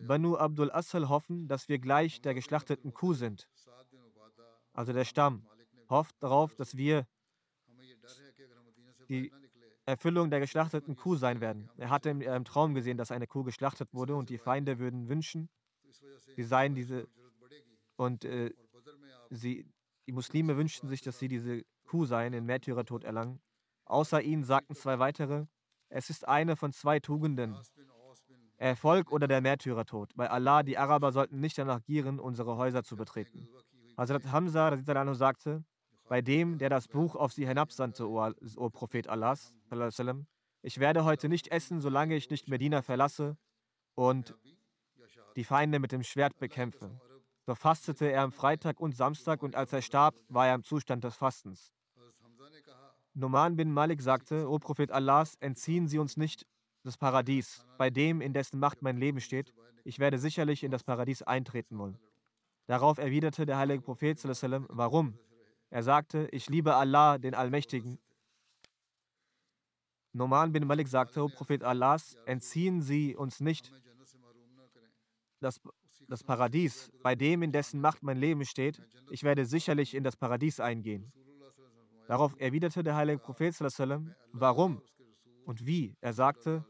Banu 0.00 0.36
Abdul 0.36 0.70
Asal 0.70 1.08
hoffen, 1.08 1.48
dass 1.48 1.68
wir 1.68 1.78
gleich 1.78 2.20
der 2.20 2.34
geschlachteten 2.34 2.94
Kuh 2.94 3.14
sind. 3.14 3.48
Also 4.72 4.92
der 4.92 5.04
Stamm 5.04 5.46
hofft 5.88 6.16
darauf, 6.22 6.54
dass 6.54 6.76
wir 6.76 7.06
die 9.08 9.30
Erfüllung 9.86 10.30
der 10.30 10.40
geschlachteten 10.40 10.96
Kuh 10.96 11.16
sein 11.16 11.40
werden. 11.40 11.70
Er 11.76 11.90
hatte 11.90 12.10
im, 12.10 12.20
im 12.20 12.44
Traum 12.44 12.74
gesehen, 12.74 12.96
dass 12.96 13.10
eine 13.10 13.26
Kuh 13.26 13.44
geschlachtet 13.44 13.92
wurde 13.92 14.16
und 14.16 14.30
die 14.30 14.38
Feinde 14.38 14.78
würden 14.78 15.08
wünschen, 15.08 15.48
sie 16.36 16.42
seien 16.42 16.74
diese 16.74 17.06
und 17.96 18.24
äh, 18.24 18.52
sie, 19.30 19.66
die 20.06 20.12
Muslime 20.12 20.56
wünschten 20.56 20.88
sich, 20.88 21.00
dass 21.02 21.18
sie 21.18 21.28
diese 21.28 21.62
Kuh 21.84 22.06
seien, 22.06 22.32
den 22.32 22.44
Märtyrertod 22.44 23.04
erlangen. 23.04 23.40
Außer 23.84 24.20
ihnen 24.22 24.44
sagten 24.44 24.74
zwei 24.74 24.98
weitere, 24.98 25.46
es 25.88 26.10
ist 26.10 26.26
eine 26.26 26.56
von 26.56 26.72
zwei 26.72 26.98
Tugenden, 26.98 27.56
Erfolg 28.56 29.12
oder 29.12 29.28
der 29.28 29.40
Märtyrertod. 29.40 30.14
Bei 30.14 30.30
Allah, 30.30 30.62
die 30.62 30.78
Araber 30.78 31.12
sollten 31.12 31.40
nicht 31.40 31.58
danach 31.58 31.82
gieren, 31.82 32.18
unsere 32.18 32.56
Häuser 32.56 32.82
zu 32.82 32.96
betreten. 32.96 33.48
Hazrat 33.96 34.26
Hamza 34.32 34.76
sagte, 35.14 35.64
bei 36.08 36.22
dem, 36.22 36.58
der 36.58 36.70
das 36.70 36.88
Buch 36.88 37.14
auf 37.16 37.32
sie 37.32 37.46
hinabsandte, 37.46 38.08
o, 38.08 38.30
o 38.56 38.70
Prophet 38.70 39.08
Allahs. 39.08 39.54
Ich 40.62 40.78
werde 40.78 41.04
heute 41.04 41.28
nicht 41.28 41.48
essen, 41.48 41.80
solange 41.80 42.16
ich 42.16 42.30
nicht 42.30 42.48
Medina 42.48 42.82
verlasse 42.82 43.36
und 43.94 44.34
die 45.36 45.44
Feinde 45.44 45.78
mit 45.78 45.92
dem 45.92 46.02
Schwert 46.02 46.38
bekämpfe. 46.38 46.90
So 47.46 47.54
fastete 47.54 48.06
er 48.06 48.22
am 48.22 48.32
Freitag 48.32 48.80
und 48.80 48.96
Samstag 48.96 49.42
und 49.42 49.54
als 49.54 49.72
er 49.72 49.82
starb, 49.82 50.14
war 50.28 50.46
er 50.48 50.54
im 50.54 50.64
Zustand 50.64 51.04
des 51.04 51.16
Fastens. 51.16 51.72
Numan 53.12 53.56
bin 53.56 53.72
Malik 53.72 54.00
sagte, 54.00 54.48
O 54.48 54.58
Prophet 54.58 54.90
Allahs, 54.90 55.36
entziehen 55.40 55.86
Sie 55.86 55.98
uns 55.98 56.16
nicht 56.16 56.46
das 56.82 56.96
Paradies, 56.96 57.64
bei 57.78 57.90
dem, 57.90 58.20
in 58.20 58.32
dessen 58.32 58.58
Macht 58.58 58.82
mein 58.82 58.96
Leben 58.96 59.20
steht. 59.20 59.54
Ich 59.84 59.98
werde 59.98 60.18
sicherlich 60.18 60.64
in 60.64 60.70
das 60.70 60.82
Paradies 60.82 61.22
eintreten 61.22 61.78
wollen. 61.78 61.98
Darauf 62.66 62.98
erwiderte 62.98 63.46
der 63.46 63.58
heilige 63.58 63.82
Prophet, 63.82 64.18
warum? 64.68 65.18
Er 65.74 65.82
sagte, 65.82 66.28
ich 66.30 66.48
liebe 66.48 66.76
Allah, 66.76 67.18
den 67.18 67.34
Allmächtigen. 67.34 67.98
Noman 70.12 70.52
bin 70.52 70.68
Malik 70.68 70.86
sagte, 70.86 71.20
O 71.24 71.26
Prophet 71.26 71.64
Allahs, 71.64 72.14
entziehen 72.26 72.80
Sie 72.80 73.16
uns 73.16 73.40
nicht 73.40 73.72
das, 75.40 75.60
das 76.06 76.22
Paradies, 76.22 76.92
bei 77.02 77.16
dem, 77.16 77.42
in 77.42 77.50
dessen 77.50 77.80
Macht 77.80 78.04
mein 78.04 78.18
Leben 78.18 78.44
steht. 78.44 78.80
Ich 79.10 79.24
werde 79.24 79.46
sicherlich 79.46 79.96
in 79.96 80.04
das 80.04 80.14
Paradies 80.14 80.60
eingehen. 80.60 81.12
Darauf 82.06 82.36
erwiderte 82.38 82.84
der 82.84 82.94
heilige 82.94 83.18
Prophet, 83.18 83.56
warum 84.30 84.80
und 85.44 85.66
wie? 85.66 85.96
Er 86.00 86.12
sagte, 86.12 86.64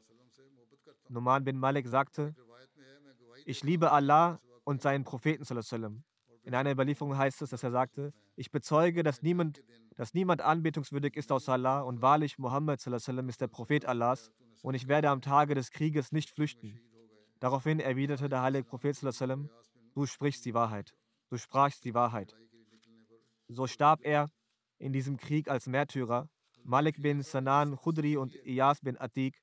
Noman 1.10 1.44
bin 1.44 1.58
Malik 1.58 1.86
sagte, 1.88 2.34
ich 3.44 3.62
liebe 3.62 3.92
Allah 3.92 4.40
und 4.64 4.80
seinen 4.80 5.04
Propheten. 5.04 5.44
In 6.44 6.54
einer 6.54 6.72
Überlieferung 6.72 7.18
heißt 7.18 7.42
es, 7.42 7.50
dass 7.50 7.62
er 7.62 7.70
sagte, 7.70 8.14
ich 8.36 8.50
bezeuge, 8.50 9.02
dass 9.02 9.22
niemand, 9.22 9.62
dass 9.96 10.14
niemand 10.14 10.40
anbetungswürdig 10.40 11.16
ist 11.16 11.30
außer 11.30 11.52
Allah 11.52 11.80
und 11.82 12.02
wahrlich 12.02 12.38
Muhammad 12.38 12.84
ist 12.84 13.40
der 13.40 13.48
Prophet 13.48 13.86
Allahs 13.86 14.30
und 14.62 14.74
ich 14.74 14.88
werde 14.88 15.10
am 15.10 15.20
Tage 15.20 15.54
des 15.54 15.70
Krieges 15.70 16.12
nicht 16.12 16.30
flüchten. 16.30 16.80
Daraufhin 17.40 17.80
erwiderte 17.80 18.28
der 18.28 18.42
heilige 18.42 18.64
Prophet 18.64 19.00
du 19.94 20.06
sprichst 20.06 20.44
die 20.44 20.54
Wahrheit. 20.54 20.94
Du 21.30 21.36
sprachst 21.36 21.84
die 21.84 21.94
Wahrheit. 21.94 22.34
So 23.48 23.66
starb 23.66 24.00
er 24.02 24.30
in 24.78 24.92
diesem 24.92 25.16
Krieg 25.16 25.48
als 25.48 25.66
Märtyrer. 25.66 26.28
Malik 26.64 27.00
bin 27.02 27.22
Sanan 27.22 27.76
Khudri 27.76 28.16
und 28.16 28.34
Iyas 28.46 28.80
bin 28.80 28.98
Atik. 28.98 29.42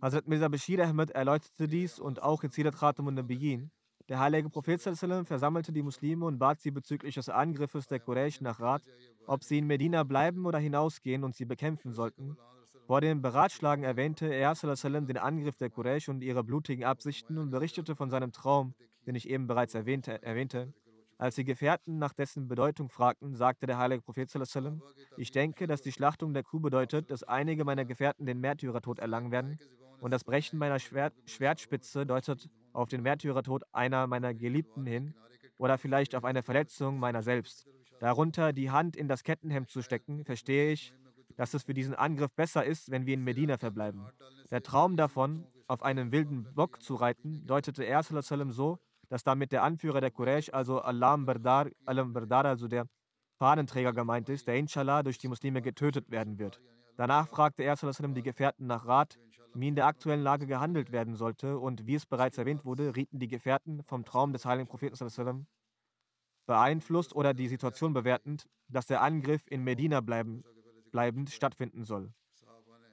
Hazrat 0.00 0.26
Mirza 0.26 0.48
Bashir 0.48 0.84
Ahmed 0.84 1.10
erläuterte 1.12 1.68
dies 1.68 2.00
und 2.00 2.22
auch 2.22 2.42
in 2.42 2.50
Sirat 2.50 2.74
Khatam 2.74 3.06
und 3.06 3.14
Nabiyin. 3.14 3.70
Der 4.08 4.18
heilige 4.18 4.50
Prophet 4.50 4.80
versammelte 4.80 5.72
die 5.72 5.82
Muslime 5.82 6.26
und 6.26 6.38
bat 6.38 6.60
sie 6.60 6.70
bezüglich 6.70 7.14
des 7.14 7.28
Angriffes 7.28 7.86
der 7.86 8.00
Quraysh 8.00 8.40
nach 8.40 8.60
Rat, 8.60 8.82
ob 9.26 9.44
sie 9.44 9.58
in 9.58 9.66
Medina 9.66 10.02
bleiben 10.02 10.44
oder 10.46 10.58
hinausgehen 10.58 11.24
und 11.24 11.34
sie 11.34 11.44
bekämpfen 11.44 11.92
sollten. 11.92 12.36
Vor 12.86 13.00
dem 13.00 13.22
Beratschlagen 13.22 13.84
erwähnte 13.84 14.26
er 14.26 14.54
den 14.54 15.18
Angriff 15.18 15.56
der 15.56 15.70
Quraysh 15.70 16.08
und 16.08 16.22
ihre 16.22 16.42
blutigen 16.42 16.84
Absichten 16.84 17.38
und 17.38 17.50
berichtete 17.50 17.94
von 17.94 18.10
seinem 18.10 18.32
Traum, 18.32 18.74
den 19.06 19.14
ich 19.14 19.28
eben 19.28 19.46
bereits 19.46 19.74
erwähnte. 19.74 20.74
Als 21.18 21.36
die 21.36 21.44
Gefährten 21.44 21.98
nach 21.98 22.12
dessen 22.12 22.48
Bedeutung 22.48 22.88
fragten, 22.88 23.36
sagte 23.36 23.66
der 23.66 23.78
heilige 23.78 24.02
Prophet 24.02 24.28
ich 25.16 25.30
denke, 25.30 25.68
dass 25.68 25.80
die 25.80 25.92
Schlachtung 25.92 26.34
der 26.34 26.42
Kuh 26.42 26.58
bedeutet, 26.58 27.10
dass 27.12 27.22
einige 27.22 27.64
meiner 27.64 27.84
Gefährten 27.84 28.26
den 28.26 28.40
Märtyrertod 28.40 28.98
erlangen 28.98 29.30
werden 29.30 29.58
und 30.00 30.10
das 30.10 30.24
Brechen 30.24 30.58
meiner 30.58 30.80
Schwert 30.80 31.14
Schwertspitze 31.26 32.04
deutet 32.04 32.50
auf 32.72 32.88
den 32.88 33.02
Märtyrertod 33.02 33.62
einer 33.72 34.06
meiner 34.06 34.34
Geliebten 34.34 34.86
hin 34.86 35.14
oder 35.58 35.78
vielleicht 35.78 36.14
auf 36.14 36.24
eine 36.24 36.42
Verletzung 36.42 36.98
meiner 36.98 37.22
selbst. 37.22 37.66
Darunter 38.00 38.52
die 38.52 38.70
Hand 38.70 38.96
in 38.96 39.08
das 39.08 39.22
Kettenhemd 39.22 39.70
zu 39.70 39.82
stecken, 39.82 40.24
verstehe 40.24 40.72
ich, 40.72 40.92
dass 41.36 41.54
es 41.54 41.62
für 41.62 41.74
diesen 41.74 41.94
Angriff 41.94 42.32
besser 42.32 42.64
ist, 42.64 42.90
wenn 42.90 43.06
wir 43.06 43.14
in 43.14 43.24
Medina 43.24 43.58
verbleiben. 43.58 44.06
Der 44.50 44.62
Traum 44.62 44.96
davon, 44.96 45.46
auf 45.66 45.82
einem 45.82 46.12
wilden 46.12 46.46
Bock 46.54 46.82
zu 46.82 46.94
reiten, 46.96 47.46
deutete 47.46 47.84
er 47.84 48.02
so, 48.02 48.78
dass 49.08 49.24
damit 49.24 49.52
der 49.52 49.62
Anführer 49.62 50.00
der 50.00 50.10
Quraysh, 50.10 50.50
also 50.52 50.80
Alam 50.80 51.26
Bardar, 51.26 51.68
Alam 51.84 52.12
Bardar, 52.12 52.46
also 52.46 52.68
der 52.68 52.86
Fahnenträger 53.38 53.92
gemeint 53.92 54.28
ist, 54.28 54.46
der 54.46 54.56
inshallah 54.56 55.02
durch 55.02 55.18
die 55.18 55.28
Muslime 55.28 55.62
getötet 55.62 56.10
werden 56.10 56.38
wird. 56.38 56.60
Danach 56.96 57.28
fragte 57.28 57.62
er 57.62 57.76
die 57.76 58.22
Gefährten 58.22 58.66
nach 58.66 58.86
Rat, 58.86 59.18
wie 59.54 59.68
in 59.68 59.74
der 59.74 59.86
aktuellen 59.86 60.22
Lage 60.22 60.46
gehandelt 60.46 60.92
werden 60.92 61.14
sollte. 61.14 61.58
Und 61.58 61.86
wie 61.86 61.94
es 61.94 62.06
bereits 62.06 62.38
erwähnt 62.38 62.64
wurde, 62.64 62.96
rieten 62.96 63.18
die 63.18 63.28
Gefährten 63.28 63.82
vom 63.82 64.04
Traum 64.04 64.32
des 64.32 64.44
heiligen 64.44 64.68
Propheten 64.68 65.46
beeinflusst 66.46 67.14
oder 67.14 67.34
die 67.34 67.48
Situation 67.48 67.92
bewertend, 67.92 68.48
dass 68.68 68.86
der 68.86 69.02
Angriff 69.02 69.42
in 69.48 69.62
Medina 69.62 70.00
bleiben, 70.00 70.42
bleibend 70.90 71.30
stattfinden 71.30 71.84
soll. 71.84 72.12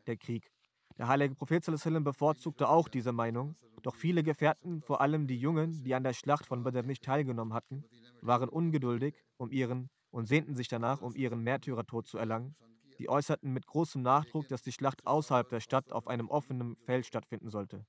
Der 0.07 0.17
Krieg. 0.17 0.51
Der 0.97 1.07
heilige 1.07 1.35
Prophet 1.35 1.65
bevorzugte 2.03 2.67
auch 2.67 2.89
diese 2.89 3.11
Meinung, 3.11 3.55
doch 3.83 3.95
viele 3.95 4.23
Gefährten, 4.23 4.81
vor 4.81 5.01
allem 5.01 5.27
die 5.27 5.39
Jungen, 5.39 5.83
die 5.83 5.95
an 5.95 6.03
der 6.03 6.13
Schlacht 6.13 6.45
von 6.45 6.63
Badr 6.63 6.83
nicht 6.83 7.03
teilgenommen 7.03 7.53
hatten, 7.53 7.85
waren 8.21 8.49
ungeduldig 8.49 9.15
um 9.37 9.51
ihren 9.51 9.89
und 10.11 10.27
sehnten 10.27 10.55
sich 10.55 10.67
danach, 10.67 11.01
um 11.01 11.15
ihren 11.15 11.41
Märtyrertod 11.41 12.07
zu 12.07 12.17
erlangen. 12.17 12.55
Die 12.99 13.09
äußerten 13.09 13.51
mit 13.53 13.65
großem 13.65 14.01
Nachdruck, 14.01 14.47
dass 14.49 14.61
die 14.61 14.73
Schlacht 14.73 15.07
außerhalb 15.07 15.49
der 15.49 15.61
Stadt 15.61 15.91
auf 15.91 16.07
einem 16.07 16.29
offenen 16.29 16.75
Feld 16.75 17.05
stattfinden 17.05 17.49
sollte. 17.49 17.85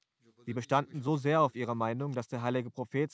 Sie 0.46 0.54
bestanden 0.54 1.02
so 1.02 1.16
sehr 1.16 1.42
auf 1.42 1.54
ihrer 1.54 1.74
Meinung, 1.74 2.12
dass 2.12 2.28
der 2.28 2.42
heilige 2.42 2.70
Prophet 2.70 3.12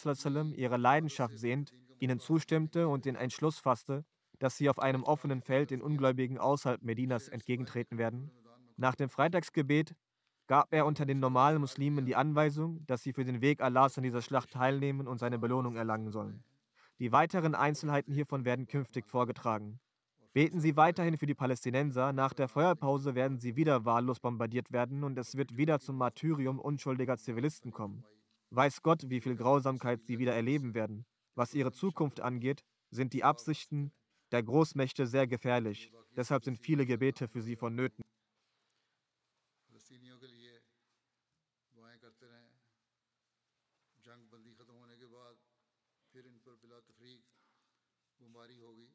ihre 0.54 0.76
Leidenschaft 0.76 1.38
sehend 1.38 1.72
ihnen 1.98 2.20
zustimmte 2.20 2.88
und 2.88 3.06
den 3.06 3.16
Entschluss 3.16 3.58
fasste, 3.58 4.04
dass 4.38 4.56
sie 4.56 4.68
auf 4.68 4.78
einem 4.78 5.02
offenen 5.02 5.40
Feld 5.40 5.70
den 5.70 5.80
Ungläubigen 5.80 6.38
außerhalb 6.38 6.82
Medinas 6.82 7.28
entgegentreten 7.28 7.98
werden. 7.98 8.30
Nach 8.76 8.94
dem 8.94 9.08
Freitagsgebet 9.08 9.96
gab 10.46 10.72
er 10.72 10.86
unter 10.86 11.06
den 11.06 11.18
normalen 11.18 11.60
Muslimen 11.60 12.04
die 12.04 12.14
Anweisung, 12.14 12.84
dass 12.86 13.02
sie 13.02 13.14
für 13.14 13.24
den 13.24 13.40
Weg 13.40 13.62
Allahs 13.62 13.96
an 13.96 14.04
dieser 14.04 14.22
Schlacht 14.22 14.50
teilnehmen 14.50 15.08
und 15.08 15.18
seine 15.18 15.38
Belohnung 15.38 15.76
erlangen 15.76 16.10
sollen. 16.10 16.44
Die 16.98 17.12
weiteren 17.12 17.54
Einzelheiten 17.54 18.12
hiervon 18.12 18.44
werden 18.44 18.66
künftig 18.66 19.06
vorgetragen. 19.06 19.80
Beten 20.35 20.61
Sie 20.61 20.77
weiterhin 20.77 21.17
für 21.17 21.25
die 21.25 21.33
Palästinenser. 21.33 22.13
Nach 22.13 22.33
der 22.33 22.47
Feuerpause 22.47 23.15
werden 23.15 23.39
sie 23.39 23.57
wieder 23.57 23.83
wahllos 23.83 24.19
bombardiert 24.19 24.71
werden 24.71 25.03
und 25.03 25.17
es 25.17 25.35
wird 25.35 25.57
wieder 25.57 25.79
zum 25.79 25.97
Martyrium 25.97 26.59
unschuldiger 26.59 27.17
Zivilisten 27.17 27.71
kommen. 27.71 28.05
Weiß 28.49 28.81
Gott, 28.81 29.09
wie 29.09 29.19
viel 29.19 29.35
Grausamkeit 29.35 30.05
sie 30.05 30.19
wieder 30.19 30.33
erleben 30.33 30.73
werden. 30.73 31.05
Was 31.35 31.53
ihre 31.53 31.73
Zukunft 31.73 32.21
angeht, 32.21 32.63
sind 32.91 33.11
die 33.13 33.25
Absichten 33.25 33.91
der 34.31 34.43
Großmächte 34.43 35.05
sehr 35.05 35.27
gefährlich. 35.27 35.91
Deshalb 36.15 36.45
sind 36.45 36.57
viele 36.57 36.85
Gebete 36.85 37.27
für 37.27 37.41
sie 37.41 37.57
vonnöten. 37.57 38.03
फिर 46.13 46.27
मासूम 46.27 46.91
शहीद 48.33 48.59
होंगे 48.61 48.94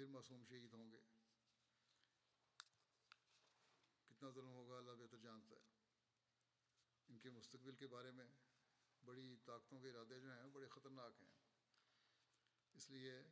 پھر 0.00 0.08
معصوم 0.08 0.44
شہید 0.44 0.72
ہوں 0.72 0.92
گے۔ 0.92 1.00
کتنا 4.06 4.30
ظلم 4.30 4.48
ہوگا 4.48 4.76
اللہ 4.78 4.90
بہتر 4.90 5.16
جانتا 5.18 5.54
ہے۔ 5.54 5.60
ان 7.08 7.18
کے 7.18 7.30
مستقبل 7.30 7.76
کے 7.76 7.86
بارے 7.86 8.10
میں 8.10 8.24
بڑی 9.04 9.36
طاقتوں 9.44 9.80
کے 9.80 9.90
ارادے 9.90 10.20
جو 10.20 10.32
ہیں 10.32 10.46
بڑے 10.52 10.68
خطرناک 10.68 11.22
ہیں۔ 11.22 11.28
اس 12.74 12.90
لیے 12.90 13.22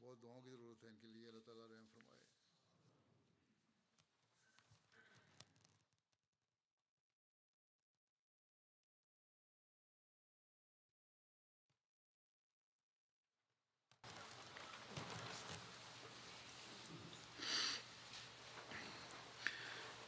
بہت 0.00 0.22
دعاؤں 0.22 0.42
کی 0.42 0.50
ضرورت 0.50 0.84
ہے 0.84 0.88
ان 0.88 0.96
کے 0.96 1.08
لیے۔ 1.08 1.28
اللہ 1.28 1.40
تعالیٰ 1.40 1.66
رحم 1.68 1.88
فرمائے۔ 1.94 2.09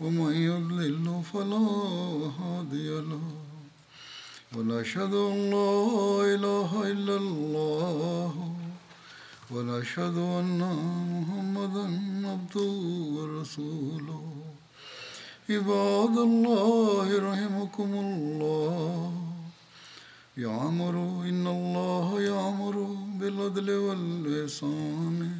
ومن 0.00 0.32
يضلل 0.32 1.22
فلا 1.32 1.68
هادي 2.40 2.90
له. 3.00 3.20
ونشهد 4.56 5.14
أن 5.14 5.50
لا 5.50 6.34
إله 6.34 6.92
إلا 6.92 7.16
الله. 7.16 8.56
ونشهد 9.50 10.16
أن 10.16 10.60
محمدا 11.12 11.84
عبده 12.28 12.72
ورسوله. 13.16 14.32
عباد 15.50 16.18
الله 16.18 17.32
رحمكم 17.32 17.90
الله. 17.94 19.12
يعمر 20.36 20.94
إن 21.28 21.46
الله 21.46 22.20
يعمر 22.20 22.96
بالعدل 23.20 23.70
والإحسان. 23.70 25.30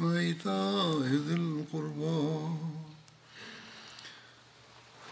وإيتاء 0.00 1.00
ذي 1.02 1.34
القربى. 1.34 2.75